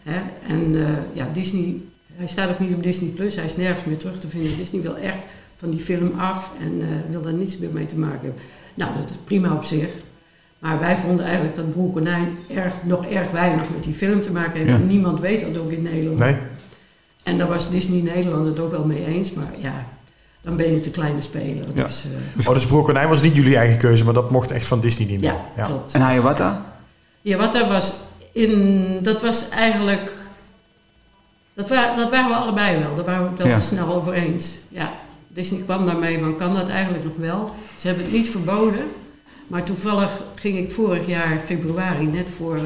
Hè? 0.02 0.20
En 0.48 0.74
ja, 1.12 1.28
Disney, 1.32 1.80
hij 2.14 2.26
staat 2.26 2.50
ook 2.50 2.58
niet 2.58 2.74
op 2.74 2.82
Disney 2.82 3.10
Plus. 3.10 3.34
Hij 3.34 3.44
is 3.44 3.56
nergens 3.56 3.84
meer 3.84 3.96
terug 3.96 4.20
te 4.20 4.28
vinden. 4.28 4.56
Disney 4.56 4.82
wil 4.82 4.96
echt 4.96 5.18
van 5.56 5.70
die 5.70 5.80
film 5.80 6.12
af 6.18 6.50
en 6.60 6.82
wil 7.10 7.22
daar 7.22 7.32
niets 7.32 7.58
meer 7.58 7.70
mee 7.72 7.86
te 7.86 7.98
maken 7.98 8.20
hebben. 8.20 8.42
Nou, 8.74 8.94
dat 9.00 9.10
is 9.10 9.16
prima 9.24 9.54
op 9.54 9.64
zich. 9.64 9.88
Maar 10.62 10.80
wij 10.80 10.96
vonden 10.96 11.24
eigenlijk 11.24 11.56
dat 11.56 11.70
Broer 11.70 11.92
Konijn 11.92 12.38
erg, 12.54 12.74
nog 12.82 13.06
erg 13.06 13.30
weinig 13.30 13.62
met 13.74 13.82
die 13.84 13.94
film 13.94 14.22
te 14.22 14.32
maken 14.32 14.52
heeft. 14.56 14.68
Ja. 14.68 14.76
Niemand 14.76 15.20
weet 15.20 15.40
dat 15.40 15.58
ook 15.62 15.70
in 15.70 15.82
Nederland. 15.82 16.18
Nee? 16.18 16.36
En 17.22 17.38
daar 17.38 17.48
was 17.48 17.70
Disney 17.70 18.00
Nederland 18.02 18.46
het 18.46 18.58
ook 18.58 18.70
wel 18.70 18.84
mee 18.84 19.06
eens. 19.06 19.32
Maar 19.32 19.52
ja, 19.58 19.86
dan 20.42 20.56
ben 20.56 20.72
je 20.72 20.80
te 20.80 20.90
kleine 20.90 21.22
speler. 21.22 21.64
Ja. 21.74 21.84
Dus, 21.84 22.04
eh, 22.38 22.48
Oh, 22.48 22.54
dus 22.54 22.66
Broer 22.66 22.82
Konijn 22.82 23.08
was 23.08 23.22
niet 23.22 23.36
jullie 23.36 23.56
eigen 23.56 23.78
keuze, 23.78 24.04
maar 24.04 24.14
dat 24.14 24.30
mocht 24.30 24.50
echt 24.50 24.66
van 24.66 24.80
Disney 24.80 25.08
niet 25.08 25.20
meer. 25.20 25.36
ja, 25.56 25.66
klopt. 25.66 25.94
En 25.94 26.22
wat 27.38 27.52
daar 27.52 27.68
was 27.68 27.92
in, 28.32 28.98
dat 29.02 29.22
was 29.22 29.48
eigenlijk, 29.48 30.12
dat, 31.54 31.68
wa 31.68 31.94
dat 31.96 32.10
waren 32.10 32.28
we 32.28 32.34
allebei 32.36 32.78
wel. 32.78 32.94
Daar 32.94 33.04
waren 33.04 33.22
we 33.22 33.28
het 33.28 33.38
wel 33.38 33.46
Ja. 33.48 33.60
snel 33.60 33.94
over 33.94 34.12
eens. 34.12 34.54
Ja, 34.68 34.92
Disney 35.28 35.60
kwam 35.60 35.84
daarmee 35.84 36.18
van, 36.18 36.36
kan 36.36 36.54
dat 36.54 36.68
eigenlijk 36.68 37.04
nog 37.04 37.16
wel? 37.16 37.50
Ze 37.78 37.86
hebben 37.86 38.04
het 38.04 38.12
niet 38.14 38.28
verboden, 38.30 38.84
maar 39.52 39.64
toevallig 39.64 40.22
ging 40.34 40.58
ik 40.58 40.70
vorig 40.70 41.06
jaar 41.06 41.38
februari, 41.38 42.06
net 42.06 42.30
voor, 42.30 42.56
eh, 42.56 42.62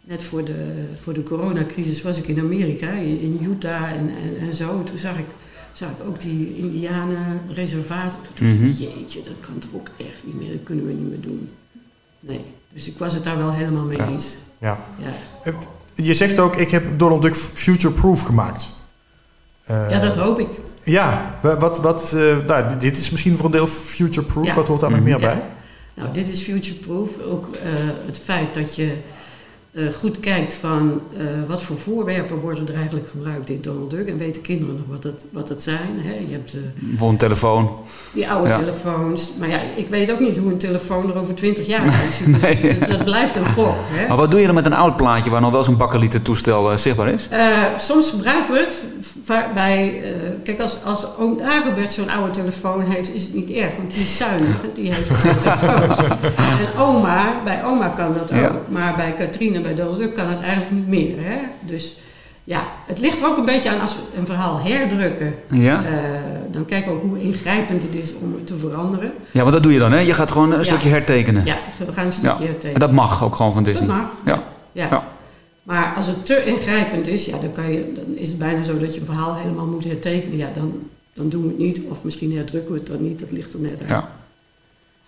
net 0.00 0.22
voor, 0.22 0.44
de, 0.44 0.84
voor 1.02 1.12
de 1.12 1.22
coronacrisis, 1.22 2.02
was 2.02 2.18
ik 2.18 2.26
in 2.28 2.38
Amerika, 2.40 2.90
in, 2.90 3.20
in 3.20 3.38
Utah 3.50 3.82
en, 3.90 4.10
en, 4.22 4.46
en 4.48 4.54
zo. 4.54 4.82
Toen 4.84 4.98
zag 4.98 5.18
ik, 5.18 5.24
zag 5.72 5.88
ik 5.88 6.06
ook 6.08 6.20
die 6.20 6.56
indianenreservaten. 6.58 8.18
Toen 8.34 8.48
dacht 8.48 8.60
ik, 8.60 8.66
Mhm. 8.68 8.82
jeetje, 8.82 9.22
dat 9.22 9.32
kan 9.40 9.58
toch 9.58 9.70
ook 9.74 9.88
echt 9.96 10.20
niet 10.24 10.34
meer, 10.40 10.52
dat 10.52 10.62
kunnen 10.64 10.86
we 10.86 10.92
niet 10.92 11.08
meer 11.08 11.20
doen. 11.20 11.50
Nee, 12.20 12.40
dus 12.72 12.86
ik 12.88 12.98
was 12.98 13.14
het 13.14 13.24
daar 13.24 13.38
wel 13.38 13.52
helemaal 13.52 13.84
mee 13.84 13.96
Ja. 13.98 14.08
eens. 14.08 14.26
Ja. 14.58 14.78
Ja. 14.98 15.12
Eh, 15.44 15.54
Je 15.94 16.14
zegt 16.14 16.38
ook, 16.38 16.56
ik 16.56 16.70
heb 16.70 16.98
Donald 16.98 17.22
Duck 17.22 17.36
future-proof 17.36 18.22
gemaakt. 18.22 18.70
Eh, 19.64 19.90
ja, 19.90 20.00
dat 20.00 20.16
hoop 20.16 20.38
ik. 20.38 20.48
Ja, 20.84 21.34
wa- 21.42 21.58
wat, 21.58 21.80
wat, 21.80 22.12
eh, 22.12 22.36
nou, 22.46 22.76
dit 22.78 22.96
is 22.96 23.10
misschien 23.10 23.36
voor 23.36 23.44
een 23.44 23.50
deel 23.50 23.66
future-proof. 23.66 24.46
Ja. 24.46 24.54
Wat 24.54 24.68
hoort 24.68 24.80
daar 24.80 24.90
nog 24.90 24.98
Mhm. 24.98 25.08
meer 25.08 25.18
bij? 25.18 25.42
Nou, 25.94 26.08
dit 26.12 26.28
is 26.28 26.40
future-proof. 26.40 27.10
Ook 27.30 27.48
eh, 27.54 27.70
het 28.06 28.18
feit 28.18 28.54
dat 28.54 28.74
je 28.76 28.92
eh, 29.72 29.84
goed 29.98 30.20
kijkt 30.20 30.54
van 30.54 31.00
eh, 31.16 31.24
wat 31.48 31.62
voor 31.62 31.76
voorwerpen 31.78 32.36
worden 32.40 32.68
er 32.68 32.74
eigenlijk 32.74 33.08
gebruikt 33.08 33.50
in 33.50 33.58
Donald 33.60 33.90
Duck. 33.90 34.08
En 34.08 34.18
weten 34.18 34.42
kinderen 34.42 34.74
nog 34.76 34.84
wat 34.88 35.02
dat, 35.02 35.24
wat 35.30 35.48
dat 35.48 35.62
zijn. 35.62 36.00
Hè? 36.02 36.12
Je 36.12 36.32
hebt 36.32 36.52
Bijvoorbeeld 36.74 37.10
een 37.10 37.16
telefoon. 37.16 37.70
die 38.14 38.28
oude 38.30 38.48
Ja. 38.48 38.58
telefoons. 38.58 39.30
Maar 39.38 39.48
ja, 39.48 39.60
ik 39.76 39.88
weet 39.88 40.10
ook 40.12 40.20
niet 40.20 40.36
hoe 40.36 40.52
een 40.52 40.58
telefoon 40.58 41.10
er 41.10 41.18
over 41.18 41.34
20 41.34 41.66
jaar 41.66 41.90
uitziet. 42.02 42.40
Nee. 42.42 42.78
Dus 42.78 42.88
dat 42.88 43.04
blijft 43.04 43.36
een 43.36 43.46
gok. 43.46 43.74
Hè? 43.78 44.08
Maar 44.08 44.16
wat 44.16 44.30
doe 44.30 44.40
je 44.40 44.46
dan 44.46 44.54
met 44.54 44.66
een 44.66 44.72
oud 44.72 44.96
plaatje 44.96 45.30
waar 45.30 45.40
nog 45.40 45.52
wel 45.52 45.64
zo'n 45.64 45.76
bakkelieten 45.76 46.22
toestel 46.22 46.78
zichtbaar 46.78 47.08
is? 47.08 47.28
Soms 47.78 48.10
gebruiken 48.10 48.52
we 48.54 48.58
het 48.60 48.84
bij... 49.54 50.02
eh, 50.02 50.10
kijk, 50.44 50.60
als, 50.60 50.84
als 50.84 51.06
oom 51.18 51.38
Dagobert 51.38 51.92
zo'n 51.92 52.10
oude 52.10 52.30
telefoon 52.30 52.84
heeft, 52.90 53.14
is 53.14 53.22
het 53.22 53.34
niet 53.34 53.50
erg. 53.50 53.70
Want 53.78 53.90
die 53.90 54.00
is 54.00 54.16
zuinig 54.16 54.56
die 54.74 54.92
heeft 54.92 55.08
telefoons. 55.42 55.96
En 56.36 56.78
oma, 56.82 57.26
bij 57.44 57.64
oma 57.64 57.88
kan 57.88 58.14
dat 58.14 58.32
ook. 58.32 58.68
Maar 58.68 58.94
bij 58.96 59.12
Katrien 59.18 59.54
en 59.54 59.62
bij 59.62 59.74
Donald 59.74 59.98
Duck 59.98 60.14
kan 60.14 60.28
het 60.28 60.40
eigenlijk 60.40 60.70
niet 60.70 60.88
meer. 60.88 61.14
Hè? 61.18 61.36
Dus 61.60 61.96
ja, 62.44 62.60
het 62.86 62.98
ligt 62.98 63.20
er 63.20 63.26
ook 63.26 63.36
een 63.36 63.44
beetje 63.44 63.70
aan 63.70 63.80
als 63.80 63.94
we 63.94 64.18
een 64.18 64.26
verhaal 64.26 64.60
herdrukken. 64.64 65.34
Ja? 65.50 65.76
eh, 65.84 65.90
dan 66.50 66.64
kijken 66.64 66.90
we 66.92 66.96
ook 66.96 67.02
hoe 67.02 67.20
ingrijpend 67.22 67.82
het 67.82 67.94
is 67.94 68.12
om 68.22 68.32
het 68.34 68.46
te 68.46 68.56
veranderen. 68.58 69.12
Ja, 69.30 69.40
want 69.40 69.52
dat 69.52 69.62
doe 69.62 69.72
je 69.72 69.78
dan, 69.78 69.92
hè? 69.92 69.98
Je 69.98 70.14
gaat 70.14 70.30
gewoon 70.30 70.50
een 70.50 70.56
Ja. 70.56 70.62
stukje 70.62 70.88
hertekenen. 70.88 71.44
Ja, 71.44 71.56
we 71.86 71.92
gaan 71.92 72.06
een 72.06 72.12
stukje 72.12 72.44
hertekenen. 72.44 72.74
En 72.74 72.80
dat 72.80 72.92
mag 72.92 73.24
ook 73.24 73.36
gewoon 73.36 73.52
van 73.52 73.62
Dat 73.62 73.72
Disney. 73.72 73.96
mag. 73.96 74.06
Ja. 74.24 74.42
Ja. 74.72 75.04
Maar 75.62 75.94
als 75.94 76.06
het 76.06 76.26
te 76.26 76.44
ingrijpend 76.44 77.06
is, 77.06 77.24
ja, 77.24 77.38
dan, 77.38 77.52
kan 77.52 77.72
je, 77.72 77.92
dan 77.94 78.16
is 78.16 78.28
het 78.28 78.38
bijna 78.38 78.62
zo 78.62 78.78
dat 78.78 78.94
je 78.94 79.00
een 79.00 79.06
verhaal 79.06 79.34
helemaal 79.34 79.66
moet 79.66 79.84
hertekenen. 79.84 80.36
Ja, 80.36 80.50
dan, 80.54 80.88
dan 81.12 81.28
doen 81.28 81.42
we 81.42 81.48
het 81.48 81.58
niet. 81.58 81.80
Of 81.88 82.04
misschien 82.04 82.36
herdrukken 82.36 82.72
we 82.72 82.78
het 82.78 82.88
dan 82.88 83.02
niet. 83.02 83.20
Dat 83.20 83.30
ligt 83.30 83.54
er 83.54 83.60
net 83.60 83.80
aan. 83.80 83.86
Ja. 83.88 84.12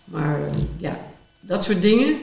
Maar 0.05 0.43
eh, 0.43 0.53
ja, 0.77 0.99
dat 1.41 1.65
soort 1.65 1.83
dingen. 1.83 2.17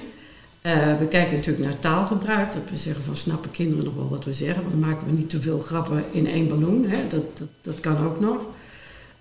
Eh, 0.61 0.97
we 0.99 1.05
kijken 1.07 1.35
natuurlijk 1.35 1.65
naar 1.65 1.79
taalgebruik. 1.79 2.53
Dat 2.53 2.61
we 2.69 2.75
zeggen 2.75 3.03
van 3.03 3.15
snappen 3.15 3.51
kinderen 3.51 3.83
nog 3.83 3.95
wel 3.95 4.09
wat 4.09 4.25
we 4.25 4.33
zeggen. 4.33 4.63
Dan 4.69 4.79
maken 4.79 5.05
we 5.05 5.11
niet 5.11 5.29
te 5.29 5.41
veel 5.41 5.59
grappen 5.59 6.03
in 6.11 6.27
één 6.27 6.47
ballon. 6.47 6.85
Hè? 6.87 7.07
Dat, 7.07 7.37
dat, 7.37 7.47
dat 7.61 7.79
kan 7.79 8.05
ook 8.05 8.19
nog. 8.19 8.37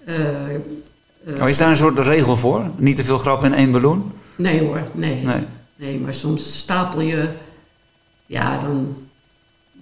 Eh, 0.05 0.15
Oh, 1.41 1.49
is 1.49 1.57
daar 1.57 1.71
een 1.71 1.77
soort 1.77 1.99
regel 1.99 2.37
voor? 2.37 2.65
Niet 2.77 2.97
te 2.97 3.05
veel 3.05 3.19
grappen 3.19 3.53
in 3.53 3.59
één 3.59 3.71
ballon? 3.71 4.13
Nee 4.37 4.61
hoor, 4.61 4.83
nee. 4.93 5.23
Nee. 5.23 5.45
Nee, 5.77 5.99
maar 5.99 6.15
soms 6.15 6.59
stapel 6.59 7.01
je, 7.01 7.29
ja, 8.29 8.59
dan 8.59 8.97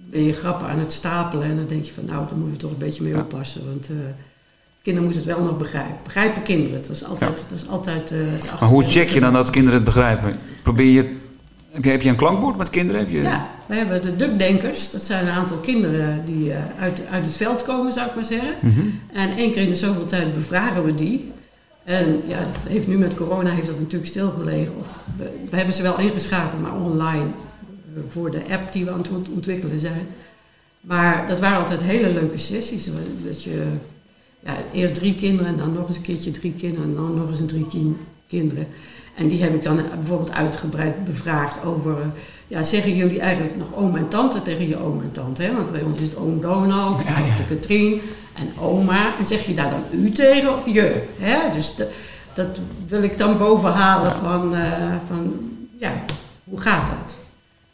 ben 0.09 0.23
je 0.23 0.33
grappen 0.33 0.67
aan 0.67 0.79
het 0.79 0.91
stapelen 0.91 1.47
en 1.49 1.55
dan 1.55 1.65
denk 1.67 1.85
je 1.85 1.93
van, 1.93 2.05
nou, 2.05 2.25
daar 2.25 2.35
moeten 2.37 2.51
we 2.53 2.57
toch 2.57 2.71
een 2.71 2.77
beetje 2.77 3.03
mee 3.03 3.11
Ja. 3.11 3.19
oppassen. 3.19 3.65
Want 3.67 3.89
eh, 3.89 3.95
kinderen 4.81 5.09
moeten 5.09 5.27
het 5.27 5.37
wel 5.37 5.45
nog 5.45 5.57
begrijpen. 5.57 5.97
Begrijpen 6.03 6.43
kinderen 6.43 6.73
het? 6.75 6.87
Dat 6.87 6.95
is 6.95 7.03
altijd, 7.03 7.45
dat 7.49 7.57
is 7.61 7.67
altijd 7.67 8.11
eh, 8.11 8.59
Maar 8.59 8.69
hoe 8.69 8.83
check 8.83 9.09
je 9.09 9.19
dan 9.19 9.33
dat 9.33 9.49
kinderen 9.49 9.75
het 9.75 9.85
begrijpen? 9.85 10.37
Probeer 10.63 10.91
je... 10.91 11.15
Heb 11.71 11.83
je, 11.83 11.89
heb 11.91 12.01
je 12.01 12.09
een 12.09 12.15
klankbord 12.15 12.57
met 12.57 12.69
kinderen? 12.69 13.01
Heb 13.01 13.09
je... 13.09 13.21
Ja, 13.21 13.47
we 13.65 13.75
hebben 13.75 14.01
de 14.01 14.15
dukdenkers. 14.15 14.91
Dat 14.91 15.01
zijn 15.03 15.27
een 15.27 15.33
aantal 15.33 15.57
kinderen 15.57 16.25
die 16.25 16.53
eh, 16.53 16.59
uit, 16.79 17.01
uit 17.09 17.25
het 17.25 17.35
veld 17.35 17.63
komen, 17.63 17.93
zou 17.93 18.07
ik 18.07 18.15
maar 18.15 18.25
zeggen. 18.25 18.53
Mhm. 18.59 18.79
En 19.13 19.35
één 19.37 19.51
keer 19.51 19.61
in 19.61 19.69
de 19.69 19.75
zoveel 19.75 20.05
tijd 20.05 20.33
bevragen 20.33 20.83
we 20.83 20.95
die. 20.95 21.31
En 21.83 22.21
ja, 22.27 22.37
het 22.37 22.57
heeft 22.67 22.87
nu 22.87 22.97
met 22.97 23.15
corona 23.15 23.49
heeft 23.51 23.67
dat 23.67 23.79
natuurlijk 23.79 24.09
stilgelegen. 24.09 24.73
Of 24.79 25.03
we, 25.17 25.29
we 25.49 25.55
hebben 25.55 25.73
ze 25.75 25.81
wel 25.81 25.99
ingeschakeld, 25.99 26.61
maar 26.61 26.73
online 26.73 27.25
voor 28.09 28.31
de 28.31 28.41
app 28.51 28.71
die 28.73 28.85
we 28.85 28.91
aan 28.91 28.97
het 28.97 29.09
ont- 29.09 29.29
ontwikkelen 29.29 29.79
zijn. 29.79 30.07
Maar 30.81 31.27
dat 31.27 31.39
waren 31.39 31.57
altijd 31.57 31.81
hele 31.81 32.09
leuke 32.13 32.37
sessies. 32.37 32.89
Dat 33.25 33.43
je 33.43 33.63
ja, 34.39 34.55
eerst 34.73 34.93
drie 34.95 35.15
kinderen 35.15 35.51
en 35.51 35.57
dan 35.57 35.73
nog 35.73 35.87
eens 35.87 35.97
een 35.97 36.03
keertje 36.03 36.31
drie 36.31 36.53
kinderen 36.53 36.89
en 36.89 36.95
dan 36.95 37.15
nog 37.17 37.29
eens 37.29 37.39
een 37.39 37.45
drie 37.47 37.67
kin- 37.67 37.97
kinderen. 38.27 38.67
En 39.15 39.27
die 39.27 39.41
heb 39.41 39.53
ik 39.53 39.63
dan 39.63 39.79
bijvoorbeeld 39.95 40.31
uitgebreid 40.31 41.05
bevraagd 41.05 41.63
over, 41.65 41.91
eh, 42.01 42.07
ja, 42.47 42.63
zeggen 42.63 42.95
jullie 42.95 43.19
eigenlijk 43.19 43.55
nog 43.57 43.67
oom 43.75 43.95
en 43.95 44.07
tante 44.07 44.41
tegen 44.41 44.67
je 44.67 44.77
oom 44.79 45.01
en 45.01 45.11
tante? 45.11 45.41
Hè? 45.43 45.53
Want 45.55 45.71
bij 45.71 45.81
ons 45.81 45.97
is 45.99 46.03
het 46.07 46.15
oom 46.17 46.41
Donald, 46.41 46.99
Ja, 47.03 47.09
ja. 47.09 47.25
tante 47.25 47.43
Katrien 47.53 48.01
en 48.33 48.49
oma. 48.61 49.17
En 49.19 49.25
zeg 49.25 49.45
je 49.45 49.53
daar 49.53 49.69
dan 49.69 49.99
u 50.01 50.11
tegen 50.11 50.57
of 50.57 50.65
je? 50.73 51.03
Hè? 51.19 51.53
Dus 51.53 51.75
de- 51.75 51.89
dat 52.33 52.47
wil 52.87 53.03
ik 53.03 53.17
dan 53.17 53.37
bovenhalen 53.37 54.13
van, 54.13 54.55
eh, 54.55 54.95
van, 55.07 55.33
ja, 55.79 55.93
hoe 56.43 56.61
gaat 56.61 56.87
dat? 56.87 57.15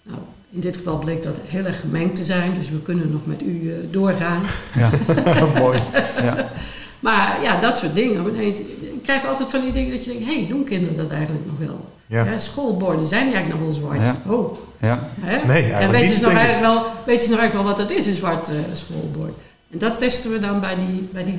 Nou, 0.04 0.20
in 0.50 0.60
dit 0.60 0.78
geval 0.78 0.98
bleek 0.98 1.24
dat 1.24 1.38
heel 1.46 1.66
erg 1.66 1.80
gemengd 1.80 2.16
te 2.16 2.24
zijn, 2.24 2.54
dus 2.54 2.70
we 2.70 2.82
kunnen 2.82 3.12
nog 3.12 3.26
met 3.26 3.42
u 3.44 3.70
eh, 3.70 3.76
doorgaan. 3.92 4.42
Ja. 4.76 4.89
Mooi. 5.60 5.78
ja. 6.22 6.36
Maar 7.00 7.38
ja, 7.42 7.60
dat 7.60 7.78
soort 7.78 7.94
dingen. 7.94 8.28
Ineens, 8.28 8.58
ik 8.60 9.04
krijg 9.04 9.26
altijd 9.26 9.50
van 9.50 9.62
die 9.62 9.72
dingen 9.72 9.92
dat 9.92 10.04
je 10.04 10.10
denkt, 10.12 10.26
hé, 10.26 10.36
hey, 10.36 10.48
doen 10.48 10.63
kinderen 10.63 10.96
dat 10.96 11.10
eigenlijk 11.10 11.46
nog 11.46 11.56
wel? 11.68 11.86
Ja. 12.08 12.39
Schoolborden 12.39 13.08
zijn 13.08 13.26
die 13.26 13.34
eigenlijk 13.36 13.66
nog 13.66 13.74
wel 13.74 13.82
zwart? 13.84 14.02
Ja. 14.02 14.32
Oh, 14.32 14.58
ja. 14.80 15.10
hè? 15.20 15.36
Nee, 15.36 15.46
eigenlijk 15.48 15.82
en 15.82 15.92
weten 15.92 16.08
niet, 16.08 16.18
ze, 16.18 16.24
nog 16.24 16.32
denk 16.32 16.44
ik. 16.44 16.50
eigenlijk 16.50 16.74
wel, 16.74 16.92
weten 17.06 17.24
ze 17.26 17.30
nog 17.32 17.39
eigenlijk 17.39 17.54
wel 17.54 17.63
wat 17.63 17.89
dat 17.89 17.98
is, 17.98 18.06
een 18.06 18.13
zwart 18.13 18.48
eh, 18.50 18.56
schoolbord? 18.74 19.34
En 19.72 19.78
dat 19.78 20.00
testen 20.00 20.32
we 20.32 20.39
dan 20.39 20.60
bij 20.60 20.76
die, 20.76 21.10
bij 21.12 21.24
die. 21.24 21.38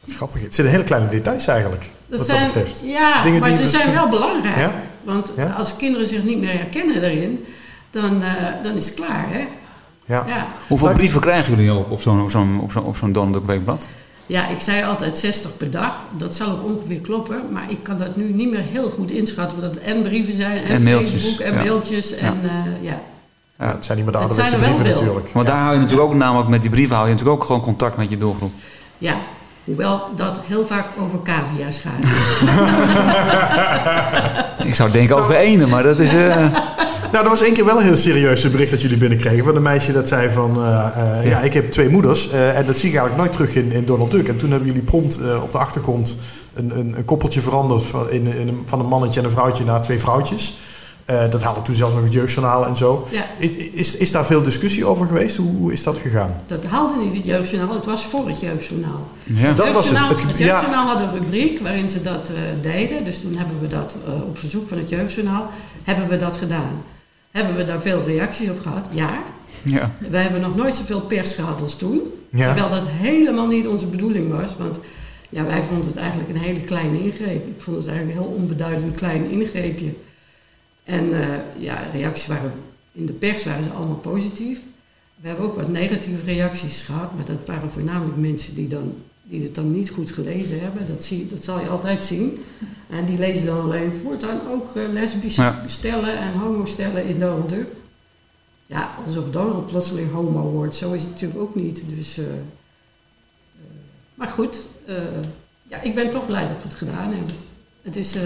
Wat 0.00 0.14
grappig. 0.14 0.40
Het 0.42 0.54
zitten 0.54 0.72
hele 0.74 0.84
kleine 0.84 1.08
details 1.08 1.46
eigenlijk. 1.46 1.90
Dat 2.06 2.18
wat 2.18 2.26
zijn, 2.26 2.44
dat 2.44 2.52
betreft. 2.52 2.82
Ja, 2.84 3.22
Dingen 3.22 3.40
maar 3.40 3.48
die 3.48 3.56
ze 3.56 3.62
misschien- 3.62 3.82
zijn 3.82 3.94
wel 3.94 4.08
belangrijk. 4.08 4.72
Want 5.02 5.32
als 5.56 5.76
kinderen 5.76 6.06
zich 6.06 6.22
niet 6.22 6.40
meer 6.40 6.52
herkennen 6.52 7.00
daarin, 7.00 7.44
dan, 7.90 8.22
eh, 8.22 8.32
dan 8.62 8.72
is 8.76 8.86
het 8.86 8.94
klaar. 8.94 9.24
Hè? 9.28 9.46
Ja. 10.04 10.24
Ja. 10.26 10.46
Hoeveel 10.68 10.86
Maar- 10.86 10.96
brieven 10.96 11.20
krijgen 11.20 11.56
jullie 11.56 11.72
op, 11.74 11.90
op 11.90 12.00
zo'n 12.00 12.22
op 12.22 12.30
zo'n 12.30 12.60
op 12.62 12.72
zo'n 12.72 12.82
op 12.84 12.96
zo'n 12.96 13.12
Donald 13.12 13.34
Duck 13.34 13.46
weekblad? 13.46 13.88
ja, 14.26 14.48
ik 14.48 14.60
zei 14.60 14.84
altijd 14.84 15.18
60 15.18 15.56
per 15.56 15.70
dag. 15.70 15.94
Dat 16.16 16.34
zal 16.34 16.50
ook 16.50 16.64
ongeveer 16.64 17.00
kloppen. 17.00 17.40
Maar 17.50 17.62
ik 17.68 17.82
kan 17.82 17.98
dat 17.98 18.16
nu 18.16 18.32
niet 18.32 18.50
meer 18.50 18.60
heel 18.62 18.90
goed 18.90 19.10
inschatten. 19.10 19.56
Omdat 19.58 19.74
het 19.74 19.84
en 19.84 20.02
brieven 20.02 20.34
zijn, 20.34 20.56
en, 20.56 20.64
En 20.64 20.82
mailtjes, 20.82 21.22
Facebook, 21.22 21.46
en 21.46 21.52
ja. 21.54 21.60
mailtjes. 21.60 22.12
En 22.14 22.40
eh, 22.42 22.50
ja. 22.88 23.00
Ja, 23.58 23.66
het 23.66 23.84
zijn 23.84 23.96
niet 23.98 24.06
meer 24.06 24.14
de 24.16 24.20
Het 24.20 24.28
ouderwetse 24.28 24.48
zijn 24.58 24.62
er 24.62 24.68
wel 24.68 24.78
brieven 24.78 24.96
veel. 24.96 25.04
natuurlijk. 25.06 25.34
Want 25.34 25.46
daar 25.46 25.60
hou 25.60 25.72
je 25.74 25.80
natuurlijk 25.80 26.08
ook, 26.08 26.14
namelijk 26.14 26.48
met 26.48 26.60
die 26.62 26.70
brieven 26.70 26.96
hou 26.96 27.08
je 27.08 27.12
natuurlijk 27.14 27.40
ook 27.40 27.46
gewoon 27.46 27.62
contact 27.62 27.96
met 27.96 28.10
je 28.10 28.18
doelgroep. 28.18 28.52
ja. 28.98 29.14
Hoewel 29.64 30.02
dat 30.16 30.40
heel 30.46 30.66
vaak 30.66 30.86
over 31.00 31.18
cavia's 31.22 31.78
gaat. 31.84 32.04
Ik 34.66 34.74
zou 34.74 34.90
denken 34.90 35.16
over 35.16 35.34
ene, 35.36 35.66
maar 35.66 35.82
dat 35.82 35.98
is... 35.98 36.12
eh, 36.14 36.44
Nou, 37.12 37.24
er 37.24 37.30
was 37.30 37.42
één 37.42 37.52
keer 37.54 37.64
wel 37.64 37.76
een 37.78 37.84
heel 37.84 37.96
serieus 37.96 38.50
bericht 38.50 38.70
dat 38.70 38.80
jullie 38.82 38.96
binnenkregen. 38.96 39.44
Van 39.44 39.56
een 39.56 39.62
meisje 39.62 39.92
dat 39.92 40.08
zei 40.08 40.30
van... 40.30 40.56
eh, 40.64 40.86
eh, 40.86 41.24
ja. 41.24 41.30
Ja. 41.30 41.40
ik 41.40 41.52
heb 41.52 41.70
twee 41.70 41.88
moeders. 41.88 42.30
eh, 42.30 42.58
en 42.58 42.66
dat 42.66 42.76
zie 42.76 42.88
ik 42.88 42.94
eigenlijk 42.96 43.16
nooit 43.16 43.32
terug 43.32 43.54
in, 43.64 43.72
in 43.72 43.84
Donald 43.84 44.10
Duck. 44.10 44.28
En 44.28 44.36
toen 44.38 44.50
hebben 44.50 44.68
jullie 44.68 44.82
prompt 44.82 45.18
eh, 45.20 45.42
op 45.42 45.52
de 45.52 45.58
achtergrond... 45.58 46.16
een, 46.54 46.78
een, 46.78 46.94
een 46.96 47.04
koppeltje 47.04 47.40
veranderd 47.40 47.82
van, 47.82 48.10
in, 48.10 48.26
in 48.38 48.48
een, 48.48 48.62
van 48.66 48.80
een 48.80 48.86
mannetje 48.86 49.20
en 49.20 49.26
een 49.26 49.32
vrouwtje 49.32 49.64
naar 49.64 49.82
twee 49.82 49.98
vrouwtjes. 50.00 50.54
Eh, 51.04 51.30
dat 51.30 51.42
haalde 51.42 51.62
toen 51.62 51.74
zelfs 51.74 51.94
nog 51.94 52.04
het 52.04 52.12
jeugdjournaal 52.12 52.66
en 52.66 52.76
zo. 52.76 53.06
Ja. 53.10 53.22
Is, 53.38 53.50
is, 53.56 53.96
is 53.96 54.10
daar 54.10 54.26
veel 54.26 54.42
discussie 54.42 54.84
over 54.86 55.06
geweest? 55.06 55.36
Hoe, 55.36 55.56
hoe 55.56 55.72
is 55.72 55.82
dat 55.82 55.98
gegaan? 55.98 56.40
Dat 56.46 56.64
haalde 56.66 56.94
niet 57.04 57.14
het 57.14 57.24
jeugdjournaal. 57.26 57.74
Het 57.74 57.84
was 57.86 58.04
voor 58.06 58.28
het 58.28 58.40
jeugdjournaal. 58.40 59.06
ja. 59.24 59.52
Dat 59.52 59.72
was 59.72 59.88
het. 59.88 59.98
Jeugdjournaal- 59.98 60.08
Het 60.08 60.22
Het 60.22 60.38
ja. 60.38 60.44
jeugdjournaal 60.46 60.86
had 60.86 61.00
een 61.00 61.12
rubriek 61.12 61.60
waarin 61.62 61.88
ze 61.90 62.02
dat 62.02 62.28
eh, 62.34 62.40
deden. 62.62 63.04
Dus 63.04 63.20
toen 63.20 63.36
hebben 63.36 63.56
we 63.60 63.68
dat 63.68 63.96
eh, 64.06 64.12
op 64.28 64.38
verzoek 64.38 64.68
van 64.68 64.78
het 64.78 64.88
jeugdjournaal 64.88 65.50
hebben 65.84 66.08
we 66.08 66.16
dat 66.16 66.36
gedaan. 66.36 66.82
Hebben 67.30 67.56
we 67.56 67.64
daar 67.64 67.82
veel 67.82 68.04
reacties 68.04 68.50
op 68.50 68.60
gehad? 68.60 68.88
Ja. 68.90 69.22
ja. 69.64 69.90
We 69.98 70.16
hebben 70.16 70.40
nog 70.40 70.56
nooit 70.56 70.74
zoveel 70.74 71.00
pers 71.00 71.32
gehad 71.32 71.60
als 71.60 71.76
toen. 71.76 72.00
Ja. 72.30 72.54
Terwijl 72.54 72.80
dat 72.80 72.88
helemaal 72.88 73.46
niet 73.46 73.66
onze 73.66 73.86
bedoeling 73.86 74.30
was. 74.30 74.56
Want 74.56 74.78
ja, 75.28 75.44
wij 75.44 75.62
vonden 75.62 75.86
het 75.86 75.96
eigenlijk 75.96 76.30
een 76.30 76.40
hele 76.40 76.60
kleine 76.60 77.02
ingreep. 77.02 77.46
Ik 77.46 77.60
vond 77.60 77.76
het 77.76 77.86
eigenlijk 77.86 78.18
een 78.18 78.24
heel 78.24 78.34
onbeduidend 78.34 78.94
klein 78.94 79.30
ingreepje. 79.30 79.92
En 80.84 81.22
eh, 81.22 81.28
ja, 81.56 81.88
reacties 81.92 82.26
waren 82.26 82.52
in 82.92 83.06
de 83.06 83.12
pers 83.12 83.44
waren 83.44 83.64
ze 83.64 83.70
allemaal 83.70 83.96
positief. 83.96 84.60
We 85.16 85.28
hebben 85.28 85.46
ook 85.46 85.56
wat 85.56 85.68
negatieve 85.68 86.24
reacties 86.24 86.82
gehad, 86.82 87.14
maar 87.14 87.24
dat 87.24 87.46
waren 87.46 87.70
voornamelijk 87.70 88.16
mensen 88.16 88.54
die, 88.54 88.68
dan, 88.68 88.94
die 89.30 89.42
het 89.42 89.54
dan 89.54 89.72
niet 89.72 89.90
goed 89.90 90.10
gelezen 90.10 90.60
hebben. 90.60 90.86
Dat, 90.86 91.04
zie, 91.04 91.26
dat 91.26 91.44
zal 91.44 91.60
je 91.60 91.68
altijd 91.68 92.02
zien. 92.02 92.44
En 92.88 93.04
die 93.04 93.18
lezen 93.18 93.46
dan 93.46 93.60
alleen 93.60 93.92
voortaan 93.92 94.40
ook 94.50 94.76
eh, 94.76 94.82
lesbische 94.92 95.42
Ja. 95.42 95.62
stellen 95.66 96.18
en 96.18 96.32
homostellen 96.32 97.04
in 97.04 97.20
Donald 97.20 97.48
Duck. 97.48 97.66
Ja, 98.66 98.90
alsof 99.06 99.30
Donald 99.30 99.66
plotseling 99.66 100.12
homo 100.12 100.50
wordt. 100.50 100.74
Zo 100.74 100.92
is 100.92 101.02
het 101.02 101.10
natuurlijk 101.10 101.40
ook 101.40 101.54
niet. 101.54 101.82
Dus, 101.96 102.18
eh, 102.18 102.24
eh, 102.24 102.32
maar 104.14 104.28
goed, 104.28 104.58
ja, 105.68 105.80
ik 105.82 105.94
ben 105.94 106.10
toch 106.10 106.26
blij 106.26 106.48
dat 106.48 106.62
we 106.62 106.68
het 106.68 106.74
gedaan 106.78 107.12
hebben. 107.12 107.34
Het 107.82 107.96
is, 107.96 108.16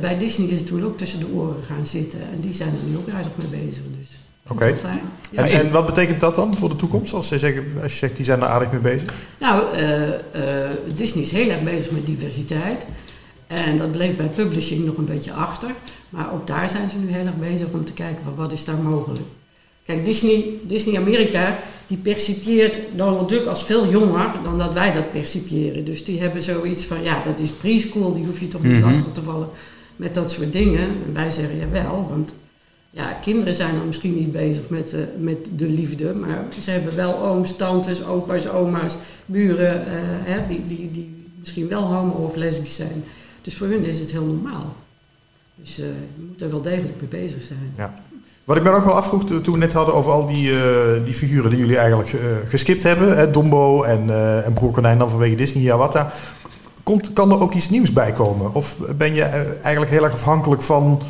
bij 0.00 0.18
Disney 0.18 0.48
is 0.48 0.58
het 0.58 0.66
toen 0.66 0.84
ook 0.84 0.98
tussen 0.98 1.18
de 1.18 1.26
oren 1.34 1.62
gaan 1.66 1.86
zitten. 1.86 2.20
En 2.20 2.40
die 2.40 2.54
zijn 2.54 2.68
er 2.68 2.88
nu 2.88 2.96
ook 2.96 3.08
aardig 3.08 3.32
mee 3.36 3.64
bezig. 3.64 3.82
Dus 3.98 4.08
Oké. 4.48 4.66
Ja. 5.30 5.48
En, 5.48 5.60
en 5.60 5.70
wat 5.70 5.86
betekent 5.86 6.20
dat 6.20 6.34
dan 6.34 6.56
voor 6.56 6.68
de 6.68 6.76
toekomst? 6.76 7.12
Als, 7.12 7.28
ze 7.28 7.38
zeggen, 7.38 7.64
als 7.82 7.92
je 7.92 7.98
zegt, 7.98 8.16
die 8.16 8.24
zijn 8.24 8.40
er 8.40 8.46
aardig 8.46 8.70
mee 8.70 8.80
bezig. 8.80 9.14
Nou, 9.40 9.74
eh, 9.76 10.08
eh, 10.14 10.70
Disney 10.96 11.22
is 11.22 11.30
heel 11.30 11.50
erg 11.50 11.62
bezig 11.62 11.90
met 11.90 12.06
diversiteit. 12.06 12.86
En 13.46 13.76
dat 13.76 13.90
bleef 13.92 14.16
bij 14.16 14.26
publishing 14.26 14.84
nog 14.84 14.96
een 14.96 15.04
beetje 15.04 15.32
achter. 15.32 15.70
Maar 16.08 16.32
ook 16.32 16.46
daar 16.46 16.70
zijn 16.70 16.90
ze 16.90 16.96
nu 16.96 17.12
heel 17.12 17.26
erg 17.26 17.36
bezig 17.36 17.66
om 17.72 17.84
te 17.84 17.92
kijken 17.92 18.24
van 18.24 18.34
wat 18.34 18.52
is 18.52 18.64
daar 18.64 18.76
mogelijk. 18.76 19.20
Kijk, 19.84 20.04
Disney, 20.04 20.44
Disney 20.62 20.96
Amerika, 21.00 21.58
die 21.86 21.96
percipieert 21.96 22.78
Donald 22.96 23.28
Duck 23.28 23.46
als 23.46 23.64
veel 23.64 23.88
jonger 23.88 24.26
dan 24.42 24.58
dat 24.58 24.72
wij 24.74 24.92
dat 24.92 25.10
percipiëren. 25.10 25.84
Dus 25.84 26.04
die 26.04 26.20
hebben 26.20 26.42
zoiets 26.42 26.84
van, 26.84 27.02
ja, 27.02 27.22
dat 27.24 27.38
is 27.38 27.50
preschool, 27.50 28.14
die 28.14 28.24
hoef 28.26 28.40
je 28.40 28.48
toch 28.48 28.62
niet 28.62 28.72
Mhm. 28.72 28.84
lastig 28.86 29.12
te 29.12 29.22
vallen 29.22 29.48
met 29.96 30.14
dat 30.14 30.30
soort 30.32 30.52
dingen. 30.52 30.80
En 30.80 31.12
wij 31.12 31.30
zeggen 31.30 31.56
ja 31.56 31.68
wel, 31.70 32.06
want 32.10 32.34
ja, 32.94 33.12
kinderen 33.12 33.54
zijn 33.54 33.76
dan 33.76 33.86
misschien 33.86 34.14
niet 34.14 34.32
bezig 34.32 34.62
met, 34.68 34.92
eh, 34.92 35.00
met 35.18 35.36
de 35.56 35.66
liefde, 35.66 36.14
maar 36.14 36.44
ze 36.62 36.70
hebben 36.70 36.96
wel 36.96 37.18
ooms, 37.18 37.56
tantes, 37.56 38.04
opa's, 38.04 38.48
oma's, 38.48 38.96
buren, 39.26 39.86
eh, 39.86 39.92
hè, 40.02 40.46
die, 40.46 40.66
die, 40.66 40.90
die 40.90 41.26
misschien 41.38 41.68
wel 41.68 41.82
homo 41.82 42.12
of 42.12 42.34
lesbisch 42.34 42.74
zijn. 42.74 43.04
Dus 43.42 43.56
voor 43.56 43.66
hun 43.66 43.84
is 43.84 43.98
het 43.98 44.10
heel 44.10 44.24
normaal. 44.24 44.74
Dus 45.54 45.78
eh, 45.78 45.84
je 46.16 46.24
moet 46.28 46.40
er 46.40 46.50
wel 46.50 46.62
degelijk 46.62 47.00
mee 47.00 47.22
bezig 47.22 47.42
zijn. 47.42 47.92
Wat 48.44 48.56
ik 48.56 48.62
me 48.62 48.70
nog 48.70 48.84
wel 48.84 48.94
afvroeg 48.94 49.24
toen 49.24 49.52
we 49.52 49.58
net 49.58 49.72
hadden 49.72 49.94
over 49.94 50.10
al 50.10 50.26
die, 50.26 50.52
die 51.04 51.14
figuren 51.14 51.50
die 51.50 51.58
jullie 51.58 51.76
eigenlijk 51.76 52.16
geskipt 52.46 52.82
hebben. 52.82 53.16
Hè, 53.16 53.30
Dombo 53.30 53.82
en, 53.82 54.00
en 54.44 54.52
Broer 54.52 54.82
dan 54.82 55.10
vanwege 55.10 55.34
Disney, 55.34 55.62
Hiawatha. 55.62 56.12
Komt, 56.82 57.12
kan 57.12 57.30
er 57.30 57.40
ook 57.40 57.54
iets 57.54 57.70
nieuws 57.70 57.92
bij 57.92 58.12
komen? 58.12 58.54
Of 58.54 58.76
ben 58.96 59.14
je 59.14 59.22
eigenlijk 59.62 59.90
heel 59.92 60.04
erg 60.04 60.12
afhankelijk 60.12 60.62
van 60.62 61.02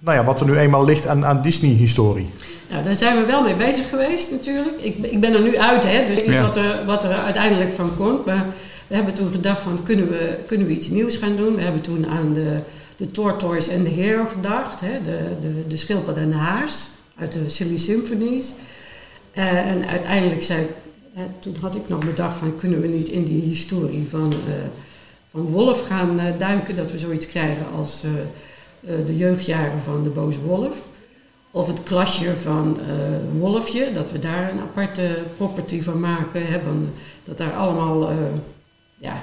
nou 0.00 0.16
ja, 0.16 0.24
wat 0.24 0.40
er 0.40 0.46
nu 0.46 0.56
eenmaal 0.56 0.84
ligt 0.84 1.06
aan, 1.06 1.24
aan 1.24 1.42
Disney-historie? 1.42 2.28
Nou, 2.70 2.82
daar 2.82 2.96
zijn 2.96 3.16
we 3.20 3.24
wel 3.26 3.42
mee 3.42 3.54
bezig 3.54 3.88
geweest 3.88 4.30
natuurlijk. 4.30 4.76
Ik, 4.80 4.96
ik 4.96 5.20
ben 5.20 5.34
er 5.34 5.40
nu 5.42 5.58
uit, 5.58 5.84
hè, 5.84 6.06
dus 6.06 6.18
ik 6.18 6.24
weet 6.24 6.34
Ja. 6.34 6.42
wat, 6.42 6.56
er, 6.56 6.84
wat 6.86 7.04
er 7.04 7.14
uiteindelijk 7.14 7.72
van 7.72 7.96
komt. 7.96 8.26
Maar 8.26 8.46
we 8.86 8.94
hebben 8.94 9.14
toen 9.14 9.30
gedacht 9.30 9.60
van, 9.60 9.82
kunnen 9.82 10.08
we, 10.08 10.38
kunnen 10.46 10.66
we 10.66 10.72
iets 10.72 10.88
nieuws 10.88 11.16
gaan 11.16 11.36
doen? 11.36 11.54
We 11.54 11.62
hebben 11.62 11.80
toen 11.82 12.06
aan 12.06 12.34
de, 12.34 12.56
de 12.96 13.10
Tortoise 13.10 13.70
en 13.72 13.82
de 13.82 13.88
Hero 13.90 14.24
gedacht. 14.32 14.80
Hè, 14.80 15.00
de, 15.02 15.18
de, 15.40 15.64
de 15.68 15.76
schildpad 15.76 16.16
en 16.16 16.28
de 16.30 16.36
haars 16.36 16.74
uit 17.18 17.32
de 17.32 17.48
Silly 17.48 17.76
Symphonies. 17.78 18.52
Eh, 19.32 19.58
en 19.70 19.86
uiteindelijk 19.88 20.42
zei 20.42 20.60
ik, 20.60 20.68
hè, 21.14 21.24
toen 21.38 21.56
had 21.60 21.74
ik 21.74 21.88
nog 21.88 22.04
bedacht 22.04 22.36
van, 22.38 22.56
kunnen 22.58 22.80
we 22.80 22.86
niet 22.88 23.08
in 23.08 23.24
die 23.24 23.40
historie 23.42 24.06
van, 24.10 24.32
eh, 24.32 24.52
van 25.30 25.40
Wolf 25.40 25.86
gaan 25.86 26.18
eh, 26.18 26.24
duiken? 26.38 26.76
Dat 26.76 26.92
we 26.92 26.98
zoiets 26.98 27.26
krijgen 27.26 27.66
als 27.76 28.02
de 28.80 29.16
jeugdjaren 29.16 29.80
van 29.80 30.02
de 30.02 30.08
boze 30.08 30.40
wolf. 30.40 30.76
Of 31.50 31.66
het 31.66 31.82
klasje 31.82 32.36
van 32.36 32.78
eh, 32.80 33.38
Wolfje, 33.38 33.92
dat 33.92 34.10
we 34.10 34.18
daar 34.18 34.50
een 34.50 34.60
aparte 34.60 35.18
property 35.36 35.82
van 35.82 36.00
maken. 36.00 36.46
Hè, 36.46 36.62
van, 36.62 36.88
dat 37.24 37.38
daar 37.38 37.52
allemaal 37.52 38.10
eh, 38.10 38.16
ja, 38.98 39.22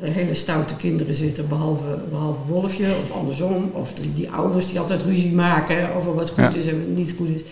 eh, 0.00 0.12
hele 0.12 0.34
stoute 0.34 0.76
kinderen 0.76 1.14
zitten, 1.14 1.48
behalve, 1.48 1.98
behalve 2.10 2.40
Wolfje 2.48 2.86
of 2.86 3.12
andersom. 3.12 3.70
Of 3.72 3.94
die, 3.94 4.14
die 4.14 4.30
ouders 4.30 4.66
die 4.66 4.78
altijd 4.80 5.02
ruzie 5.02 5.32
maken 5.32 5.94
over 5.94 6.14
wat 6.14 6.30
goed 6.30 6.52
Ja. 6.52 6.54
is 6.54 6.66
en 6.66 6.78
wat 6.78 6.96
niet 6.96 7.14
goed 7.16 7.28
is. 7.28 7.42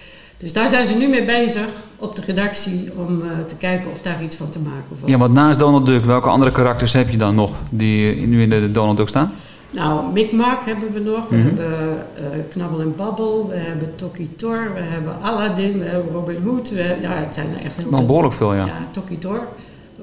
Dus 0.42 0.52
daar 0.52 0.68
zijn 0.68 0.86
ze 0.86 0.94
nu 0.96 1.08
mee 1.08 1.24
bezig 1.24 1.66
op 1.98 2.16
de 2.16 2.22
redactie 2.26 2.90
om 2.96 3.22
eh, 3.22 3.28
te 3.46 3.54
kijken 3.54 3.90
of 3.90 4.00
daar 4.00 4.22
iets 4.22 4.36
van 4.36 4.50
te 4.50 4.58
maken 4.58 4.96
valt. 4.98 5.10
ja, 5.10 5.18
want 5.18 5.32
naast 5.32 5.58
Donald 5.58 5.86
Duck, 5.86 6.04
welke 6.04 6.28
andere 6.28 6.52
karakters 6.52 6.92
heb 6.92 7.10
je 7.10 7.16
dan 7.16 7.34
nog 7.34 7.52
die 7.70 8.14
eh, 8.14 8.26
nu 8.26 8.42
in 8.42 8.48
de 8.48 8.70
Donald 8.70 8.96
Duck 8.96 9.08
staan? 9.08 9.32
Nou, 9.72 10.12
Mikmak 10.12 10.64
hebben 10.64 10.92
we 10.92 11.00
nog. 11.00 11.28
We 11.28 11.36
Mhm. 11.36 11.46
hebben 11.46 12.06
eh, 12.16 12.22
Knabbel 12.48 12.80
en 12.80 12.96
Babbel. 12.96 13.48
We 13.48 13.56
hebben 13.56 13.94
Toki 13.94 14.36
Tor. 14.36 14.70
We 14.74 14.80
hebben 14.80 15.20
Aladdin. 15.22 15.78
We 15.78 15.84
hebben 15.84 16.12
Robin 16.12 16.42
Hood. 16.42 16.70
We 16.70 16.80
hebben- 16.82 17.10
ja, 17.10 17.14
het 17.16 17.34
zijn 17.34 17.46
er 17.58 17.64
echt 17.64 17.76
heel 17.76 17.86
veel. 17.90 18.06
behoorlijk 18.06 18.34
veel, 18.34 18.54
ja. 18.54 18.64
Ja, 18.66 18.72
Toki 18.90 19.18
Tor. 19.18 19.46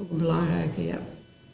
Ook 0.00 0.10
een 0.10 0.18
belangrijke, 0.18 0.86
ja. 0.86 0.96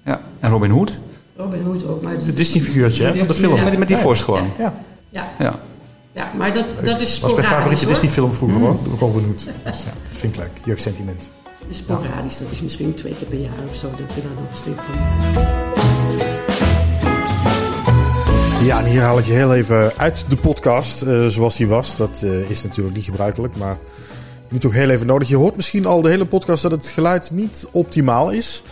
ja. 0.04 0.20
En 0.40 0.50
Robin 0.50 0.70
Hood? 0.70 0.92
Robin 1.36 1.62
Hood 1.62 1.86
ook. 1.86 2.02
Maar 2.02 2.12
het 2.12 2.20
Het 2.20 2.30
is- 2.30 2.36
Disney-figuurtje 2.36 3.04
hè, 3.04 3.16
van 3.16 3.26
de 3.26 3.34
film. 3.34 3.54
Ja. 3.56 3.64
Met, 3.64 3.78
met 3.78 3.88
die. 3.88 3.96
Vos 3.96 4.22
gewoon. 4.22 4.50
Ja, 4.58 4.74
Ja, 5.10 5.28
Ja. 5.38 5.58
ja, 6.12 6.30
maar 6.36 6.52
dat, 6.52 6.64
dat 6.84 6.84
is 6.84 6.84
dat 6.84 6.96
was 7.00 7.30
sporadisch 7.30 7.34
mijn 7.34 7.44
favoriete. 7.44 7.86
Disney-film 7.86 8.32
vroeger 8.34 8.58
hoor, 8.60 8.76
Robin 8.98 9.24
Hood. 9.24 9.38
Dus 9.64 9.82
ja, 9.82 9.90
dat 10.08 10.18
vind 10.18 10.32
ik 10.34 10.38
leuk, 10.40 10.50
jeugdsentiment. 10.64 11.28
Dat 11.44 11.68
is 11.68 11.76
sporadisch. 11.76 12.38
Dat 12.38 12.50
is 12.50 12.60
misschien 12.62 12.94
twee 12.94 13.14
keer 13.18 13.28
per 13.28 13.38
jaar 13.38 13.52
of 13.70 13.76
zo 13.76 13.90
dat 13.90 14.14
we 14.14 14.20
daar 14.22 14.30
nog 14.40 14.50
een 14.50 14.56
strip 14.56 14.80
van. 14.80 15.95
Ja, 18.66 18.78
en 18.78 18.90
hier 18.90 19.00
haal 19.00 19.18
ik 19.18 19.24
je 19.24 19.32
heel 19.32 19.54
even 19.54 19.96
uit 19.96 20.24
de 20.28 20.36
podcast 20.36 21.02
eh, 21.02 21.26
zoals 21.26 21.56
die 21.56 21.66
was. 21.66 21.96
Dat 21.96 22.22
eh, 22.22 22.50
is 22.50 22.62
natuurlijk 22.62 22.96
niet 22.96 23.04
gebruikelijk, 23.04 23.56
maar 23.56 23.78
nu 24.48 24.58
toch 24.58 24.72
heel 24.72 24.88
even 24.88 25.06
nodig. 25.06 25.28
Je 25.28 25.36
hoort 25.36 25.56
misschien 25.56 25.86
al 25.86 26.02
de 26.02 26.08
hele 26.08 26.26
podcast 26.26 26.62
dat 26.62 26.70
het 26.70 26.86
geluid 26.86 27.30
niet 27.30 27.66
optimaal 27.70 28.30
is. 28.30 28.62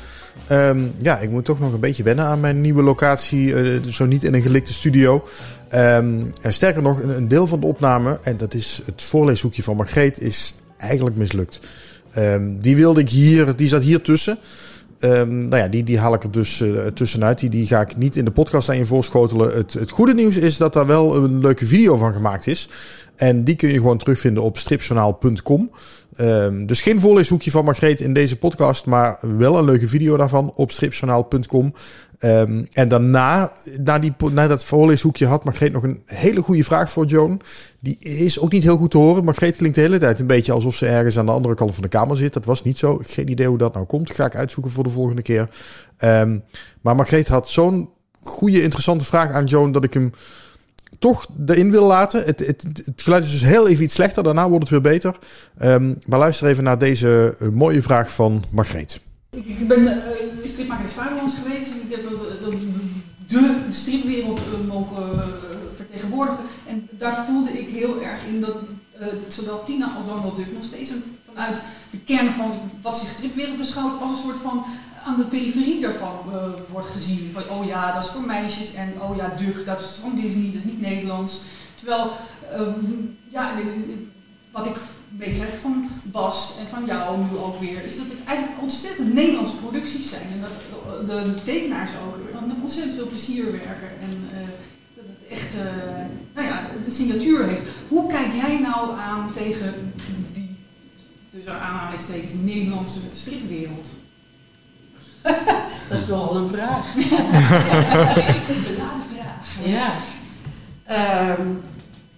Ehm, 0.46 0.78
ja, 0.98 1.18
ik 1.18 1.30
moet 1.30 1.44
toch 1.44 1.60
nog 1.60 1.72
een 1.72 1.80
beetje 1.80 2.02
wennen 2.02 2.24
aan 2.24 2.40
mijn 2.40 2.60
nieuwe 2.60 2.82
locatie. 2.82 3.54
eh, 3.54 3.82
zo 3.82 4.06
niet 4.06 4.22
in 4.24 4.34
een 4.34 4.42
gelikte 4.42 4.72
studio. 4.72 5.24
Ehm, 5.68 6.22
en 6.40 6.52
sterker 6.52 6.82
nog, 6.82 7.02
een, 7.02 7.16
een 7.16 7.28
deel 7.28 7.46
van 7.46 7.60
de 7.60 7.66
opname, 7.66 8.18
en 8.22 8.36
dat 8.36 8.54
is 8.54 8.80
het 8.84 9.02
voorleeshoekje 9.02 9.62
van 9.62 9.76
Margreet, 9.76 10.20
is 10.20 10.54
eigenlijk 10.76 11.16
mislukt. 11.16 11.60
Ehm, 12.12 12.58
die 12.58 12.76
wilde 12.76 13.00
ik 13.00 13.08
hier, 13.08 13.56
die 13.56 13.68
zat 13.68 13.82
hier 13.82 14.02
tussen. 14.02 14.38
Ehm, 14.98 15.48
nou 15.48 15.62
ja, 15.62 15.68
die, 15.68 15.82
die 15.82 15.98
haal 15.98 16.14
ik 16.14 16.22
er 16.22 16.30
dus 16.30 16.60
eh, 16.60 16.86
tussenuit. 16.86 17.38
Die, 17.38 17.50
die 17.50 17.66
ga 17.66 17.80
ik 17.80 17.96
niet 17.96 18.16
in 18.16 18.24
de 18.24 18.30
podcast 18.30 18.68
aan 18.68 18.76
je 18.76 18.86
voorschotelen. 18.86 19.56
Het, 19.56 19.72
het 19.72 19.90
goede 19.90 20.14
nieuws 20.14 20.36
is 20.36 20.56
dat 20.56 20.72
daar 20.72 20.86
wel 20.86 21.16
een 21.16 21.40
leuke 21.40 21.66
video 21.66 21.96
van 21.96 22.12
gemaakt 22.12 22.46
is. 22.46 22.68
En 23.16 23.44
die 23.44 23.56
kun 23.56 23.68
je 23.68 23.78
gewoon 23.78 23.98
terugvinden 23.98 24.42
op 24.42 24.58
stripjournaal.com. 24.58 25.70
Ehm, 26.16 26.66
dus 26.66 26.80
geen 26.80 27.00
voorleeshoekje 27.00 27.50
van 27.50 27.64
Margreet 27.64 28.00
in 28.00 28.12
deze 28.12 28.36
podcast, 28.36 28.86
maar 28.86 29.18
wel 29.36 29.58
een 29.58 29.64
leuke 29.64 29.88
video 29.88 30.16
daarvan 30.16 30.52
op 30.54 30.70
stripjournaal.com. 30.70 31.72
Ehm, 32.18 32.64
en 32.72 32.88
daarna, 32.88 33.52
na, 33.80 33.98
die, 33.98 34.14
na 34.32 34.46
dat 34.46 34.64
voorleeshoekje 34.64 35.26
had 35.26 35.44
Margreet 35.44 35.72
nog 35.72 35.82
een 35.82 36.02
hele 36.04 36.42
goede 36.42 36.64
vraag 36.64 36.90
voor 36.90 37.06
Joan. 37.06 37.40
Die 37.80 37.98
is 37.98 38.38
ook 38.38 38.52
niet 38.52 38.62
heel 38.62 38.76
goed 38.76 38.90
te 38.90 38.98
horen. 38.98 39.24
Margreet 39.24 39.56
klinkt 39.56 39.76
de 39.76 39.82
hele 39.82 39.98
tijd 39.98 40.20
een 40.20 40.26
beetje 40.26 40.52
alsof 40.52 40.74
ze 40.74 40.86
ergens 40.86 41.18
aan 41.18 41.26
de 41.26 41.32
andere 41.32 41.54
kant 41.54 41.74
van 41.74 41.82
de 41.82 41.88
kamer 41.88 42.16
zit. 42.16 42.32
Dat 42.32 42.44
was 42.44 42.62
niet 42.62 42.78
zo. 42.78 43.00
Geen 43.02 43.30
idee 43.30 43.46
hoe 43.46 43.58
dat 43.58 43.74
nou 43.74 43.86
komt. 43.86 44.14
Ga 44.14 44.24
ik 44.24 44.36
uitzoeken 44.36 44.72
voor 44.72 44.84
de 44.84 44.90
volgende 44.90 45.22
keer. 45.22 45.48
Um, 45.98 46.42
maar 46.80 46.96
Margreet 46.96 47.28
had 47.28 47.48
zo'n 47.48 47.90
goede, 48.20 48.62
interessante 48.62 49.04
vraag 49.04 49.30
aan 49.30 49.46
Joan 49.46 49.72
dat 49.72 49.84
ik 49.84 49.94
hem 49.94 50.12
toch 50.98 51.26
erin 51.46 51.70
wil 51.70 51.86
laten. 51.86 52.24
Het, 52.24 52.38
het, 52.46 52.62
het, 52.84 53.02
geluid 53.02 53.24
is 53.24 53.30
dus 53.30 53.42
heel 53.42 53.68
even 53.68 53.84
iets 53.84 53.94
slechter. 53.94 54.22
Daarna 54.22 54.48
wordt 54.48 54.68
het 54.68 54.82
weer 54.82 54.92
beter. 54.92 55.16
Um, 55.62 55.98
maar 56.06 56.18
luister 56.18 56.46
even 56.46 56.64
naar 56.64 56.78
deze 56.78 57.36
uh, 57.40 57.48
mooie 57.48 57.82
vraag 57.82 58.10
van 58.10 58.44
Margreet. 58.50 59.00
Ik, 59.34 59.68
ben 59.68 59.82
uh, 59.82 60.48
stripmaker 60.48 60.88
Zwaarlands 60.88 61.34
geweest. 61.34 61.74
Ik 61.74 61.90
heb 61.90 62.02
de, 62.08 62.38
de, 63.28 63.66
stripwereld 63.70 64.66
mogen 64.66 65.24
vertegenwoordigen. 65.76 66.44
En 66.66 66.88
daar 66.90 67.24
voelde 67.24 67.50
ik 67.50 67.68
heel 67.68 68.02
erg 68.02 68.24
in 68.26 68.40
dat 68.40 68.56
zowel 69.28 69.62
Tina 69.64 69.94
als 69.96 70.06
Donald 70.06 70.36
Duck 70.36 70.52
nog 70.52 70.64
steeds 70.64 70.92
vanuit 71.32 71.62
de 71.90 71.98
kern 71.98 72.30
van 72.30 72.52
wat 72.82 72.98
zich 72.98 73.08
stripwereld 73.08 73.56
beschouwt 73.56 74.00
als 74.00 74.10
een 74.10 74.22
soort 74.22 74.38
van 74.38 74.64
aan 75.04 75.16
de 75.16 75.24
periferie 75.24 75.80
daarvan 75.80 76.18
wordt 76.70 76.88
gezien. 76.88 77.30
Van 77.32 77.42
oh 77.48 77.66
ja, 77.66 77.94
dat 77.94 78.04
is 78.04 78.10
voor 78.10 78.26
meisjes 78.26 78.74
en 78.74 78.92
oh 79.00 79.16
ja, 79.16 79.34
Duck, 79.36 79.66
dat 79.66 79.80
is 79.80 79.86
van 79.86 80.14
Disney, 80.14 80.46
dat 80.46 80.54
is 80.54 80.64
niet 80.64 80.80
Nederlands. 80.80 81.40
Terwijl, 81.74 82.10
ja, 83.28 83.54
wat 84.50 84.66
ik 84.66 84.76
meekrijg 85.18 85.54
van 85.60 85.90
Bas 86.02 86.54
en 86.58 86.66
van 86.66 86.84
jou 86.86 87.18
nu 87.18 87.36
ook 87.36 87.60
weer, 87.60 87.84
is 87.84 87.96
dat 87.96 88.06
het 88.06 88.24
eigenlijk 88.26 88.62
ontzettend 88.62 89.14
Nederlandse 89.14 89.56
producties 89.56 90.10
zijn. 90.10 90.26
En 90.32 90.40
dat 90.40 90.56
de 91.06 91.42
tekenaars 91.44 91.90
ook 91.90 92.46
met 92.46 92.56
ontzettend 92.60 92.96
veel 92.96 93.06
plezier 93.06 93.52
werken. 93.52 93.90
En 94.00 94.28
uh, 94.32 94.48
dat 94.94 95.04
het 95.06 95.38
echt, 95.38 95.54
nou 96.34 96.46
ja, 96.46 96.66
de 96.84 96.90
signatuur 96.90 97.46
heeft. 97.46 97.62
Hoe 97.88 98.08
kijk 98.08 98.32
jij 98.32 98.58
nou 98.58 98.98
aan 98.98 99.32
tegen 99.32 99.92
die, 100.32 100.56
dus 101.30 101.46
aanhalingstekens, 101.46 102.32
Nederlandse 102.32 103.00
stripwereld? 103.12 103.88
dat 105.88 106.00
is 106.00 106.06
nogal 106.06 106.36
een 106.36 106.48
vraag. 106.48 106.94
een 106.94 108.62
beladen 108.62 109.02
vraag. 109.12 109.64
Ja. 109.64 109.92
Um, 111.38 111.60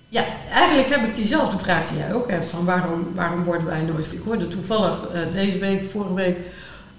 ja, 0.09 0.25
eigenlijk 0.53 0.89
heb 0.89 1.05
ik 1.09 1.17
diezelfde 1.17 1.59
vraag 1.59 1.89
die 1.89 1.99
jij 1.99 2.15
ook 2.15 2.31
hebt. 2.31 2.45
Van 2.45 2.65
waarom, 2.65 3.09
waarom 3.15 3.45
worden 3.45 3.67
wij 3.67 3.81
nooit... 3.81 4.13
Ik 4.13 4.21
hoorde 4.25 4.49
toevallig 4.49 4.99
uh, 5.15 5.21
deze 5.33 5.59
week, 5.59 5.85
vorige 5.85 6.15
week, 6.15 6.37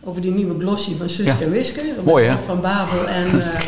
over 0.03 0.21
die 0.21 0.31
nieuwe 0.31 0.59
glossy 0.59 0.95
van 0.95 1.09
Suske 1.09 1.43
en 1.43 1.51
Wiske. 1.51 1.81
Mooi 2.03 2.25
hè? 2.25 2.37
Van 2.45 2.61
Babel 2.61 3.07
en 3.07 3.25
uh, 3.35 3.59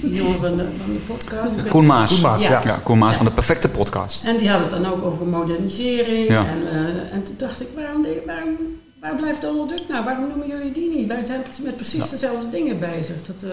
die 0.00 0.12
jongen 0.12 0.38
van 0.38 0.56
de, 0.56 0.64
van 0.84 0.94
de 0.94 1.00
podcast. 1.06 1.68
Koen 1.68 1.86
Maas. 1.86 2.12
Koen 2.12 2.20
Maas, 2.20 2.42
ja. 2.42 2.60
ja. 2.64 2.80
Koen 2.82 2.98
Maas 2.98 3.16
van 3.16 3.24
de 3.24 3.32
perfecte 3.32 3.68
podcast. 3.68 4.24
En 4.24 4.36
die 4.36 4.48
hadden 4.48 4.72
het 4.72 4.82
dan 4.82 4.92
ook 4.92 5.04
over 5.04 5.26
modernisering. 5.26 6.28
Ja. 6.28 6.44
En, 6.46 6.62
uh, 6.62 7.12
en 7.12 7.22
toen 7.22 7.34
dacht 7.38 7.60
ik, 7.60 7.68
waarom, 7.74 8.06
waarom 8.26 8.56
Waar 9.02 9.16
blijft 9.16 9.40
Donald 9.40 9.68
Duck 9.68 9.82
nou? 9.88 10.04
Waarom 10.04 10.28
noemen 10.28 10.46
jullie 10.46 10.72
die 10.72 10.96
niet? 10.96 11.08
Wij 11.08 11.24
zijn 11.24 11.42
met 11.62 11.76
precies 11.76 12.10
dezelfde 12.10 12.50
dingen 12.50 12.78
bezig. 12.78 13.16
Dat, 13.26 13.36
uh, 13.44 13.50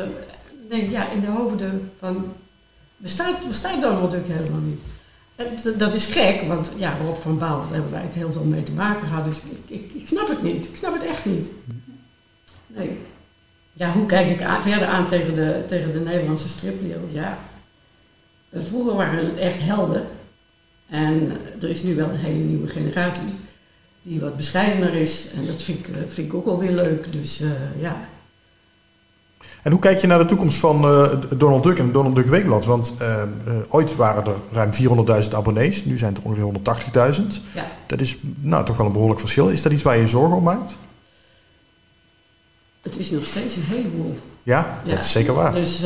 denk, 0.70 0.92
ja, 0.92 1.10
in 1.12 1.22
de 1.22 1.28
hoofden 1.28 1.92
van... 2.00 2.26
Bestaat, 2.98 3.48
bestaat 3.48 3.82
Donald 3.82 4.12
Duck 4.12 4.28
helemaal 4.28 4.60
niet. 4.60 4.82
Dat 5.78 5.94
is 5.94 6.06
gek, 6.06 6.42
want 6.42 6.72
ja, 6.78 6.98
Rob 7.04 7.22
van 7.22 7.38
Baal, 7.38 7.60
daar 7.60 7.74
hebben 7.74 7.92
wij 7.92 8.06
heel 8.14 8.32
veel 8.32 8.44
mee 8.44 8.64
te 8.64 8.72
maken 8.72 9.08
gehad. 9.08 9.26
Dus 9.26 9.38
ik, 9.38 9.80
ik, 9.80 9.92
ik, 9.94 10.08
snap 10.08 10.28
het 10.28 10.44
niet. 10.44 10.66
Ik 10.66 10.76
snap 10.76 10.94
het 10.94 11.06
echt 11.06 11.26
niet. 11.26 11.48
Nee. 12.68 12.98
Ja, 13.74 13.92
hoe 13.92 14.06
kijk 14.06 14.30
ik 14.30 14.42
aan, 14.42 14.62
verder 14.64 14.88
aan 14.88 15.08
tegen 15.08 15.36
de, 15.36 15.64
tegen 15.68 15.92
de 15.92 16.00
Nederlandse 16.00 16.48
stripwereld? 16.48 17.12
Ja, 17.12 17.38
vroeger 18.54 18.96
waren 18.96 19.26
het 19.26 19.38
echt 19.38 19.60
helden. 19.60 20.08
En 20.90 21.32
er 21.62 21.70
is 21.70 21.84
nu 21.84 21.96
wel 21.96 22.10
een 22.10 22.16
hele 22.16 22.44
nieuwe 22.44 22.68
generatie 22.68 23.24
die 24.02 24.20
wat 24.20 24.38
bescheidener 24.38 24.94
is. 24.94 25.32
En 25.36 25.46
dat 25.46 25.62
vind 25.62 25.88
ik, 25.88 25.96
vind 26.08 26.28
ik 26.28 26.34
ook 26.34 26.46
wel 26.46 26.60
weer 26.60 26.72
leuk. 26.72 27.12
Dus 27.12 27.42
uh, 27.42 27.52
ja. 27.82 28.08
En 29.62 29.72
hoe 29.72 29.80
kijk 29.80 30.00
je 30.00 30.08
naar 30.08 30.20
de 30.20 30.26
toekomst 30.26 30.58
van 30.58 30.86
uh, 30.86 31.08
Donald 31.38 31.64
Duck 31.64 31.78
en 31.78 31.84
het 31.84 31.94
Donald 31.94 32.16
Duck 32.16 32.26
Weekblad? 32.26 32.66
Want 32.66 32.94
uh, 33.02 33.24
ooit 33.70 33.96
waren 33.96 34.26
er 34.26 34.36
ruim 34.52 34.72
400.000 35.24 35.30
abonnees, 35.32 35.86
nu 35.86 35.98
zijn 35.98 36.14
het 36.14 36.24
er 36.24 36.30
ongeveer 36.30 37.14
180.000. 37.22 37.22
Ja. 37.54 37.66
Dat 37.86 38.02
is 38.02 38.18
nou, 38.40 38.66
toch 38.66 38.78
wel 38.78 38.86
een 38.86 38.92
behoorlijk 38.92 39.20
verschil. 39.20 39.48
Is 39.48 39.62
dat 39.62 39.72
iets 39.72 39.84
waar 39.84 39.96
je 39.96 40.02
je 40.02 40.08
zorgen 40.08 40.38
om 40.38 40.44
maakt? 40.44 40.76
Het 42.82 42.98
is 42.98 43.12
nog 43.12 43.26
steeds 43.26 43.56
een 43.56 43.64
heleboel. 43.66 44.18
Ja, 44.44 44.82
dat 44.84 44.98
is 44.98 45.12
zeker 45.12 45.34
waar. 45.34 45.54
Dus 45.54 45.86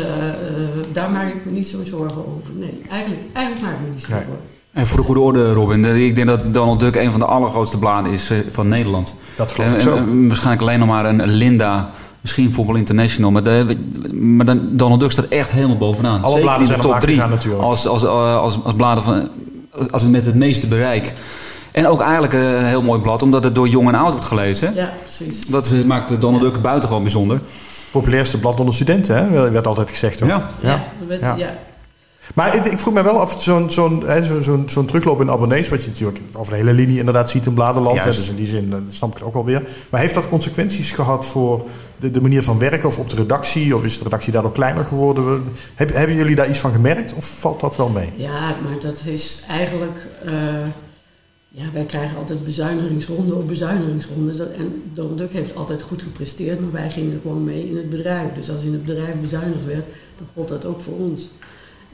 daar 0.91 1.09
maak 1.09 1.34
ik 1.34 1.45
me 1.45 1.51
niet 1.51 1.67
zo'n 1.67 1.86
zorgen 1.86 2.17
over. 2.17 2.53
Nee, 2.53 2.82
eigenlijk, 2.89 3.21
eigenlijk 3.34 3.65
maak 3.65 3.80
ik 3.80 3.88
me 3.88 3.93
niet 3.93 4.01
zorgen 4.01 4.28
over. 4.28 4.39
En 4.71 4.88
voor 4.88 4.97
de 4.97 5.03
goede 5.03 5.19
orde, 5.19 5.53
Robin. 5.53 5.86
Ik 5.86 6.15
denk 6.15 6.28
dat 6.28 6.53
Donald 6.53 6.80
Duck 6.80 6.95
een 6.95 7.11
van 7.11 7.19
de 7.19 7.26
allergrootste 7.26 7.78
bladen 7.78 8.11
is 8.11 8.32
van 8.49 8.67
Nederland. 8.67 9.15
Dat 9.38 9.51
geloof 9.51 9.69
ik 9.69 9.76
en, 9.76 9.82
zo. 9.82 9.95
En, 9.95 10.28
waarschijnlijk 10.28 10.61
alleen 10.61 10.80
nog 10.80 10.88
maar 10.88 11.05
een 11.05 11.26
Linda, 11.28 11.91
misschien 12.24 12.53
Voetbal 12.53 12.76
International. 12.76 13.32
Maar, 13.32 13.43
de, 13.43 13.78
maar 14.11 14.45
dan, 14.45 14.61
Donald 14.69 14.99
Duck 14.99 15.11
staat 15.11 15.26
echt 15.26 15.51
helemaal 15.51 15.78
bovenaan. 15.78 16.21
Alle 16.24 16.28
Zeker 16.28 16.41
bladen 16.41 16.61
in 16.61 16.67
zijn 16.67 16.82
de 16.82 16.88
top 16.88 16.99
drie. 16.99 17.17
natuurlijk. 17.17 17.63
Als, 17.63 17.88
als, 17.88 18.05
als, 18.05 18.59
als, 18.63 18.74
bladen 18.76 19.03
van, 19.03 19.30
als 19.91 20.01
we 20.01 20.07
met 20.07 20.26
het 20.26 20.36
meeste 20.36 20.67
bereik. 20.67 21.13
En 21.71 21.88
ook 21.88 22.01
eigenlijk 22.01 22.34
een 22.34 22.65
heel 22.65 22.82
mooi 22.82 23.01
blad, 23.01 23.21
omdat 23.21 23.43
het 23.43 23.55
door 23.55 23.67
jong 23.67 23.88
en 23.88 23.95
oud 23.95 24.11
wordt 24.11 24.26
gelezen. 24.26 24.74
Ja, 24.76 24.93
precies. 25.01 25.45
Dat 25.45 25.74
maakt 25.86 26.21
Donald 26.21 26.41
Duck 26.41 26.61
buitengewoon 26.61 27.03
bijzonder. 27.03 27.39
Populairste 27.91 28.39
blad 28.39 28.59
onder 28.59 28.74
studenten, 28.74 29.15
hè? 29.15 29.51
werd 29.51 29.67
altijd 29.67 29.89
gezegd. 29.89 30.19
Hoor. 30.19 30.30
Ja. 30.30 30.49
Ja, 30.59 31.36
ja. 31.38 31.57
Maar 32.36 32.55
ik, 32.55 32.65
ik 32.65 32.80
vroeg 32.80 32.93
me 32.93 33.03
wel 33.03 33.19
af, 33.19 33.41
zo'n 33.41 33.71
zo'n 33.71 34.03
zo'n 34.21 34.43
zo'n 34.43 34.69
zo'n 34.69 34.86
terugloop 34.86 35.21
in 35.21 35.30
abonnees, 35.30 35.69
wat 35.69 35.84
je 35.84 35.89
natuurlijk 35.89 36.19
over 36.34 36.51
de 36.51 36.57
hele 36.57 36.74
linie 36.74 36.97
inderdaad 36.97 37.30
ziet 37.30 37.45
in 37.45 37.53
Bladerland. 37.53 37.99
Hè, 37.99 38.05
dus 38.05 38.30
in 38.30 38.36
die 38.36 38.45
zin 38.45 38.69
dat 38.69 38.82
snap 38.88 39.09
ik 39.09 39.17
het 39.17 39.24
ook 39.24 39.34
wel 39.34 39.45
weer. 39.45 39.63
Maar 39.89 39.99
heeft 39.99 40.13
dat 40.13 40.30
consequenties 40.30 40.91
gehad 40.91 41.26
voor 41.26 41.63
de, 41.99 42.11
de 42.11 42.21
manier 42.21 42.43
van 42.43 42.59
werken 42.59 42.88
of 42.88 42.99
op 42.99 43.09
de 43.09 43.15
redactie? 43.15 43.76
Of 43.76 43.84
is 43.84 43.97
de 43.97 44.03
redactie 44.03 44.32
daardoor 44.32 44.51
kleiner 44.51 44.86
geworden? 44.86 45.43
Heb, 45.76 45.93
hebben 45.93 46.15
jullie 46.15 46.36
daar 46.36 46.49
iets 46.49 46.59
van 46.59 46.71
gemerkt 46.71 47.13
of 47.13 47.26
valt 47.26 47.59
dat 47.59 47.76
wel 47.76 47.89
mee? 47.89 48.09
Ja, 48.15 48.39
maar 48.39 48.80
dat 48.80 49.01
is 49.05 49.43
eigenlijk... 49.47 50.07
Uh, 50.26 50.34
ja, 51.55 51.63
wij 51.74 51.86
krijgen 51.86 52.17
altijd 52.17 52.43
bezuinigingsronde 52.43 53.36
op 53.36 53.47
bezuinigingsronde. 53.47 54.43
En 54.43 54.84
Donald 54.93 55.17
Duck 55.17 55.34
heeft 55.34 55.55
altijd 55.55 55.82
goed 55.82 56.01
gepresteerd, 56.01 56.59
maar 56.59 56.71
wij 56.71 56.91
gingen 56.91 57.19
gewoon 57.21 57.43
mee 57.43 57.69
in 57.69 57.78
het 57.78 57.89
bedrijf. 57.89 58.34
Dus 58.34 58.49
als 58.49 58.63
in 58.63 58.71
het 58.71 58.86
bedrijf 58.86 59.19
bezuinigd 59.21 59.65
werd, 59.65 59.86
dan 60.17 60.28
gold 60.34 60.47
dat 60.47 60.65
ook 60.65 60.82
voor 60.82 60.97
ons. 60.97 61.30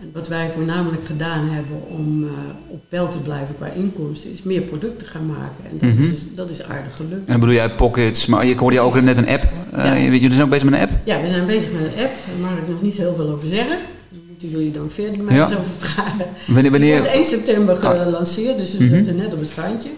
En 0.01 0.09
wat 0.13 0.27
wij 0.27 0.49
voornamelijk 0.51 1.05
gedaan 1.05 1.49
hebben 1.49 1.75
om 1.87 2.23
uh, 2.23 2.29
op 2.67 2.81
peil 2.89 3.07
te 3.07 3.17
blijven 3.17 3.55
qua 3.57 3.67
inkomsten, 3.67 4.31
is 4.31 4.43
meer 4.43 4.61
producten 4.61 5.07
gaan 5.07 5.25
maken. 5.25 5.63
En 5.71 5.77
dat, 5.87 5.89
Mhm. 5.97 6.01
is, 6.11 6.23
dat 6.35 6.49
is 6.49 6.63
aardig 6.63 6.95
gelukt. 6.95 7.13
En 7.13 7.23
dan 7.31 7.39
bedoel 7.39 7.55
jij 7.55 7.69
pockets, 7.69 8.25
maar 8.25 8.45
ik 8.45 8.59
hoorde 8.59 8.75
je 8.75 8.81
ook 8.81 9.01
net 9.01 9.17
een 9.17 9.27
app. 9.27 9.43
Uh, 9.73 9.83
Ja. 9.85 9.97
Jullie 9.97 10.29
zijn 10.31 10.41
ook 10.43 10.49
bezig 10.49 10.69
met 10.69 10.73
een 10.79 10.87
app? 10.87 10.91
Ja, 11.03 11.21
we 11.21 11.27
zijn 11.27 11.45
bezig 11.45 11.71
met 11.71 11.81
een 11.81 12.03
app, 12.03 12.11
daar 12.27 12.39
mag 12.49 12.57
ik 12.57 12.67
nog 12.67 12.81
niet 12.81 12.97
heel 12.97 13.15
veel 13.15 13.29
over 13.29 13.47
zeggen. 13.47 13.77
Daar 14.09 14.19
moeten 14.29 14.49
jullie 14.49 14.71
dan 14.71 14.89
verder 14.89 15.23
mij 15.23 15.35
Ja. 15.35 15.41
eens 15.49 15.57
over 15.57 15.71
vragen. 15.77 16.25
Wanneer? 16.45 16.61
Die 16.61 16.71
wanneer? 16.71 16.97
wordt 16.99 17.13
1 17.15 17.25
september 17.25 17.87
Ah. 17.87 18.01
gelanceerd, 18.03 18.57
dus 18.57 18.77
we 18.77 18.83
Mhm. 18.83 18.93
zitten 18.93 19.15
net 19.15 19.33
op 19.33 19.39
het 19.39 19.53
randje. 19.55 19.89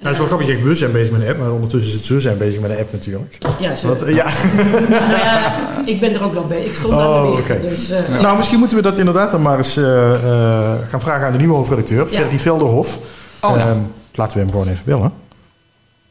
Nou, 0.00 0.08
het 0.08 0.12
is 0.12 0.18
wel 0.18 0.26
grappig, 0.26 0.46
je 0.46 0.52
zegt 0.52 0.64
we 0.66 0.74
zijn 0.74 0.92
bezig 0.92 1.12
met 1.12 1.22
een 1.22 1.28
app, 1.28 1.38
maar 1.38 1.52
ondertussen 1.52 1.90
is 1.90 1.96
het 1.96 2.04
ze 2.04 2.20
zijn 2.20 2.38
bezig 2.38 2.60
met 2.60 2.70
een 2.70 2.78
app 2.78 2.92
natuurlijk. 2.92 3.38
Ja, 3.60 3.74
zo. 3.74 3.88
Wat, 3.88 4.02
eh, 4.02 4.14
ja. 4.14 4.24
Nou 4.88 5.10
ja, 5.10 5.56
ik 5.86 6.00
ben 6.00 6.14
er 6.14 6.22
ook 6.22 6.34
nog 6.34 6.46
bij. 6.46 6.60
Ik 6.60 6.74
stond 6.74 6.92
aan 6.92 6.98
de 7.22 7.28
Oh, 7.28 7.38
oké. 7.38 7.60
Dus, 7.60 7.90
eh, 7.90 8.20
Nou, 8.20 8.36
misschien 8.36 8.58
moeten 8.58 8.76
we 8.76 8.82
dat 8.82 8.98
inderdaad 8.98 9.30
dan 9.30 9.42
maar 9.42 9.56
eens 9.56 9.76
eh, 9.76 10.14
eh, 10.14 10.78
gaan 10.88 11.00
vragen 11.00 11.26
aan 11.26 11.32
de 11.32 11.38
nieuwe 11.38 11.54
hoofdredacteur, 11.54 11.98
Ja. 11.98 12.06
Ferdy 12.06 12.36
Velderhof. 12.38 12.98
Oh, 13.40 13.56
ja. 13.56 13.68
Ehm, 13.68 13.78
laten 14.14 14.38
we 14.38 14.42
hem 14.44 14.50
gewoon 14.52 14.68
even 14.68 14.84
bellen. 14.84 15.12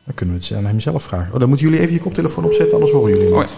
Dan 0.04 0.14
kunnen 0.16 0.36
we 0.40 0.46
het 0.48 0.58
aan 0.58 0.66
hem 0.66 0.80
zelf 0.80 1.04
vragen. 1.04 1.34
Oh, 1.34 1.40
dan 1.40 1.48
moeten 1.50 1.66
jullie 1.68 1.82
even 1.82 1.94
je 1.94 2.00
koptelefoon 2.00 2.44
opzetten, 2.44 2.74
anders 2.74 2.92
horen 2.92 3.12
jullie 3.18 3.34
Oh, 3.34 3.40
niet. 3.40 3.54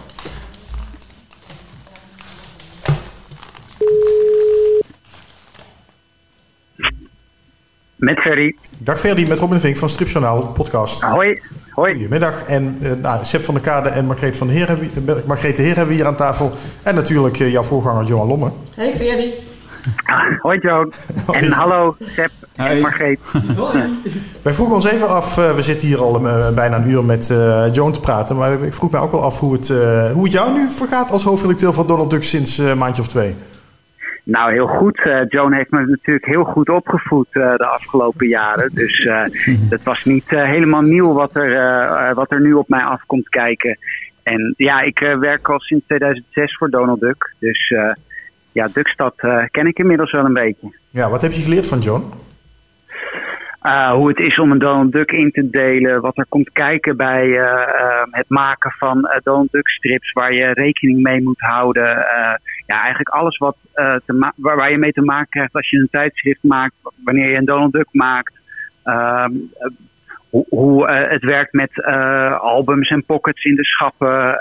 Met 7.97 8.19
Ferry. 8.19 8.55
Dag 8.77 8.99
Ferdy, 8.99 9.25
met 9.27 9.39
Robin 9.39 9.59
Vink 9.59 9.77
van 9.77 9.89
Stripjournaal 9.89 10.47
podcast. 10.47 11.01
Hoi. 11.01 11.41
Hoi. 11.69 11.93
Goedemiddag. 11.93 12.43
En 12.43 12.77
eh 12.81 12.91
nou, 13.01 13.25
Sepp 13.25 13.43
van 13.43 13.53
der 13.53 13.63
Kade 13.63 13.89
en 13.89 14.05
Margreet, 14.05 14.37
van 14.37 14.47
de 14.47 14.53
Heer 14.53 14.67
hebben, 14.67 14.89
eh, 15.07 15.15
Margreet 15.25 15.55
de 15.55 15.61
Heer 15.61 15.75
hebben 15.75 15.95
we 15.95 15.99
hier 15.99 16.09
aan 16.09 16.15
tafel. 16.15 16.51
En 16.83 16.95
natuurlijk 16.95 17.39
eh, 17.39 17.51
jouw 17.51 17.63
voorganger 17.63 18.05
Johan 18.05 18.27
Lomme. 18.27 18.51
Hey 18.75 18.93
Ferdy. 18.93 19.31
Ah, 20.03 20.39
hoi 20.43 20.59
Joan. 20.59 20.91
En 21.31 21.51
hallo 21.51 21.95
Sepp 21.99 22.31
Hoi. 22.55 22.69
en 22.69 22.79
Margreet. 22.79 23.19
Hoi. 23.57 23.83
Wij 24.41 24.53
vroegen 24.53 24.75
ons 24.75 24.85
even 24.85 25.09
af, 25.09 25.37
eh, 25.37 25.51
we 25.51 25.61
zitten 25.61 25.87
hier 25.87 26.01
al 26.01 26.19
bijna 26.55 26.77
een 26.77 26.89
uur 26.89 27.03
met 27.05 27.29
eh 27.29 27.73
Joan 27.73 27.91
te 27.91 27.99
praten. 27.99 28.35
Maar 28.35 28.61
ik 28.63 28.73
vroeg 28.73 28.91
me 28.91 28.97
ook 28.97 29.11
wel 29.11 29.23
af 29.23 29.39
hoe 29.39 29.53
het, 29.53 29.69
eh, 29.69 30.11
hoe 30.11 30.23
het 30.23 30.31
jou 30.33 30.53
nu 30.53 30.69
vergaat 30.69 31.11
als 31.11 31.23
hoofdredacteur 31.23 31.73
van 31.73 31.87
Donald 31.87 32.09
Duck 32.09 32.23
sinds 32.23 32.57
eh, 32.59 32.67
een 32.67 32.77
maandje 32.77 33.01
of 33.01 33.07
twee. 33.07 33.35
Nou, 34.27 34.51
heel 34.51 34.67
goed. 34.67 34.99
Eh, 34.99 35.21
Joan 35.29 35.53
heeft 35.53 35.71
me 35.71 35.85
natuurlijk 35.85 36.25
heel 36.25 36.43
goed 36.43 36.69
opgevoed 36.69 37.27
eh, 37.31 37.55
de 37.55 37.65
afgelopen 37.65 38.27
jaren. 38.27 38.69
Dus 38.73 39.05
eh, 39.05 39.23
dat 39.69 39.83
was 39.83 40.05
niet 40.05 40.29
helemaal 40.29 40.81
nieuw 40.81 41.13
wat 41.13 41.35
er, 41.35 42.13
wat 42.15 42.31
er 42.31 42.41
nu 42.41 42.53
op 42.53 42.69
mij 42.69 42.83
afkomt 42.83 43.29
kijken. 43.29 43.77
En 44.23 44.53
ja, 44.57 44.81
ik 44.81 44.99
werk 45.19 45.49
al 45.49 45.59
sinds 45.59 45.85
2006 45.85 46.57
voor 46.57 46.69
Donald 46.69 46.99
Duck. 46.99 47.35
Dus 47.39 47.73
ja, 48.51 48.69
Duckstad 48.73 49.15
ken 49.51 49.67
ik 49.67 49.79
inmiddels 49.79 50.11
wel 50.11 50.25
een 50.25 50.33
beetje. 50.33 50.77
Ja, 50.89 51.09
wat 51.09 51.21
heb 51.21 51.31
je 51.31 51.41
geleerd 51.41 51.67
van 51.67 51.79
John? 51.79 52.03
Uh, 53.63 53.91
hoe 53.91 54.07
het 54.07 54.19
is 54.19 54.39
om 54.39 54.51
een 54.51 54.59
Donald 54.59 54.91
Duck 54.91 55.11
in 55.11 55.31
te 55.31 55.49
delen. 55.49 56.01
Wat 56.01 56.17
er 56.17 56.25
komt 56.29 56.51
kijken 56.51 56.97
bij 56.97 57.25
uh, 57.25 57.37
uh, 57.37 58.01
het 58.11 58.29
maken 58.29 58.71
van 58.71 59.09
Donald 59.23 59.51
Duck 59.51 59.67
strips. 59.67 60.11
Waar 60.11 60.33
je 60.33 60.53
rekening 60.53 61.01
mee 61.01 61.21
moet 61.21 61.39
houden. 61.39 62.05
ja, 62.65 62.79
eigenlijk 62.79 63.09
alles 63.09 63.37
wat, 63.37 63.57
te 63.73 64.31
waar, 64.35 64.55
waar, 64.55 64.71
je 64.71 64.77
mee 64.77 64.91
te 64.91 65.01
maken 65.01 65.29
krijgt 65.29 65.53
als 65.53 65.69
je 65.69 65.77
een 65.77 65.89
tijdschrift 65.91 66.43
maakt. 66.43 66.73
Wanneer 67.03 67.31
je 67.31 67.37
een 67.37 67.45
Donald 67.45 67.71
Duck 67.71 67.87
maakt. 67.91 68.33
Ehm, 68.83 69.31
hoe, 70.29 70.45
hoe 70.49 70.89
het 70.91 71.23
werkt 71.23 71.53
met 71.53 71.83
albums 72.39 72.89
en 72.89 73.05
pockets 73.05 73.43
in 73.43 73.55
de 73.55 73.65
schappen. 73.65 74.37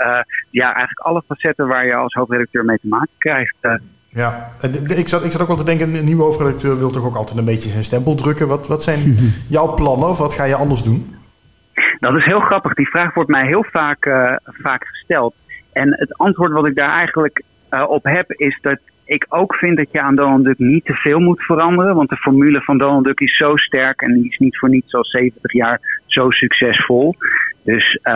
ja, 0.51 0.67
eigenlijk 0.67 1.01
alle 1.01 1.23
facetten 1.27 1.67
waar 1.67 1.87
je 1.87 1.95
als 1.95 2.14
hoofdredacteur 2.14 2.64
mee 2.64 2.79
te 2.79 2.89
maken 2.89 3.14
krijgt. 3.19 3.57
Ja, 4.17 4.51
ik 4.97 5.09
zat, 5.09 5.25
ik 5.25 5.31
zat 5.31 5.41
ook 5.41 5.47
wel 5.47 5.57
te 5.57 5.64
denken, 5.64 5.95
een 5.95 6.05
nieuwe 6.05 6.23
hoofdredacteur 6.23 6.79
wil 6.79 6.91
toch 6.91 7.07
ook 7.07 7.14
altijd 7.14 7.39
een 7.39 7.45
beetje 7.45 7.69
zijn 7.69 7.85
stempel 7.85 8.14
drukken. 8.14 8.49
Wat, 8.49 8.67
wat 8.67 8.83
zijn 8.83 9.17
jouw 9.57 9.75
plannen 9.75 10.09
of 10.09 10.19
wat 10.19 10.35
ga 10.35 10.45
je 10.45 10.55
anders 10.55 10.83
doen? 10.83 11.14
Dat 11.99 12.14
is 12.14 12.25
heel 12.25 12.41
grappig. 12.41 12.75
Die 12.75 12.89
vraag 12.89 13.14
wordt 13.14 13.31
mij 13.31 13.47
heel 13.47 13.64
vaak, 13.71 14.07
uh, 14.07 14.33
vaak 14.45 14.87
gesteld. 14.87 15.35
En 15.73 15.95
het 15.99 16.19
antwoord 16.19 16.53
wat 16.53 16.67
ik 16.67 16.75
daar 16.75 16.93
eigenlijk 16.93 17.43
uh, 17.71 17.85
op 17.89 18.05
heb 18.05 18.33
is 18.33 18.59
dat 18.61 18.79
ik 19.05 19.27
ook 19.29 19.55
vind 19.55 19.77
dat 19.77 19.93
je 19.93 20.01
aan 20.01 20.17
Donald 20.17 20.45
Duck 20.45 20.59
niet 20.59 20.85
te 20.85 20.95
veel 20.95 21.19
moet 21.19 21.43
veranderen. 21.43 21.95
Want 21.95 22.09
de 22.09 22.17
formule 22.17 22.61
van 22.61 22.79
Donald 22.79 23.05
Duck 23.05 23.21
is 23.21 23.37
zo 23.37 23.57
sterk 23.57 24.01
en 24.01 24.12
die 24.14 24.31
is 24.31 24.39
niet 24.39 24.59
voor 24.59 24.69
niets 24.69 24.95
al 24.95 25.05
70 25.05 25.53
jaar 25.53 25.81
zo 26.07 26.31
succesvol. 26.31 27.14
Dus 27.64 27.99
uh, 28.03 28.12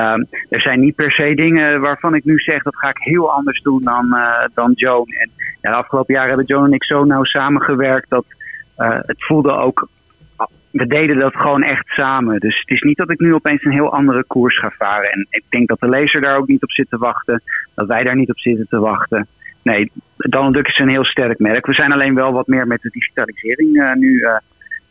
er 0.48 0.60
zijn 0.60 0.80
niet 0.80 0.94
per 0.94 1.12
se 1.12 1.34
dingen 1.34 1.80
waarvan 1.80 2.14
ik 2.14 2.24
nu 2.24 2.38
zeg 2.38 2.62
dat 2.62 2.76
ga 2.76 2.88
ik 2.88 2.98
heel 2.98 3.32
anders 3.32 3.62
doen 3.62 3.84
dan, 3.84 4.06
uh, 4.10 4.44
dan 4.54 4.72
Joan. 4.74 5.06
En 5.06 5.30
ja, 5.60 5.70
de 5.70 5.76
afgelopen 5.76 6.14
jaren 6.14 6.28
hebben 6.28 6.46
Joan 6.46 6.64
en 6.64 6.72
ik 6.72 6.84
zo 6.84 7.04
nauw 7.04 7.24
samengewerkt 7.24 8.10
dat 8.10 8.24
uh, 8.78 8.98
het 9.00 9.24
voelde 9.24 9.52
ook. 9.52 9.88
We 10.70 10.86
deden 10.86 11.18
dat 11.18 11.36
gewoon 11.36 11.62
echt 11.62 11.86
samen. 11.86 12.40
Dus 12.40 12.60
het 12.60 12.70
is 12.70 12.82
niet 12.82 12.96
dat 12.96 13.10
ik 13.10 13.18
nu 13.18 13.34
opeens 13.34 13.64
een 13.64 13.72
heel 13.72 13.92
andere 13.92 14.24
koers 14.24 14.58
ga 14.58 14.70
varen. 14.78 15.10
En 15.10 15.26
ik 15.30 15.44
denk 15.48 15.68
dat 15.68 15.80
de 15.80 15.88
lezer 15.88 16.20
daar 16.20 16.36
ook 16.36 16.46
niet 16.46 16.62
op 16.62 16.70
zit 16.70 16.90
te 16.90 16.98
wachten. 16.98 17.42
Dat 17.74 17.86
wij 17.86 18.02
daar 18.02 18.16
niet 18.16 18.30
op 18.30 18.38
zitten 18.38 18.68
te 18.68 18.78
wachten. 18.78 19.26
Nee, 19.62 19.90
Donald 20.16 20.54
Duck 20.54 20.66
is 20.68 20.78
een 20.78 20.88
heel 20.88 21.04
sterk 21.04 21.38
merk. 21.38 21.66
We 21.66 21.74
zijn 21.74 21.92
alleen 21.92 22.14
wel 22.14 22.32
wat 22.32 22.46
meer 22.46 22.66
met 22.66 22.82
de 22.82 22.90
digitalisering 22.90 23.76
uh, 23.76 23.94
nu, 23.94 24.08
uh, 24.08 24.36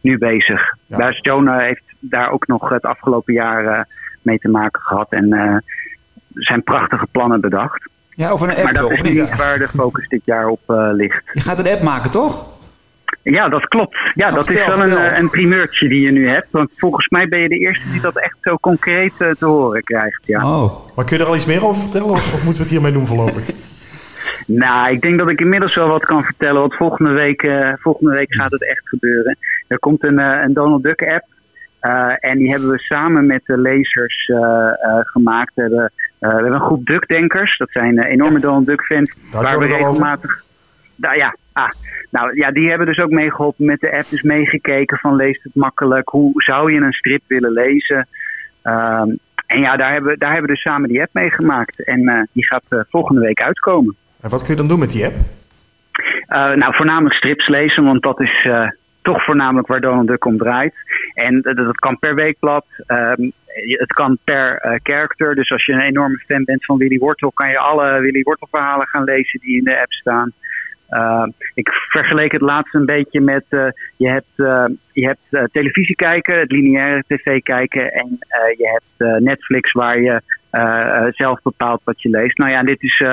nu 0.01 0.17
bezig. 0.17 0.75
Ja. 0.85 0.97
Daar 0.97 1.19
Joan 1.21 1.59
heeft 1.59 1.83
daar 1.99 2.29
ook 2.29 2.47
nog 2.47 2.69
het 2.69 2.83
afgelopen 2.83 3.33
jaar 3.33 3.87
mee 4.21 4.39
te 4.39 4.49
maken 4.49 4.81
gehad. 4.81 5.11
En 5.11 5.63
zijn 6.33 6.63
prachtige 6.63 7.07
plannen 7.11 7.41
bedacht. 7.41 7.89
Ja, 8.19 8.29
over 8.29 8.49
een 8.49 8.55
app. 8.55 8.63
Maar 8.63 8.73
dat 8.73 8.91
is 8.91 9.01
of 9.01 9.07
niet? 9.07 9.35
waar 9.35 9.57
de 9.57 9.67
focus 9.67 10.07
dit 10.07 10.21
jaar 10.25 10.47
op 10.47 10.59
uh, 10.67 10.89
ligt. 10.91 11.21
Je 11.33 11.39
gaat 11.39 11.59
een 11.59 11.67
app 11.67 11.81
maken, 11.81 12.11
toch? 12.11 12.45
Ja, 13.23 13.49
dat 13.49 13.67
klopt. 13.67 13.97
Ja, 14.13 14.31
dat 14.31 14.45
vertel, 14.45 14.79
is 14.79 14.87
wel 14.87 14.97
een, 14.97 15.17
een 15.17 15.29
primeurtje 15.29 15.87
die 15.87 16.01
je 16.01 16.11
nu 16.11 16.29
hebt. 16.29 16.47
Want 16.51 16.69
volgens 16.75 17.07
mij 17.07 17.27
ben 17.27 17.39
je 17.39 17.49
de 17.49 17.57
eerste 17.57 17.91
die 17.91 18.01
dat 18.01 18.17
echt 18.17 18.37
zo 18.41 18.57
concreet 18.57 19.13
uh, 19.19 19.31
te 19.31 19.45
horen 19.45 19.83
krijgt. 19.83 20.21
Ja. 20.25 20.61
Oh. 20.61 20.95
Maar 20.95 21.05
kun 21.05 21.17
je 21.17 21.23
er 21.23 21.29
al 21.29 21.35
iets 21.35 21.45
meer 21.45 21.65
over 21.65 21.81
vertellen 21.81 22.07
of, 22.07 22.33
of 22.33 22.43
moeten 22.43 22.53
we 22.53 22.61
het 22.61 22.69
hiermee 22.69 22.91
doen 22.91 23.07
voorlopig? 23.07 23.49
Nou, 24.45 24.91
ik 24.91 25.01
denk 25.01 25.17
dat 25.17 25.29
ik 25.29 25.39
inmiddels 25.39 25.75
wel 25.75 25.87
wat 25.87 26.05
kan 26.05 26.23
vertellen. 26.23 26.61
Want 26.61 26.75
volgende 26.75 27.11
week, 27.11 27.43
uh, 27.43 27.73
volgende 27.77 28.11
week 28.11 28.35
gaat 28.35 28.51
het 28.51 28.69
echt 28.69 28.89
gebeuren. 28.89 29.37
Er 29.67 29.79
komt 29.79 30.03
een, 30.03 30.19
uh, 30.19 30.41
een 30.43 30.53
Donald 30.53 30.83
Duck 30.83 31.01
app. 31.01 31.25
Uh, 31.81 32.13
en 32.19 32.37
die 32.37 32.49
hebben 32.49 32.69
we 32.69 32.77
samen 32.77 33.25
met 33.25 33.45
de 33.45 33.57
lezers 33.57 34.31
gemaakt. 34.99 35.55
We 35.55 35.61
hebben, 35.61 35.91
we 36.19 36.27
hebben 36.27 36.53
een 36.53 36.59
groep 36.59 36.85
Duckdenkers. 36.85 37.57
Dat 37.57 37.71
zijn 37.71 38.03
enorme 38.03 38.39
Donald 38.39 38.65
Duck 38.65 38.81
fans. 38.81 39.15
Daar 39.31 39.43
waar 39.43 39.59
we 39.59 39.65
regelmatig... 39.65 40.43
Nou 40.95 41.17
ja, 41.17 41.35
ah, 41.53 41.69
nou 42.09 42.35
ja, 42.35 42.51
die 42.51 42.69
hebben 42.69 42.87
dus 42.87 42.99
ook 42.99 43.09
meegeholpen 43.09 43.65
met 43.65 43.79
de 43.79 43.97
app. 43.97 44.09
Dus 44.09 44.21
meegekeken 44.21 44.97
van 44.97 45.15
leest 45.15 45.43
het 45.43 45.55
makkelijk. 45.55 46.09
Hoe 46.09 46.31
zou 46.35 46.73
je 46.73 46.79
een 46.79 46.93
strip 46.93 47.21
willen 47.27 47.51
lezen? 47.51 48.07
Um, 48.63 49.19
en 49.45 49.59
ja, 49.59 49.77
daar 49.77 49.91
hebben, 49.91 50.19
daar 50.19 50.31
hebben 50.31 50.49
we 50.49 50.55
dus 50.55 50.63
samen 50.63 50.89
die 50.89 51.01
app 51.01 51.13
mee 51.13 51.31
gemaakt. 51.31 51.83
En 51.83 52.29
die 52.31 52.45
gaat 52.45 52.85
volgende 52.89 53.21
week 53.21 53.41
uitkomen. 53.41 53.95
En 54.21 54.29
wat 54.29 54.41
kun 54.41 54.51
je 54.51 54.59
dan 54.59 54.67
doen 54.67 54.79
met 54.79 54.91
die 54.91 55.05
app? 55.05 55.15
Nou, 56.55 56.75
voornamelijk 56.75 57.15
strips 57.15 57.47
lezen, 57.47 57.83
want 57.83 58.03
dat 58.03 58.21
is 58.21 58.49
toch 59.01 59.23
voornamelijk 59.23 59.67
waar 59.67 59.81
Donald 59.81 60.07
Duck 60.07 60.25
om 60.25 60.37
draait. 60.37 60.73
En 61.13 61.41
dat, 61.41 61.55
dat 61.55 61.79
kan 61.79 61.99
per 61.99 62.15
weekblad, 62.15 62.65
um, 62.87 63.31
het 63.77 63.93
kan 63.93 64.17
per 64.23 64.65
uh, 64.65 64.75
character. 64.83 65.35
Dus 65.35 65.51
als 65.51 65.65
je 65.65 65.73
een 65.73 65.79
enorme 65.79 66.23
fan 66.27 66.43
bent 66.43 66.65
van 66.65 66.77
Willy 66.77 66.97
Wortel, 66.97 67.31
kan 67.31 67.49
je 67.49 67.57
alle 67.59 67.99
Willy 67.99 68.21
Wortel 68.21 68.47
verhalen 68.51 68.87
gaan 68.87 69.03
lezen 69.03 69.39
die 69.39 69.57
in 69.57 69.63
de 69.63 69.79
app 69.79 69.91
staan. 69.91 70.31
Uh, 70.89 71.27
ik 71.53 71.69
vergeleek 71.71 72.31
het 72.31 72.41
laatst 72.41 72.73
een 72.73 72.85
beetje 72.85 73.21
met 73.21 73.45
uh, 73.49 73.67
je 73.97 74.09
hebt, 74.09 74.33
uh, 74.37 74.65
je 74.91 75.05
hebt 75.05 75.51
televisie 75.51 75.95
kijken, 75.95 76.39
het 76.39 76.51
lineaire 76.51 77.03
tv 77.07 77.41
kijken 77.41 77.91
en 77.91 78.17
je 78.57 78.79
hebt 78.79 79.21
Netflix 79.23 79.71
waar 79.71 79.99
je 79.99 80.21
zelf 81.11 81.41
bepaalt 81.41 81.81
wat 81.83 82.01
je 82.01 82.09
leest. 82.09 82.37
Nou 82.37 82.51
ja, 82.51 82.63
dit 82.63 82.83
is, 82.83 83.03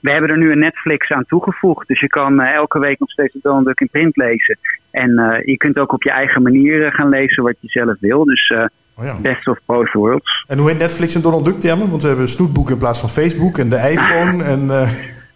we 0.00 0.10
hebben 0.10 0.30
er 0.30 0.38
nu 0.38 0.52
een 0.52 0.58
Netflix 0.58 1.10
aan 1.10 1.24
toegevoegd, 1.26 1.88
dus 1.88 2.00
je 2.00 2.08
kan 2.08 2.40
uh, 2.40 2.50
elke 2.50 2.78
week 2.78 2.98
nog 2.98 3.10
steeds 3.10 3.32
het 3.32 3.42
Donald 3.42 3.64
Duck 3.64 3.80
in 3.80 3.88
print 3.90 4.16
lezen. 4.16 4.58
En 4.90 5.10
uh, 5.10 5.44
je 5.44 5.56
kunt 5.56 5.78
ook 5.78 5.92
op 5.92 6.02
je 6.02 6.10
eigen 6.10 6.42
manier 6.42 6.92
gaan 6.92 7.08
lezen 7.08 7.42
wat 7.42 7.56
je 7.60 7.68
zelf 7.68 7.96
wil. 8.00 8.24
Dus 8.24 8.50
uh, 8.50 8.64
oh 8.98 9.04
ja. 9.04 9.16
best 9.20 9.48
of 9.48 9.58
both 9.64 9.92
worlds. 9.92 10.44
En 10.48 10.58
hoe 10.58 10.68
heet 10.68 10.78
Netflix 10.78 11.14
en 11.14 11.22
Donald 11.22 11.44
Duck 11.44 11.60
termen? 11.60 11.90
Want 11.90 12.02
we 12.02 12.08
hebben 12.08 12.28
snoetboek 12.28 12.70
in 12.70 12.78
plaats 12.78 13.00
van 13.00 13.08
Facebook 13.08 13.58
en 13.58 13.68
de 13.68 13.76
iPhone 13.90 14.44
en... 14.44 14.64
Uh... 14.64 14.88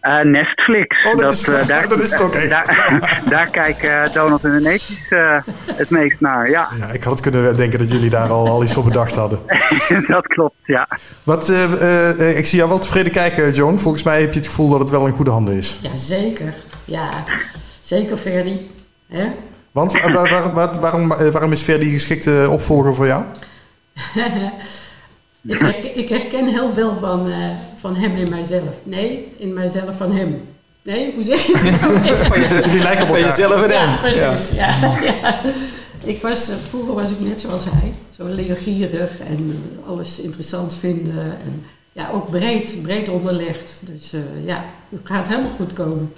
Uh, 0.09 0.24
Nestflix. 0.24 1.06
Oh, 1.06 1.11
dat, 1.12 1.20
dat, 1.20 1.32
is, 1.32 1.48
uh, 1.48 1.66
daar, 1.66 1.88
dat 1.94 2.00
is 2.00 2.11
het 2.11 2.20
ook 2.20 2.34
echt. 2.34 2.50
Daar, 2.50 3.22
daar 3.28 3.50
kijken 3.50 3.90
uh, 3.90 4.12
Donald 4.12 4.44
en 4.44 4.50
de 4.50 4.61
Neetjes 4.61 4.98
het 5.76 5.90
meest 5.90 6.20
naar, 6.20 6.50
ja. 6.50 6.68
ja. 6.78 6.90
Ik 6.92 7.02
had 7.02 7.12
het 7.12 7.22
kunnen 7.22 7.56
denken 7.56 7.78
dat 7.78 7.90
jullie 7.90 8.11
daar 8.11 8.28
al, 8.30 8.48
al 8.48 8.62
iets 8.62 8.72
voor 8.72 8.84
bedacht 8.84 9.14
hadden. 9.14 9.38
dat 10.06 10.26
klopt, 10.26 10.56
ja. 10.64 10.88
Wat, 11.22 11.48
ik 12.18 12.46
zie 12.46 12.59
jou 12.59 12.68
wel 12.68 12.78
tevreden 12.78 13.12
kijken, 13.12 13.52
Joan. 13.52 13.78
Volgens 13.78 14.02
mij 14.02 14.20
heb 14.20 14.32
je 14.32 14.38
het 14.38 14.48
gevoel 14.48 14.68
dat 14.68 14.80
het 14.80 14.90
wel 14.90 15.06
in 15.06 15.12
goede 15.12 15.30
handen 15.30 15.54
is. 15.54 15.78
Ja, 15.82 15.96
zeker. 15.96 16.54
Ja, 16.84 17.09
zeker 17.80 18.16
Ferdi. 18.16 18.70
Hè? 19.09 19.26
Want 19.72 19.92
waar, 19.92 20.12
waar, 20.12 20.52
waar, 20.52 20.80
waarom, 20.80 21.09
waarom 21.09 21.52
is 21.52 21.62
Ferdi 21.62 21.90
geschikte 21.90 22.46
opvolger 22.50 22.94
voor 22.94 23.06
jou? 23.06 23.22
Ik 25.43 25.59
herken, 25.59 25.99
ik 25.99 26.09
herken, 26.09 26.47
heel 26.47 26.70
veel 26.70 26.97
van, 27.01 27.28
uh, 27.28 27.34
van 27.76 27.97
hem 27.97 28.16
in 28.16 28.28
mijzelf. 28.28 28.80
Nee, 28.82 29.32
in 29.36 29.53
mijzelf 29.53 29.97
van 29.97 30.16
hem. 30.16 30.41
Nee, 30.82 31.12
hoe 31.14 31.22
zeg 31.22 31.47
je 31.47 31.78
dat? 31.80 32.64
Jullie 32.64 32.82
lijken 32.82 33.03
op 33.03 33.09
elkaar. 33.09 33.36
jezelf 33.36 33.62
en 33.62 33.70
hem. 33.70 33.89
Ja, 33.89 33.97
precies. 33.97 34.57
Ja. 34.57 34.74
Ja, 34.80 35.03
ja. 35.22 35.41
Ik 36.03 36.22
was, 36.22 36.51
vroeger 36.68 36.95
was 36.95 37.11
ik 37.11 37.20
net 37.20 37.41
zoals 37.41 37.64
hij. 37.64 37.93
Zo 38.16 38.24
leergierig 38.24 39.11
en 39.28 39.64
alles 39.86 40.18
interessant 40.18 40.74
vinden. 40.74 41.24
En 41.43 41.64
ja, 41.93 42.11
ook 42.12 42.30
breed, 42.30 42.82
breed 42.82 43.09
onderlegd. 43.09 43.80
Dus 43.80 44.14
uh, 44.14 44.20
ja, 44.45 44.64
het 44.89 45.01
gaat 45.05 45.28
helemaal 45.28 45.51
goed 45.57 45.72
komen. 45.72 46.12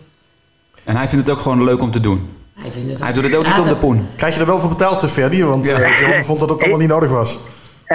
En 0.85 0.97
hij 0.97 1.09
vindt 1.09 1.27
het 1.27 1.37
ook 1.37 1.43
gewoon 1.43 1.64
leuk 1.64 1.83
om 1.83 1.91
te 1.91 2.01
doen? 2.01 2.29
Hij, 2.55 2.71
vindt 2.71 2.91
het 2.91 2.99
hij 2.99 3.12
doet 3.12 3.25
het 3.25 3.35
ook 3.35 3.47
niet 3.47 3.59
om 3.59 3.68
de 3.68 3.77
poen. 3.77 4.07
Krijg 4.16 4.35
je 4.35 4.41
er 4.41 4.47
wel 4.47 4.61
voor 4.61 4.68
betaald, 4.68 5.11
Ferdi? 5.11 5.45
Want 5.45 5.66
ja. 5.66 5.81
uh, 5.81 5.99
John 5.99 6.23
vond 6.23 6.41
dat 6.41 6.49
het 6.49 6.61
allemaal 6.61 6.79
niet 6.79 6.89
nodig 6.89 7.11
was. 7.11 7.39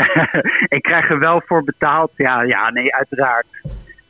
ik 0.77 0.81
krijg 0.81 1.09
er 1.09 1.19
wel 1.19 1.41
voor 1.45 1.63
betaald. 1.63 2.11
Ja, 2.15 2.41
ja 2.41 2.71
nee, 2.71 2.95
uiteraard. 2.95 3.47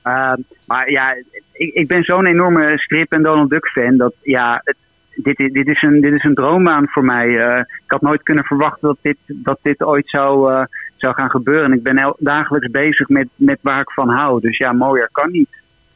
Uh, 0.04 0.34
maar 0.68 0.92
ja, 0.92 1.16
ik, 1.52 1.74
ik 1.74 1.88
ben 1.88 2.04
zo'n 2.04 2.26
enorme 2.26 2.78
strip- 2.78 3.12
en 3.12 3.24
Donald 3.24 3.50
Duck 3.50 3.68
fan 3.68 3.98
dat 3.98 4.14
ja, 4.22 4.62
het, 4.64 4.78
dit, 5.16 5.54
dit, 5.54 5.68
is 5.68 5.82
een, 5.82 6.02
dit 6.02 6.14
is 6.14 6.24
een 6.24 6.34
droombaan 6.34 6.88
voor 6.88 7.06
mij. 7.06 7.28
Uh, 7.28 7.58
ik 7.58 7.92
had 7.92 8.02
nooit 8.02 8.24
kunnen 8.24 8.44
verwachten 8.44 8.88
dat 8.88 8.98
dit, 9.02 9.18
dat 9.26 9.60
dit 9.62 9.84
ooit 9.84 10.10
zou, 10.10 10.52
uh, 10.52 10.64
zou 10.96 11.14
gaan 11.14 11.30
gebeuren. 11.30 11.66
En 11.66 11.78
ik 11.78 11.84
ben 11.84 11.98
el, 11.98 12.16
dagelijks 12.20 12.68
bezig 12.68 13.10
met, 13.10 13.28
met 13.36 13.60
waar 13.62 13.82
ik 13.82 13.92
van 13.92 14.10
hou. 14.10 14.42
Dus 14.42 14.58
ja, 14.58 14.72
mooier 14.72 15.10
kan 15.12 15.32
niet. 15.32 15.50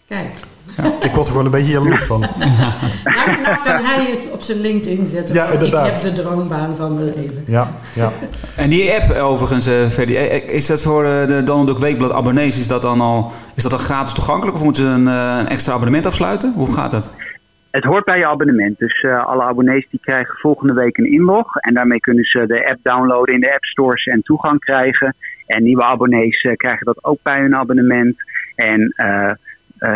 Kijk. 0.08 0.32
Ja, 0.78 0.84
ik 1.02 1.12
word 1.12 1.26
er 1.26 1.32
gewoon 1.32 1.46
een 1.46 1.52
beetje 1.52 1.72
jaloers 1.72 2.04
van. 2.04 2.20
nou, 2.20 2.32
nou 3.44 3.58
kan 3.64 3.84
hij 3.86 4.06
het 4.12 4.32
op 4.32 4.42
zijn 4.42 4.60
LinkedIn 4.60 5.06
zetten. 5.08 5.36
Ja, 5.36 5.46
inderdaad. 5.46 5.88
Ik 5.88 6.04
heb 6.04 6.16
de 6.16 6.22
droombaan 6.22 6.76
van 6.76 6.94
mijn 6.94 7.06
leven. 7.06 7.44
Ja, 7.48 7.70
ja. 7.94 8.12
En 8.56 8.70
die 8.70 8.94
app 8.94 9.12
overigens, 9.12 9.68
uh, 9.68 9.88
Ferdy, 9.88 10.14
is 10.14 10.66
dat 10.66 10.84
voor 10.84 11.04
de 11.04 11.42
Donald 11.46 11.68
Duck 11.68 11.78
Weekblad 11.78 12.12
abonnees, 12.12 12.60
is 12.60 12.68
dat 12.68 12.82
dan 12.82 13.02
al 13.02 13.32
is 13.56 13.64
dat 13.64 13.72
dan 13.72 13.82
gratis 13.82 14.14
toegankelijk 14.14 14.58
of 14.58 14.64
moeten 14.64 14.86
ze 14.86 14.90
een, 14.90 15.06
een 15.06 15.48
extra 15.48 15.74
abonnement 15.74 16.06
afsluiten? 16.06 16.54
Hoe 16.56 16.74
gaat 16.74 16.92
dat? 16.92 17.12
Het 17.72 17.84
hoort 17.84 18.06
bij 18.06 18.18
je 18.18 18.28
abonnement. 18.28 18.78
Dus 18.78 19.04
uh, 19.04 19.26
alle 19.26 19.44
abonnees 19.44 19.88
die 19.90 20.00
krijgen 20.04 20.36
volgende 20.38 20.74
week 20.74 20.98
een 20.98 21.12
inlog. 21.12 21.56
En 21.56 21.74
daarmee 21.74 22.00
kunnen 22.00 22.24
ze 22.24 22.46
de 22.48 22.70
app 22.70 22.80
downloaden 22.82 23.34
in 23.34 23.40
de 23.40 23.54
app 23.54 23.64
stores 23.64 24.06
en 24.06 24.22
toegang 24.22 24.60
krijgen. 24.60 25.16
En 25.46 25.64
nieuwe 25.64 25.84
abonnees 25.84 26.44
uh, 26.44 26.56
krijgen 26.56 26.86
dat 26.86 27.04
ook 27.04 27.20
bij 27.22 27.40
hun 27.40 27.56
abonnement. 27.56 28.16
En 28.56 28.94
uh, 28.98 29.32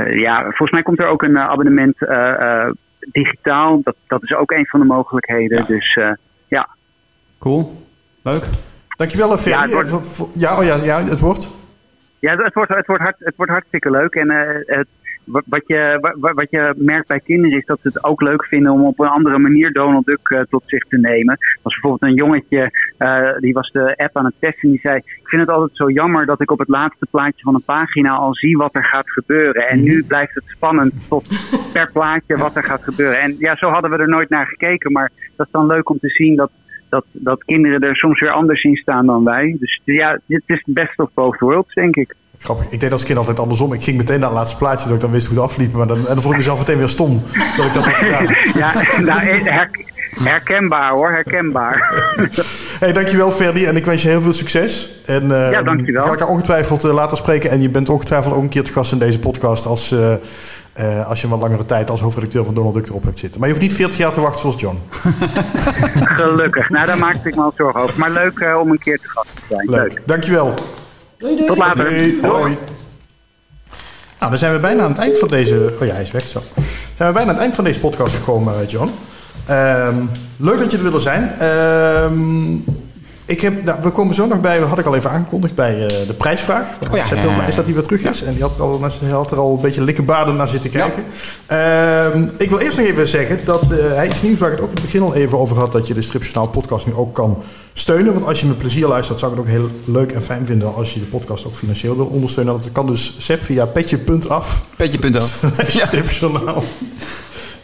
ja, 0.09 0.41
volgens 0.41 0.71
mij 0.71 0.81
komt 0.81 0.99
er 0.99 1.07
ook 1.07 1.23
een 1.23 1.31
uh, 1.31 1.49
abonnement 1.49 1.95
uh, 2.01 2.69
digitaal. 3.11 3.81
Dat, 3.83 3.95
dat 4.07 4.23
is 4.23 4.35
ook 4.35 4.51
een 4.51 4.65
van 4.65 4.79
de 4.79 4.85
mogelijkheden. 4.85 5.57
Ja. 5.57 5.63
Dus 5.63 5.99
ja. 6.47 6.67
Cool. 7.39 7.81
Leuk. 8.23 8.45
Dankjewel, 8.97 9.37
Ferry. 9.37 9.69
Ja, 9.69 9.73
wordt... 9.73 10.19
ja, 10.33 10.57
oh 10.57 10.63
ja, 10.63 10.75
ja, 10.75 11.03
het 11.03 11.19
wordt. 11.19 11.51
Ja, 12.23 12.35
het 12.35 12.53
wordt, 12.53 12.73
het 12.73 12.87
wordt, 12.87 13.01
hart, 13.01 13.15
het 13.19 13.35
wordt 13.35 13.51
hartstikke 13.51 13.91
leuk. 13.91 14.15
En 14.15 14.29
eh, 14.29 14.77
het, 14.77 14.87
wat, 15.25 15.61
je, 15.67 15.97
wa- 16.01 16.33
wat 16.33 16.49
je 16.49 16.73
merkt 16.77 17.07
bij 17.07 17.19
kinderen 17.19 17.57
is 17.57 17.65
dat 17.65 17.79
ze 17.81 17.87
het 17.87 18.03
ook 18.03 18.21
leuk 18.21 18.45
vinden 18.45 18.71
om 18.71 18.85
op 18.85 18.99
een 18.99 19.07
andere 19.07 19.37
manier 19.37 19.71
Donald 19.71 20.05
Duck 20.05 20.29
eh, 20.29 20.41
tot 20.49 20.63
zich 20.65 20.83
te 20.83 20.97
nemen. 20.99 21.33
Er 21.39 21.59
was 21.61 21.73
bijvoorbeeld 21.73 22.11
een 22.11 22.17
jongetje, 22.17 22.71
eh, 22.97 23.37
die 23.39 23.53
was 23.53 23.71
de 23.71 23.93
app 23.97 24.17
aan 24.17 24.25
het 24.25 24.33
testen. 24.39 24.69
Die 24.69 24.79
zei, 24.79 24.95
ik 24.97 25.21
vind 25.27 25.41
het 25.41 25.51
altijd 25.51 25.75
zo 25.77 25.89
jammer 25.89 26.25
dat 26.25 26.41
ik 26.41 26.51
op 26.51 26.59
het 26.59 26.67
laatste 26.67 27.07
plaatje 27.11 27.43
van 27.43 27.53
een 27.55 27.63
pagina 27.63 28.11
al 28.11 28.35
zie 28.35 28.57
wat 28.57 28.75
er 28.75 28.85
gaat 28.85 29.11
gebeuren. 29.11 29.67
En 29.69 29.83
nu 29.83 30.03
blijft 30.03 30.35
het 30.35 30.43
spannend 30.47 31.07
tot 31.09 31.27
per 31.73 31.89
plaatje 31.93 32.37
wat 32.37 32.55
er 32.55 32.63
gaat 32.63 32.83
gebeuren. 32.83 33.21
En 33.21 33.35
ja, 33.39 33.55
zo 33.55 33.69
hadden 33.69 33.91
we 33.91 33.97
er 33.97 34.09
nooit 34.09 34.29
naar 34.29 34.47
gekeken. 34.47 34.91
Maar 34.91 35.11
dat 35.35 35.45
is 35.45 35.51
dan 35.51 35.65
leuk 35.67 35.89
om 35.89 35.99
te 35.99 36.09
zien 36.09 36.35
dat, 36.35 36.51
dat, 36.89 37.05
dat 37.11 37.43
kinderen 37.43 37.81
er 37.81 37.95
soms 37.95 38.19
weer 38.19 38.31
anders 38.31 38.63
in 38.63 38.75
staan 38.75 39.05
dan 39.05 39.23
wij. 39.23 39.55
Dus 39.59 39.81
ja, 39.83 40.19
het 40.27 40.43
is 40.45 40.63
best 40.65 40.99
of 40.99 41.13
both 41.13 41.39
worlds, 41.39 41.73
denk 41.73 41.95
ik. 41.95 42.15
Grappig. 42.43 42.65
Ik 42.69 42.79
deed 42.79 42.91
als 42.91 43.03
kind 43.03 43.17
altijd 43.17 43.39
andersom. 43.39 43.73
Ik 43.73 43.83
ging 43.83 43.97
meteen 43.97 44.19
naar 44.19 44.29
het 44.29 44.37
laatste 44.37 44.57
plaatje, 44.57 44.85
dat 44.85 44.95
ik 44.95 45.01
dan 45.01 45.11
wist 45.11 45.27
hoe 45.27 45.35
het 45.35 45.45
afliep. 45.45 45.73
Maar 45.73 45.87
dan, 45.87 45.97
en 45.97 46.03
dan 46.03 46.21
vond 46.21 46.29
ik 46.33 46.37
mezelf 46.39 46.59
meteen 46.59 46.77
weer 46.77 46.89
stom 46.89 47.23
dat 47.57 47.65
ik 47.65 47.73
dat 47.73 47.85
had 47.85 47.93
gedaan. 47.95 48.25
Ja, 48.61 48.73
nou, 49.01 49.19
her- 49.21 49.69
herkenbaar 50.23 50.91
hoor, 50.93 51.09
herkenbaar. 51.11 51.93
Hey, 52.79 52.93
dankjewel 52.93 53.31
Ferdi 53.31 53.65
en 53.65 53.75
ik 53.75 53.85
wens 53.85 54.01
je 54.01 54.09
heel 54.09 54.21
veel 54.21 54.33
succes. 54.33 54.89
En, 55.05 55.21
eh, 55.45 55.51
Ja, 55.51 55.61
dankjewel. 55.61 56.01
We 56.01 56.07
gaan 56.09 56.17
elkaar 56.17 56.27
ongetwijfeld 56.33 56.83
eh, 56.83 56.93
later 56.93 57.17
spreken. 57.17 57.49
En 57.49 57.61
je 57.61 57.69
bent 57.69 57.89
ongetwijfeld 57.89 58.33
ook 58.35 58.41
een 58.41 58.49
keer 58.49 58.63
te 58.63 58.71
gast 58.71 58.91
in 58.91 58.97
deze 58.99 59.19
podcast 59.19 59.65
als, 59.65 59.91
eh, 59.91 60.13
eh, 60.73 61.07
als 61.07 61.19
je 61.19 61.25
een 61.25 61.31
wat 61.31 61.41
langere 61.41 61.65
tijd 61.65 61.89
als 61.89 62.01
hoofdredacteur 62.01 62.45
van 62.45 62.53
Donald 62.53 62.73
Duck 62.73 62.87
erop 62.87 63.03
hebt 63.03 63.19
zitten. 63.19 63.39
Maar 63.39 63.49
je 63.49 63.55
hoeft 63.55 63.67
niet 63.67 63.75
40 63.77 63.97
jaar 63.97 64.11
te 64.11 64.21
wachten 64.21 64.39
zoals 64.39 64.61
John. 64.61 64.79
Gelukkig. 66.19 66.69
Nou, 66.69 66.85
daar 66.85 66.97
maakte 66.97 67.27
ik 67.29 67.35
me 67.35 67.41
al 67.41 67.53
zorgen 67.57 67.81
over. 67.81 67.99
Maar 67.99 68.11
leuk 68.11 68.39
eh, 68.39 68.59
om 68.59 68.71
een 68.71 68.79
keer 68.79 68.97
te 68.99 69.07
gast 69.09 69.27
te 69.35 69.41
zijn. 69.49 69.69
Leuk. 69.69 69.91
Leuk. 69.91 70.01
Dankjewel. 70.05 70.53
Doei, 71.23 71.35
doei. 71.35 71.47
Tot 71.47 71.57
later. 71.57 71.89
Doei. 71.89 72.21
Doei. 72.21 72.31
Hoi. 72.31 72.57
Nou, 74.19 74.29
dan 74.29 74.37
zijn 74.37 74.53
we 74.53 74.59
bijna 74.59 74.83
aan 74.83 74.89
het 74.89 74.99
eind 74.99 75.19
van 75.19 75.27
deze... 75.27 75.73
Oh 75.79 75.87
ja, 75.87 75.93
hij 75.93 76.01
is 76.01 76.11
weg 76.11 76.27
zo. 76.27 76.39
Zijn 76.97 77.09
we 77.09 77.13
bijna 77.13 77.21
aan 77.21 77.27
het 77.27 77.37
eind 77.37 77.55
van 77.55 77.63
deze 77.63 77.79
podcast 77.79 78.15
gekomen, 78.15 78.59
eh, 78.59 78.67
John. 78.67 78.91
Ehm, 79.45 79.95
leuk 80.37 80.57
dat 80.57 80.71
je 80.71 80.77
er 80.77 80.83
wilde 80.83 80.99
zijn. 80.99 81.33
Ehm, 81.39 82.53
ik 83.25 83.41
heb, 83.41 83.63
nou, 83.63 83.81
we 83.81 83.89
komen 83.89 84.15
zo 84.15 84.27
nog 84.27 84.41
bij, 84.41 84.59
dat 84.59 84.69
had 84.69 84.79
ik 84.79 84.85
al 84.85 84.95
even 84.95 85.09
aangekondigd, 85.09 85.55
bij 85.55 85.87
eh, 85.87 86.07
de 86.07 86.13
prijsvraag. 86.13 86.67
Oh 86.91 86.97
ja, 86.97 87.05
heel 87.05 87.33
blij 87.33 87.47
is 87.47 87.55
dat 87.55 87.65
hij 87.65 87.73
weer 87.73 87.83
terug 87.83 88.03
is. 88.03 88.23
En 88.23 88.33
die 88.33 88.41
had 88.41 88.55
er, 88.55 88.61
al, 88.61 88.81
hij 89.01 89.09
had 89.09 89.31
er 89.31 89.37
al 89.37 89.53
een 89.53 89.61
beetje 89.61 89.83
likkebaarden 89.83 90.35
naar 90.35 90.47
zitten 90.47 90.69
kijken. 90.69 91.03
Ehm, 91.45 92.27
ik 92.37 92.49
wil 92.49 92.59
eerst 92.59 92.77
nog 92.77 92.87
even 92.87 93.07
zeggen 93.07 93.39
dat 93.45 93.71
eh, 93.71 93.77
hij 93.77 94.07
iets 94.07 94.21
nieuws 94.21 94.39
waar 94.39 94.51
ik 94.51 94.55
het 94.55 94.63
ook 94.63 94.69
in 94.69 94.75
het 94.75 94.85
begin 94.85 95.01
al 95.01 95.15
even 95.15 95.37
over 95.37 95.57
had, 95.57 95.71
dat 95.71 95.87
je 95.87 95.93
de 95.93 96.01
Stripjournaal 96.01 96.47
podcast 96.47 96.85
nu 96.85 96.93
ook 96.93 97.13
kan 97.13 97.43
steunen. 97.73 98.13
Want 98.13 98.25
als 98.25 98.39
je 98.39 98.45
met 98.45 98.57
plezier 98.57 98.87
luistert, 98.87 99.19
zou 99.19 99.31
ik 99.31 99.37
het 99.37 99.47
ook 99.47 99.53
heel 99.53 99.69
leuk 99.85 100.11
en 100.11 100.23
fijn 100.23 100.45
vinden 100.45 100.75
als 100.75 100.93
je 100.93 100.99
de 100.99 101.05
podcast 101.05 101.45
ook 101.45 101.55
financieel 101.55 101.95
wil 101.95 102.05
ondersteunen. 102.05 102.53
Dat 102.53 102.71
kan 102.71 102.87
dus 102.87 103.15
Sepp 103.17 103.43
via 103.43 103.65
petje.af. 103.65 104.61
Petje 104.75 104.99
punt 104.99 105.15
af. 105.15 105.43
Stripjournaal. 105.67 106.63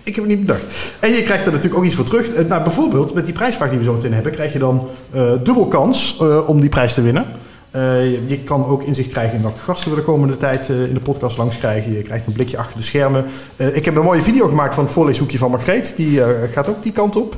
Ik 0.09 0.15
heb 0.15 0.23
het 0.23 0.37
niet 0.37 0.45
bedacht. 0.45 0.93
En 0.99 1.09
je 1.11 1.21
krijgt 1.21 1.45
er 1.45 1.51
natuurlijk 1.51 1.79
ook 1.79 1.85
iets 1.85 1.95
voor 1.95 2.05
terug. 2.05 2.33
Eh, 2.33 2.45
Nou, 2.45 2.63
bijvoorbeeld 2.63 3.13
met 3.13 3.25
die 3.25 3.33
prijsvraag 3.33 3.69
die 3.69 3.77
we 3.77 3.83
zo 3.83 3.93
meteen 3.93 4.13
hebben, 4.13 4.31
krijg 4.31 4.53
je 4.53 4.59
dan 4.59 4.87
eh, 5.11 5.31
dubbel 5.43 5.67
kans 5.67 6.17
eh, 6.21 6.49
om 6.49 6.59
die 6.59 6.69
prijs 6.69 6.93
te 6.93 7.01
winnen. 7.01 7.25
Je, 7.71 8.23
je 8.25 8.39
kan 8.39 8.65
ook 8.65 8.83
inzicht 8.83 9.09
krijgen 9.09 9.35
in 9.35 9.41
welke 9.41 9.59
gasten 9.59 9.89
we 9.89 9.95
de 9.95 10.03
komende 10.03 10.37
tijd 10.37 10.69
in 10.69 10.93
de 10.93 10.99
podcast 10.99 11.37
langs 11.37 11.57
krijgen. 11.57 11.93
Je 11.93 12.01
krijgt 12.01 12.25
een 12.25 12.33
blikje 12.33 12.57
achter 12.57 12.77
de 12.77 12.83
schermen. 12.83 13.25
Ik 13.55 13.85
heb 13.85 13.95
een 13.95 14.03
mooie 14.03 14.21
video 14.21 14.47
gemaakt 14.47 14.75
van 14.75 14.83
het 14.83 14.93
voorleeshoekje 14.93 15.37
van 15.37 15.51
Margreet. 15.51 15.93
Die 15.95 16.21
gaat 16.51 16.69
ook 16.69 16.83
die 16.83 16.91
kant 16.91 17.15
op. 17.15 17.37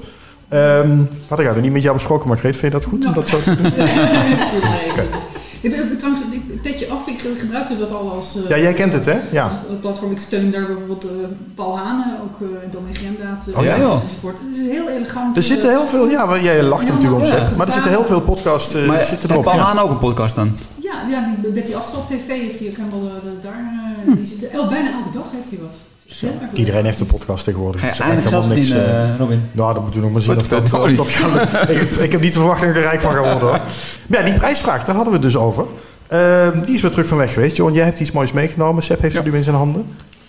Had 1.28 1.40
ik 1.40 1.46
er 1.46 1.62
niet 1.62 1.72
met 1.72 1.82
jou 1.82 1.96
besproken, 1.96 2.28
Margreet. 2.28 2.56
Vind 2.56 2.74
je 2.74 2.80
dat 2.80 2.88
goed 2.88 3.06
om 3.06 3.14
dat 3.14 3.28
zo 3.28 3.38
te 3.38 3.56
doen? 3.56 3.72
Ik 5.62 5.72
ben 5.72 5.98
trouwens, 5.98 6.26
ik 7.24 7.40
gebruikte 7.40 7.78
dat 7.78 7.94
al 7.96 8.12
als 8.12 8.36
eh, 8.36 8.50
Ja, 8.50 8.58
jij 8.58 8.74
kent 8.74 8.94
het, 8.94 9.06
hè? 9.06 9.18
Ja. 9.32 9.44
als 9.44 9.80
platform. 9.82 10.12
Ik 10.12 10.20
steun 10.20 10.52
daar 10.52 10.66
bijvoorbeeld 10.66 11.04
eh, 11.04 11.10
Paul 11.56 11.78
Hane, 11.78 12.04
ook 12.24 12.40
uh, 12.50 12.58
Domin 12.72 12.96
Gemdaad. 12.96 13.46
Oh 13.58 13.64
ja? 13.64 13.74
enzovoort. 13.76 14.40
Het 14.48 14.58
is 14.58 14.72
heel 14.72 14.90
elegant. 14.90 15.38
Er 15.38 15.44
zitten 15.44 15.70
eh, 15.70 15.78
heel 15.78 15.88
veel... 15.88 16.10
Ja, 16.10 16.26
maar 16.26 16.44
jij 16.44 16.64
lacht 16.64 16.88
er 16.88 16.94
natuurlijk 16.94 17.22
om, 17.22 17.28
Ja. 17.28 17.34
Sepp. 17.36 17.56
Maar 17.58 17.68
er 17.68 17.74
zitten 17.74 17.92
heel 17.92 18.06
veel 18.06 18.22
podcasts 18.22 18.74
eh, 18.74 18.86
Maar 18.88 18.98
zitten 19.04 19.18
heeft 19.18 19.32
erop. 19.32 19.44
Paul 19.44 19.56
ja. 19.56 19.64
Haan 19.64 19.80
ook 19.80 19.90
een 19.90 19.98
podcast 19.98 20.36
dan? 20.36 20.58
Ja, 20.76 20.94
ja 21.10 21.30
die 21.42 21.52
Betty 21.52 21.74
op 21.74 22.08
tv 22.08 22.28
heeft 22.28 22.60
hij 22.60 22.68
ook 22.70 22.76
helemaal 22.76 23.06
eh, 23.08 23.44
daar. 23.44 23.74
eh, 24.08 24.16
die 24.16 24.26
zit- 24.26 24.50
el- 24.50 24.68
bijna 24.68 24.90
elke 24.92 25.18
dag 25.18 25.26
heeft 25.36 25.50
hij 25.50 25.60
wat. 25.62 25.72
Iedereen 26.54 26.86
heeft 26.86 27.00
een 27.00 27.06
podcast 27.06 27.44
tegenwoordig. 27.44 27.82
Dus 27.82 28.00
eigenlijk 28.00 28.30
helemaal 28.36 28.56
niks, 28.56 28.70
eh, 28.70 29.04
eh, 29.04 29.18
Robin? 29.20 29.50
Nou, 29.52 29.74
dat 29.74 29.82
moeten 29.82 30.00
we 30.00 30.06
nog 30.06 30.16
maar 30.16 30.22
zien 30.26 30.34
Wat 30.36 30.44
of 30.44 30.50
dat, 30.50 30.74
of 30.82 30.94
dat 30.94 31.10
gaat. 31.10 31.70
ik, 31.70 31.78
heb, 31.78 31.90
ik 31.90 32.12
heb 32.12 32.22
niet 32.22 32.32
te 32.34 32.40
verwachten 32.40 32.68
dat 32.68 32.76
ik 32.78 32.84
er 32.84 32.90
rijk 32.90 33.02
van 33.02 33.12
ga 33.12 33.20
worden 33.20 33.40
hoor. 33.40 33.60
Maar 34.08 34.20
ja, 34.20 34.26
die 34.26 34.34
prijsvraag, 34.34 34.84
daar 34.84 34.96
hadden 34.96 35.14
we 35.14 35.20
het 35.20 35.32
dus 35.32 35.38
over. 35.42 35.66
Ehm, 36.12 36.62
die 36.62 36.74
is 36.76 36.82
weer 36.82 36.92
terug 36.92 37.08
van 37.08 37.18
weg 37.18 37.34
geweest. 37.34 37.56
John, 37.56 37.74
jij 37.74 37.86
hebt 37.86 38.00
iets 38.00 38.12
moois 38.12 38.32
meegenomen. 38.32 38.84
Sepp 38.84 39.02
heeft 39.02 39.16
het 39.16 39.26
nu 39.26 39.36
in 39.36 39.44
zijn 39.44 39.56
handen. 39.56 39.86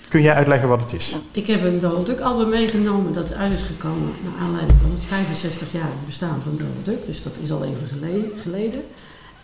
Kun 0.08 0.22
jij 0.22 0.34
uitleggen 0.34 0.68
wat 0.68 0.80
het 0.82 0.92
is? 0.92 1.16
Ik 1.32 1.46
heb 1.46 1.64
een 1.64 1.78
Donald 1.80 2.06
Duck 2.06 2.20
album 2.20 2.48
meegenomen 2.48 3.12
dat 3.12 3.32
uit 3.34 3.50
is 3.52 3.62
gekomen 3.62 4.10
naar 4.24 4.42
aanleiding 4.46 4.78
van 4.80 4.90
het 4.90 5.04
65 5.04 5.72
jaar 5.72 5.88
bestaan 6.06 6.40
van 6.42 6.52
Donald 6.56 6.84
Duck. 6.84 7.06
Dus 7.06 7.22
dat 7.22 7.32
is 7.40 7.50
al 7.52 7.64
even 7.64 7.88
gele- 7.92 8.30
geleden. 8.42 8.80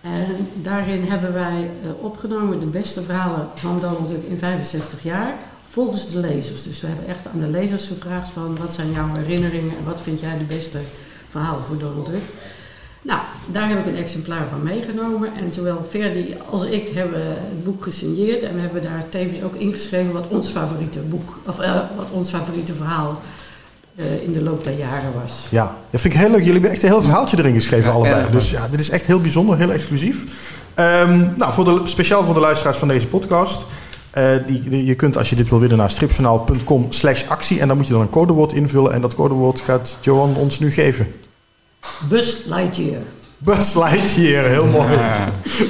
En 0.00 0.26
daarin 0.54 1.04
hebben 1.08 1.32
wij 1.32 1.70
eh, 1.82 2.04
opgenomen 2.04 2.60
de 2.60 2.66
beste 2.66 3.02
verhalen 3.02 3.46
van 3.54 3.78
Donald 3.80 4.08
Duck 4.08 4.22
in 4.28 4.38
65 4.38 5.02
jaar 5.02 5.34
volgens 5.68 6.10
de 6.10 6.18
lezers. 6.18 6.62
Dus 6.62 6.80
we 6.80 6.86
hebben 6.86 7.06
echt 7.06 7.26
aan 7.34 7.40
de 7.40 7.58
lezers 7.58 7.86
gevraagd 7.86 8.28
van 8.28 8.56
wat 8.60 8.72
zijn 8.72 8.92
jouw 8.92 9.14
herinneringen 9.14 9.70
en 9.78 9.84
wat 9.84 10.00
vind 10.02 10.20
jij 10.20 10.38
de 10.38 10.54
beste 10.56 10.78
verhalen 11.30 11.64
voor 11.64 11.78
Donald 11.78 12.06
Duck. 12.06 12.22
Nou, 13.02 13.20
daar 13.46 13.68
heb 13.68 13.78
ik 13.78 13.86
een 13.86 13.96
exemplaar 13.96 14.46
van 14.50 14.62
meegenomen. 14.62 15.28
En 15.36 15.52
zowel 15.52 15.86
Ferdi 15.90 16.36
als 16.50 16.64
ik 16.64 16.88
hebben 16.94 17.20
het 17.26 17.64
boek 17.64 17.82
gesigneerd. 17.82 18.42
En 18.42 18.54
we 18.54 18.60
hebben 18.60 18.82
daar 18.82 19.04
tevens 19.08 19.42
ook 19.42 19.54
ingeschreven 19.54 20.12
wat 20.12 20.26
ons 20.28 20.48
favoriete 20.48 21.00
boek, 21.00 21.38
of 21.46 21.58
eh, 21.58 21.74
wat 21.96 22.06
ons 22.10 22.30
favoriete 22.30 22.74
verhaal 22.74 23.20
eh, 23.96 24.22
in 24.22 24.32
de 24.32 24.42
loop 24.42 24.64
der 24.64 24.76
jaren 24.78 25.12
was. 25.22 25.46
Ja, 25.50 25.76
dat 25.90 26.00
vind 26.00 26.14
ik 26.14 26.20
heel 26.20 26.28
leuk. 26.30 26.38
Jullie 26.38 26.52
hebben 26.52 26.70
echt 26.70 26.82
een 26.82 26.88
heel 26.88 27.02
verhaaltje 27.02 27.38
erin 27.38 27.54
geschreven, 27.54 27.86
Ja, 27.86 27.92
allebei. 27.92 28.30
Dus 28.30 28.50
ja, 28.50 28.68
dit 28.68 28.80
is 28.80 28.90
echt 28.90 29.06
heel 29.06 29.20
bijzonder, 29.20 29.56
heel 29.58 29.72
exclusief. 29.72 30.24
Ehm, 30.74 31.26
nou, 31.36 31.52
voor 31.52 31.64
de, 31.64 31.80
speciaal 31.84 32.24
voor 32.24 32.34
de 32.34 32.40
luisteraars 32.40 32.76
van 32.76 32.88
deze 32.88 33.06
podcast. 33.08 33.64
eh, 34.10 34.30
die, 34.46 34.60
die- 34.62 34.84
je 34.84 34.94
kunt 34.94 35.16
als 35.16 35.30
je 35.30 35.36
dit 35.36 35.48
wil 35.48 35.60
winnen 35.60 35.78
naar 35.78 35.90
stripjournaal.com 35.90 36.86
slash 36.92 37.24
actie. 37.28 37.60
En 37.60 37.68
dan 37.68 37.76
moet 37.76 37.86
je 37.86 37.92
dan 37.92 38.02
een 38.02 38.08
codewoord 38.10 38.52
invullen. 38.52 38.92
En 38.92 39.00
dat 39.00 39.14
codewoord 39.14 39.60
gaat 39.60 39.96
Johan 40.00 40.36
ons 40.36 40.58
nu 40.58 40.70
geven. 40.70 41.06
Buzz 42.08 42.44
Lightyear. 42.44 43.02
Buzz 43.38 43.74
Lightyear, 43.74 44.44
heel 44.44 44.66
mooi. 44.66 44.98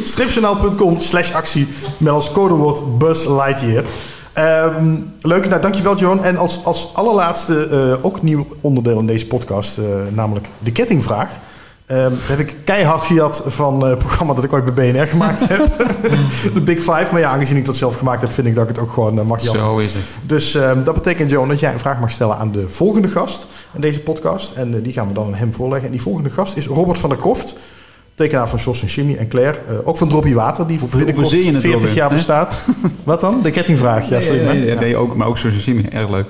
Stripjournaal.com 0.05 1.01
slash 1.01 1.33
actie 1.33 1.69
met 1.99 2.13
als 2.13 2.33
codewoord 2.33 2.99
Buzz 2.99 3.27
Lightyear. 3.27 3.85
Ehm, 4.33 4.97
leuk, 5.21 5.49
nou 5.49 5.61
dankjewel 5.61 5.97
Johan. 5.97 6.25
En 6.25 6.37
als, 6.37 6.65
als 6.65 6.95
allerlaatste 6.95 7.69
eh, 7.69 8.05
ook 8.05 8.23
nieuw 8.23 8.47
onderdeel 8.61 8.99
in 8.99 9.07
deze 9.07 9.27
podcast, 9.27 9.79
eh, 9.79 9.85
namelijk 10.11 10.49
de 10.59 10.73
kettingvraag. 10.73 11.31
Ehm, 11.89 12.13
heb 12.17 12.39
ik 12.39 12.57
keihard 12.65 13.03
gejat 13.03 13.43
van 13.47 13.83
eh, 13.83 13.89
het 13.91 13.99
programma 13.99 14.35
dat 14.35 14.45
ik 14.45 14.53
ooit 14.53 14.75
bij 14.75 14.93
BNR 14.93 15.07
gemaakt 15.07 15.49
heb. 15.49 15.73
de 16.55 16.61
Big 16.61 16.79
Five. 16.79 17.07
Maar 17.11 17.21
ja, 17.21 17.31
aangezien 17.31 17.57
ik 17.57 17.65
dat 17.65 17.77
zelf 17.77 17.97
gemaakt 17.99 18.21
heb, 18.21 18.31
vind 18.31 18.47
ik 18.47 18.55
dat 18.55 18.63
ik 18.63 18.69
het 18.69 18.79
ook 18.79 18.93
gewoon 18.93 19.19
eh, 19.19 19.25
mag 19.27 19.43
jatten. 19.43 19.61
Zo 19.61 19.77
is 19.79 19.95
het. 19.95 20.03
Dus 20.23 20.55
ehm, 20.55 20.83
dat 20.85 20.95
betekent, 20.95 21.31
Johan, 21.31 21.49
dat 21.49 21.61
jij 21.61 21.73
een 21.73 21.79
vraag 21.79 22.01
mag 22.01 22.11
stellen 22.11 22.37
aan 22.37 22.53
de 22.53 22.69
volgende 22.69 23.09
gast 23.09 23.47
in 23.75 23.81
deze 23.81 24.01
podcast. 24.01 24.53
En 24.53 24.75
eh, 24.75 24.83
die 24.83 24.93
gaan 24.93 25.09
we 25.09 25.15
dan 25.15 25.27
aan 25.27 25.35
hem 25.35 25.53
voorleggen. 25.53 25.87
En 25.87 25.93
die 25.93 26.03
volgende 26.03 26.31
gast 26.31 26.57
is 26.57 26.67
Robert 26.67 26.99
van 26.99 27.09
der 27.09 27.19
Kroft. 27.19 27.55
Tekenaar 28.15 28.49
van 28.49 28.59
Jos 28.59 28.83
en 28.83 28.89
Jimmy 28.89 29.17
en 29.17 29.29
Claire. 29.29 29.59
Ook 29.85 29.97
van 29.97 30.09
Droppie 30.09 30.35
Water, 30.35 30.67
die 30.67 30.79
voor 30.79 30.89
binnenkort 30.89 31.29
verzin 31.29 31.47
je 31.47 31.53
het, 31.53 31.61
40 31.61 31.81
Robin, 31.81 31.95
jaar 31.97 32.09
hè? 32.09 32.15
bestaat. 32.15 32.61
Wat 33.05 33.21
dan? 33.21 33.43
De 33.43 33.51
kettingvraag. 33.51 34.09
Ja? 34.09 34.19
Nee, 34.19 34.61
Ja. 34.61 34.71
dat 34.71 34.79
deed 34.79 34.89
je 34.91 34.97
ook, 34.97 35.17
maar 35.17 35.27
ook 35.27 35.39
zoals 35.39 35.65
Jimmy. 35.65 35.87
Erg 35.91 36.11
leuk. 36.11 36.27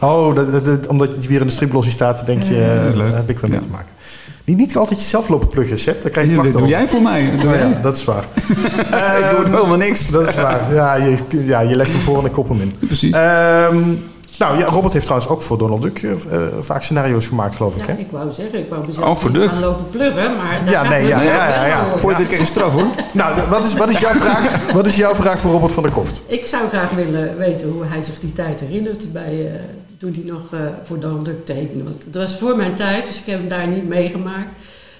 Oh, 0.00 0.34
dat, 0.34 0.52
dat- 0.52 0.64
dat- 0.66 0.86
omdat 0.86 1.08
hij 1.16 1.28
weer 1.28 1.40
in 1.40 1.46
de 1.46 1.52
striplossie 1.52 1.92
staat, 1.92 2.16
dan 2.16 2.24
denk 2.26 2.42
je, 2.42 2.64
eh, 2.90 2.96
leuk. 2.96 3.14
heb 3.14 3.30
ik 3.30 3.38
wel 3.38 3.50
mee 3.50 3.58
Ja. 3.58 3.64
te 3.66 3.72
maken. 3.72 3.88
Niet, 4.44 4.56
niet 4.56 4.76
altijd 4.76 5.00
jezelf 5.00 5.28
lopen 5.28 5.48
pluggen, 5.48 5.78
Sepp. 5.78 6.02
Daar 6.02 6.10
krijg 6.10 6.26
je 6.28 6.32
dat 6.34 6.40
klachten 6.42 6.62
doe 6.62 6.70
jij 6.70 6.88
voor 6.88 7.02
mij. 7.02 7.36
Dat 7.36 7.44
Oh, 7.46 7.54
ja, 7.54 7.78
dat 7.82 7.96
is 7.96 8.04
waar. 8.04 8.24
ik 9.20 9.30
doe 9.30 9.38
het 9.38 9.48
helemaal 9.50 9.76
niks. 9.76 10.08
Dat 10.08 10.28
is 10.28 10.34
waar. 10.34 10.74
Ja, 10.74 10.94
je, 10.94 11.16
ja, 11.30 11.60
je 11.60 11.76
legt 11.76 11.92
hem 11.92 12.00
voor 12.00 12.18
en 12.18 12.24
ik 12.24 12.32
kop 12.32 12.48
hem 12.48 12.60
in. 12.60 12.74
Precies. 12.86 13.14
Ehm, 13.14 13.76
nou 14.38 14.58
ja, 14.58 14.64
Robert 14.66 14.92
heeft 14.92 15.04
trouwens 15.04 15.30
ook 15.32 15.42
voor 15.42 15.58
Donald 15.58 15.82
Duck 15.82 16.02
eh, 16.02 16.10
eh, 16.10 16.18
vaak 16.60 16.82
scenario's 16.82 17.26
gemaakt, 17.26 17.54
geloof 17.54 17.76
ik. 17.76 17.86
Ja, 17.86 17.92
Hè? 17.92 17.98
ik 17.98 18.06
wou 18.10 18.32
zeggen, 18.32 18.58
ik 18.58 18.66
wou 18.68 18.86
mezelf 18.86 19.06
Oh, 19.08 19.16
voor 19.16 19.32
Duck. 19.32 19.50
lopen 19.60 19.90
pluggen, 19.90 20.36
maar... 20.36 20.70
Ja, 20.70 20.88
nee, 20.88 21.06
ja, 21.06 21.22
ja, 21.22 21.48
ja, 21.48 21.66
ja. 21.66 21.84
Voor 21.96 22.10
je 22.10 22.16
dit 22.16 22.26
krijg 22.26 22.40
je 22.40 22.46
straf 22.46 22.72
hoor. 22.72 22.86
Nou, 23.12 23.48
wat 23.48 23.64
is, 23.64 23.74
wat, 23.74 23.88
is 23.88 23.98
jouw 23.98 24.12
vraag, 24.12 24.72
wat 24.72 24.86
is 24.86 24.96
jouw 24.96 25.14
vraag 25.14 25.38
voor 25.40 25.50
Robert 25.50 25.72
van 25.72 25.82
der 25.82 25.92
Koft? 25.92 26.22
Ik 26.26 26.46
zou 26.46 26.68
graag 26.68 26.90
willen 26.90 27.36
weten 27.38 27.68
hoe 27.68 27.82
hij 27.86 28.02
zich 28.02 28.18
die 28.20 28.32
tijd 28.32 28.60
herinnert 28.60 29.12
bij, 29.12 29.46
eh, 29.46 29.60
toen 29.98 30.12
hij 30.12 30.24
nog 30.24 30.52
eh, 30.54 30.60
voor 30.84 31.00
Donald 31.00 31.24
Duck 31.24 31.44
tekende. 31.46 31.84
Want 31.84 32.04
het 32.04 32.14
was 32.14 32.36
voor 32.38 32.56
mijn 32.56 32.74
tijd, 32.74 33.06
dus 33.06 33.18
ik 33.18 33.26
heb 33.26 33.38
hem 33.38 33.48
daar 33.48 33.66
niet 33.68 33.88
meegemaakt. 33.88 34.48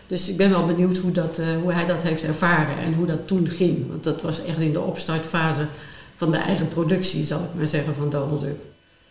Dus 0.07 0.28
ik 0.28 0.36
ben 0.36 0.51
wel 0.51 0.66
benieuwd 0.66 0.97
hoe, 0.97 1.12
dat, 1.12 1.38
eh, 1.38 1.47
hoe 1.62 1.72
hij 1.72 1.86
dat 1.86 2.03
heeft 2.03 2.24
ervaren 2.24 2.78
en 2.78 2.94
hoe 2.94 3.07
dat 3.07 3.26
toen 3.26 3.49
ging. 3.49 3.88
Want 3.88 4.05
dat 4.05 4.22
was 4.22 4.44
echt 4.44 4.61
in 4.61 4.72
de 4.72 4.80
opstartfase 4.80 5.66
van 6.16 6.30
de 6.30 6.36
eigen 6.36 6.68
productie, 6.68 7.24
zal 7.24 7.38
ik 7.38 7.59
maar 7.59 7.66
zeggen, 7.68 7.94
van 7.94 8.11
Donald 8.11 8.40
Duck. 8.40 8.57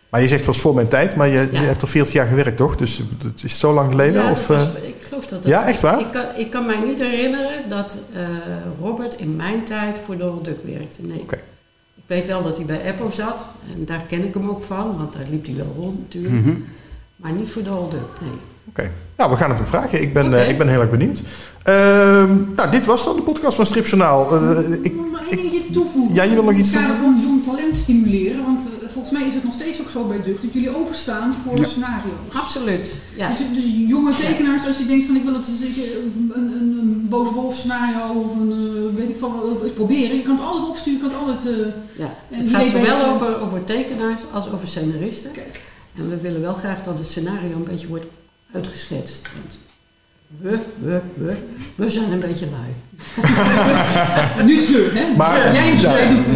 Maar 0.08 0.20
je 0.20 0.28
zegt 0.28 0.40
het 0.40 0.54
was 0.54 0.60
voor 0.60 0.74
mijn 0.74 0.88
tijd, 0.88 1.16
maar 1.16 1.28
je, 1.28 1.48
je 1.52 1.58
hebt 1.58 1.82
er 1.82 1.88
40 1.88 2.12
jaar 2.12 2.26
gewerkt, 2.26 2.56
toch? 2.56 2.76
Dus 2.76 3.00
het 3.24 3.42
is 3.44 3.58
zo 3.58 3.72
lang 3.72 3.88
geleden? 3.88 4.22
Ja, 4.22 4.30
of, 4.30 4.46
dat 4.46 4.56
was- 4.56 4.74
eh, 4.82 4.88
ik 4.88 4.94
geloof 5.08 5.26
dat 5.26 5.44
ja, 5.44 5.66
echt 5.68 5.80
waar? 5.80 6.00
Ik 6.00 6.10
kan, 6.10 6.24
ik 6.36 6.50
kan 6.50 6.66
mij 6.66 6.80
niet 6.80 6.98
herinneren 6.98 7.68
dat 7.68 7.96
Robert 8.80 9.14
in 9.14 9.36
mijn 9.36 9.64
tijd 9.64 9.96
voor 10.04 10.16
Donald 10.16 10.44
Duck 10.44 10.58
werkte. 10.64 11.02
Nee. 11.02 11.18
Oké. 11.20 11.38
Ik 12.06 12.14
weet 12.14 12.26
wel 12.26 12.42
dat 12.42 12.56
hij 12.56 12.66
bij 12.66 12.88
Apple 12.88 13.12
zat. 13.12 13.44
En 13.74 13.84
daar 13.84 14.04
ken 14.08 14.24
ik 14.24 14.34
hem 14.34 14.48
ook 14.48 14.62
van, 14.62 14.96
want 14.98 15.12
daar 15.12 15.26
liep 15.30 15.46
hij 15.46 15.54
wel 15.54 15.74
rond 15.76 15.98
natuurlijk. 15.98 16.34
Mhm. 16.34 16.54
Maar 17.16 17.32
niet 17.32 17.48
voor 17.48 17.62
Donald 17.62 17.90
Duck, 17.90 18.20
nee. 18.20 18.38
Oké. 18.68 18.90
Nou, 19.16 19.30
we 19.30 19.36
gaan 19.36 19.48
het 19.48 19.58
hem 19.58 19.66
vragen. 19.66 20.02
Ik 20.02 20.12
ben, 20.12 20.40
eh, 20.40 20.48
ik 20.48 20.58
ben 20.58 20.68
heel 20.68 20.80
erg 20.80 20.90
benieuwd. 20.90 21.22
Ehm, 21.62 22.36
nou, 22.56 22.70
dit 22.70 22.86
was 22.86 23.04
dan 23.04 23.16
de 23.16 23.22
podcast 23.22 23.56
van 23.56 23.66
Stripjournaal. 23.66 24.30
Eh, 24.30 24.72
ik, 24.82 24.92
wil 24.92 25.10
nog 25.12 25.26
één 25.30 25.42
dingetje 25.42 25.72
toevoegen. 25.72 26.14
Ja, 26.14 26.22
je 26.22 26.34
wil 26.34 26.44
nog 26.44 26.54
iets 26.54 26.70
toevoegen? 26.70 26.98
van 26.98 27.20
jong 27.22 27.44
talent 27.44 27.76
stimuleren. 27.76 28.42
Want 28.42 28.60
eh, 28.60 28.75
volgens 29.06 29.18
mij 29.18 29.28
is 29.28 29.34
het 29.34 29.44
nog 29.44 29.54
steeds 29.54 29.80
ook 29.80 29.90
zo 29.90 30.04
bij 30.06 30.22
Duck 30.22 30.42
dat 30.42 30.52
jullie 30.52 30.76
openstaan 30.76 31.34
voor 31.34 31.58
Ja. 31.58 31.64
scenario's. 31.64 32.32
Absoluut. 32.32 33.00
Ja. 33.16 33.28
Dus, 33.28 33.38
dus 33.54 33.64
jonge 33.86 34.14
tekenaars, 34.14 34.66
als 34.66 34.78
je 34.78 34.86
denkt 34.86 35.06
van 35.06 35.16
ik 35.16 35.22
wil 35.22 35.34
het 35.34 35.46
eens 35.48 35.60
een, 35.60 36.32
een, 36.34 36.42
een, 36.60 36.78
een 36.80 37.06
boos 37.08 37.30
wolf 37.32 37.56
scenario 37.56 38.12
of 38.22 38.32
een 38.40 38.52
eh, 38.52 38.96
weet 38.98 39.08
ik 39.08 39.18
van 39.18 39.32
wat 39.60 39.74
proberen. 39.74 40.16
Je 40.16 40.22
kan 40.22 40.34
het 40.36 40.44
altijd 40.44 40.68
opsturen, 40.68 41.00
je 41.02 41.08
kan 41.08 41.18
het 41.18 41.28
altijd. 41.28 41.46
eh, 41.60 41.72
Ja. 41.98 42.14
En 42.30 42.38
Het 42.38 42.48
gaat 42.48 42.68
zowel 42.68 43.04
over, 43.14 43.40
over 43.40 43.64
tekenaars 43.64 44.22
als 44.32 44.50
over 44.52 44.68
scenaristen. 44.68 45.32
Kijk. 45.32 45.60
En 45.96 46.08
we 46.10 46.16
willen 46.20 46.40
wel 46.40 46.54
graag 46.54 46.82
dat 46.82 46.98
het 46.98 47.08
scenario 47.08 47.56
een 47.56 47.64
beetje 47.64 47.86
wordt 47.88 48.06
uitgeschetst. 48.52 49.28
Want 49.42 49.58
we, 50.26 50.58
we, 50.78 51.00
we, 51.14 51.34
we 51.74 51.90
zijn 51.90 52.12
een 52.12 52.20
beetje 52.20 52.46
lui. 52.50 52.74
Nu 54.46 54.60
ze, 54.60 54.90
hè? 54.94 55.16
Maar-. 55.16 55.54
Jij 55.54 55.72
is 55.72 55.80
Ja. 55.80 55.94
doet 56.08 56.26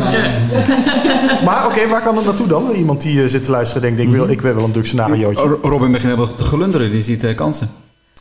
maar 1.46 1.66
oké, 1.66 1.88
waar 1.88 2.02
kan 2.02 2.16
het 2.16 2.24
naartoe 2.24 2.46
dan? 2.46 2.70
Iemand 2.70 3.02
die 3.02 3.22
eh, 3.22 3.28
zit 3.28 3.44
te 3.44 3.50
luisteren 3.50 3.82
denkt, 3.82 4.00
ik 4.00 4.08
wil, 4.08 4.28
ik 4.28 4.40
wil 4.40 4.54
wel 4.54 4.64
een 4.64 4.72
Duk 4.72 4.86
scenariootje. 4.86 5.58
Robin 5.62 5.92
begint 5.92 6.12
helemaal 6.12 6.34
te 6.34 6.44
glunderen, 6.44 6.90
die 6.90 7.02
ziet 7.02 7.24
eh, 7.24 7.34
kansen. 7.36 7.70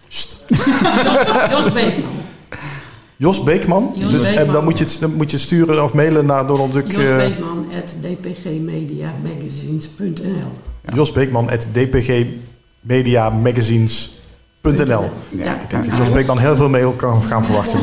Sst. 0.08 0.38
Jos 1.52 1.72
Beekman. 1.72 2.12
Jos 3.16 3.44
Beekman. 3.44 3.92
Jos 3.96 4.12
dus, 4.12 4.24
en 4.24 4.34
Beekman. 4.34 4.54
dan 4.54 4.64
moet 4.64 4.78
je, 4.78 4.84
het, 4.84 4.98
dan 5.00 5.14
moet 5.14 5.30
je 5.32 5.36
het 5.38 5.46
sturen 5.46 5.84
of 5.84 5.94
mailen 5.94 6.26
naar 6.26 6.48
Donald 6.48 6.74
Duck. 6.74 6.92
Jos 6.92 7.04
eh, 7.04 7.18
Beekman 7.18 7.66
at 7.78 7.94
dpgmediamagazines.nl 8.02 10.52
Jos 10.94 11.12
Beekman 11.12 11.50
at 11.50 11.68
dpgmediamagazines.nl 11.72 14.18
Ja, 15.30 15.54
Ik 15.62 15.70
denk 15.70 15.88
dat 15.88 15.98
Jos 15.98 16.10
Beekman 16.12 16.38
heel 16.38 16.56
veel 16.56 16.70
mail 16.70 16.92
kan 16.92 17.22
gaan 17.24 17.46
verwachten. 17.46 17.80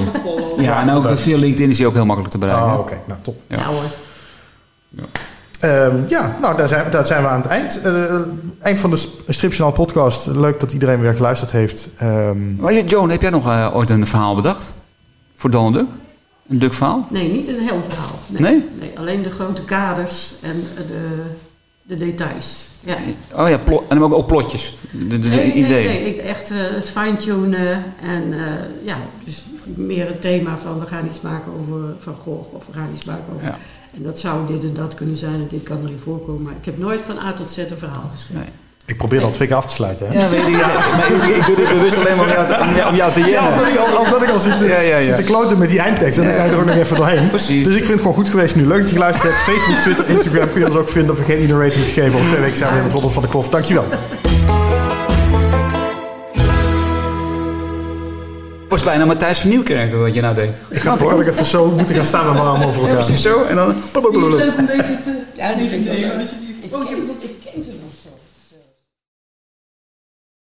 Ja, 0.58 0.80
en 0.80 0.90
ook 0.90 1.18
via 1.18 1.36
LinkedIn 1.38 1.70
is 1.70 1.78
hij 1.78 1.86
ook 1.86 1.94
heel 1.94 2.04
makkelijk 2.04 2.32
te 2.32 2.38
bereiken. 2.38 2.66
Ah, 2.66 2.78
oké. 2.78 2.98
Nou, 3.06 3.20
top. 3.22 3.40
Ja. 3.48 3.56
ja 3.56 3.64
hoor. 3.64 3.82
Ehm, 5.60 5.96
ja, 6.08 6.36
nou, 6.40 6.56
daar 6.56 6.68
zijn, 6.68 6.90
daar 6.90 7.06
zijn 7.06 7.22
we 7.22 7.28
aan 7.28 7.40
het 7.40 7.50
eind. 7.50 7.80
Eh, 7.82 8.14
eind 8.60 8.80
van 8.80 8.90
de 8.90 8.96
St- 8.96 9.08
Stripjournaal 9.28 9.72
podcast. 9.72 10.26
Leuk 10.26 10.60
dat 10.60 10.72
iedereen 10.72 11.00
weer 11.00 11.14
geluisterd 11.14 11.50
heeft. 11.50 11.88
Ehm, 11.96 12.56
Maar 12.56 12.72
je- 12.72 12.84
Joan, 12.84 13.10
heb 13.10 13.22
jij 13.22 13.30
nog 13.30 13.46
eh, 13.46 13.70
ooit 13.74 13.90
een 13.90 14.06
verhaal 14.06 14.34
bedacht? 14.34 14.72
Voor 15.36 15.50
Donald 15.50 15.74
Duck? 15.74 15.86
Een 16.48 16.58
Duck 16.58 16.74
verhaal? 16.74 17.06
Nee, 17.10 17.32
niet 17.32 17.48
een 17.48 17.60
heel 17.60 17.82
verhaal. 17.88 18.18
Nee? 18.26 18.68
alleen 18.96 19.22
de 19.22 19.30
grote 19.30 19.62
kaders 19.64 20.32
en 20.42 20.52
de, 20.86 21.22
de 21.86 21.96
details. 21.96 22.66
Ja. 22.84 22.96
Oh 23.34 23.48
ja, 23.48 23.60
en 23.88 24.02
ook, 24.02 24.12
ook 24.12 24.26
plotjes. 24.26 24.74
De, 24.90 24.98
Nee, 24.98 25.18
nee, 25.18 25.52
ideeën. 25.52 25.86
nee, 25.86 26.14
ik, 26.14 26.18
echt 26.18 26.50
eh, 26.50 26.56
het 26.58 26.88
fine-tunen 26.88 27.84
en 28.00 28.32
eh, 28.32 28.54
ja, 28.82 28.98
dus 29.24 29.44
meer 29.64 30.06
het 30.06 30.20
thema 30.20 30.58
van 30.58 30.80
we 30.80 30.86
gaan 30.86 31.06
iets 31.06 31.20
maken 31.20 31.52
over 31.52 31.94
Van 31.98 32.14
Gogh 32.14 32.54
of 32.54 32.66
we 32.66 32.72
gaan 32.72 32.88
iets 32.92 33.04
maken 33.04 33.34
over... 33.34 33.46
Ja. 33.46 33.58
En 33.96 34.02
dat 34.02 34.18
zou 34.18 34.46
dit 34.46 34.62
en 34.62 34.74
dat 34.74 34.94
kunnen 34.94 35.16
zijn 35.16 35.34
en 35.34 35.46
dit 35.48 35.62
kan 35.62 35.82
erin 35.84 35.98
voorkomen. 35.98 36.42
Maar 36.42 36.56
ik 36.58 36.64
heb 36.64 36.78
nooit 36.78 37.02
van 37.02 37.18
A 37.18 37.32
tot 37.32 37.48
Z 37.48 37.58
een 37.58 37.78
verhaal 37.78 38.10
geschreven. 38.12 38.42
Nee. 38.42 38.65
Ik 38.86 38.96
probeer 38.96 39.22
al 39.24 39.30
twee 39.30 39.48
keer 39.48 39.56
af 39.56 39.66
te 39.66 39.74
sluiten. 39.74 40.06
Hè? 40.08 40.20
Ja, 40.22 40.28
weet 40.28 40.40
ik. 40.46 40.48
Ja, 40.58 40.66
maar 40.96 41.28
ik, 41.28 41.36
ik 41.36 41.46
doe 41.46 41.56
dit 41.56 41.68
bewust 41.68 41.96
alleen 41.98 42.16
maar 42.16 42.24
om 42.26 42.32
jou 42.32 42.46
te, 42.46 42.56
om 42.60 42.74
jou- 42.76 42.88
om 42.90 42.94
jou 42.96 43.12
te 43.12 43.20
Ja, 43.20 43.48
omdat 43.50 43.68
ik 43.68 43.76
al, 43.76 44.00
omdat 44.04 44.22
ik 44.22 44.28
al 44.30 44.38
zit, 44.38 44.58
te, 44.58 44.64
Ja, 44.64 44.80
ja, 44.80 44.96
ja. 44.96 45.00
zit 45.04 45.16
te 45.16 45.22
kloten 45.22 45.58
met 45.58 45.68
die 45.68 45.78
eindtekst. 45.78 46.18
En 46.18 46.24
dan 46.24 46.34
ga 46.34 46.44
je 46.44 46.50
er 46.50 46.58
ook 46.58 46.64
nog 46.64 46.76
even 46.76 46.96
doorheen. 46.96 47.28
Precies. 47.28 47.64
Dus 47.64 47.72
ik 47.72 47.78
vind 47.78 47.88
het 47.92 48.00
gewoon 48.00 48.14
goed 48.14 48.28
geweest 48.28 48.56
nu. 48.56 48.66
Leuk 48.66 48.78
dat 48.80 48.88
je 48.88 48.94
geluisterd 48.94 49.32
hebt. 49.32 49.44
Facebook, 49.44 49.78
Twitter, 49.78 50.08
Instagram 50.10 50.50
kun 50.52 50.60
je 50.60 50.66
ons 50.66 50.76
ook 50.76 50.88
vinden. 50.88 51.16
Vergeet 51.16 51.40
niet 51.40 51.50
een 51.50 51.60
rating 51.60 51.84
te 51.84 51.90
geven. 51.90 52.14
Over 52.14 52.26
twee 52.26 52.40
weken 52.40 52.56
zijn 52.56 52.68
we 52.68 52.74
weer 52.74 52.84
met 52.84 52.92
Robert 52.92 53.12
van 53.12 53.22
de 53.22 53.28
Klof. 53.28 53.48
Dankjewel. 53.48 53.84
Het 58.60 58.68
was 58.68 58.82
bijna 58.82 59.04
Matthijs 59.04 59.38
van 59.38 59.50
Nieuwkerk 59.50 59.94
wat 59.94 60.14
je 60.14 60.20
nou 60.20 60.34
deed. 60.34 60.60
Ik 60.70 60.82
had, 60.82 60.98
had 60.98 61.20
ik 61.20 61.28
even 61.28 61.44
zo 61.44 61.66
moeten 61.66 61.96
gaan 61.96 62.04
staan 62.04 62.24
met 62.24 62.34
mijn 62.34 62.46
armen 62.46 62.66
over 62.68 62.82
Ja, 62.82 62.88
elkaar. 62.88 63.04
precies 63.04 63.22
zo. 63.22 63.42
En 63.44 63.56
dan... 63.56 63.74
Ja, 65.34 65.52
die 65.54 65.68
vind 65.68 65.86
ik 65.86 65.90
het 65.90 67.35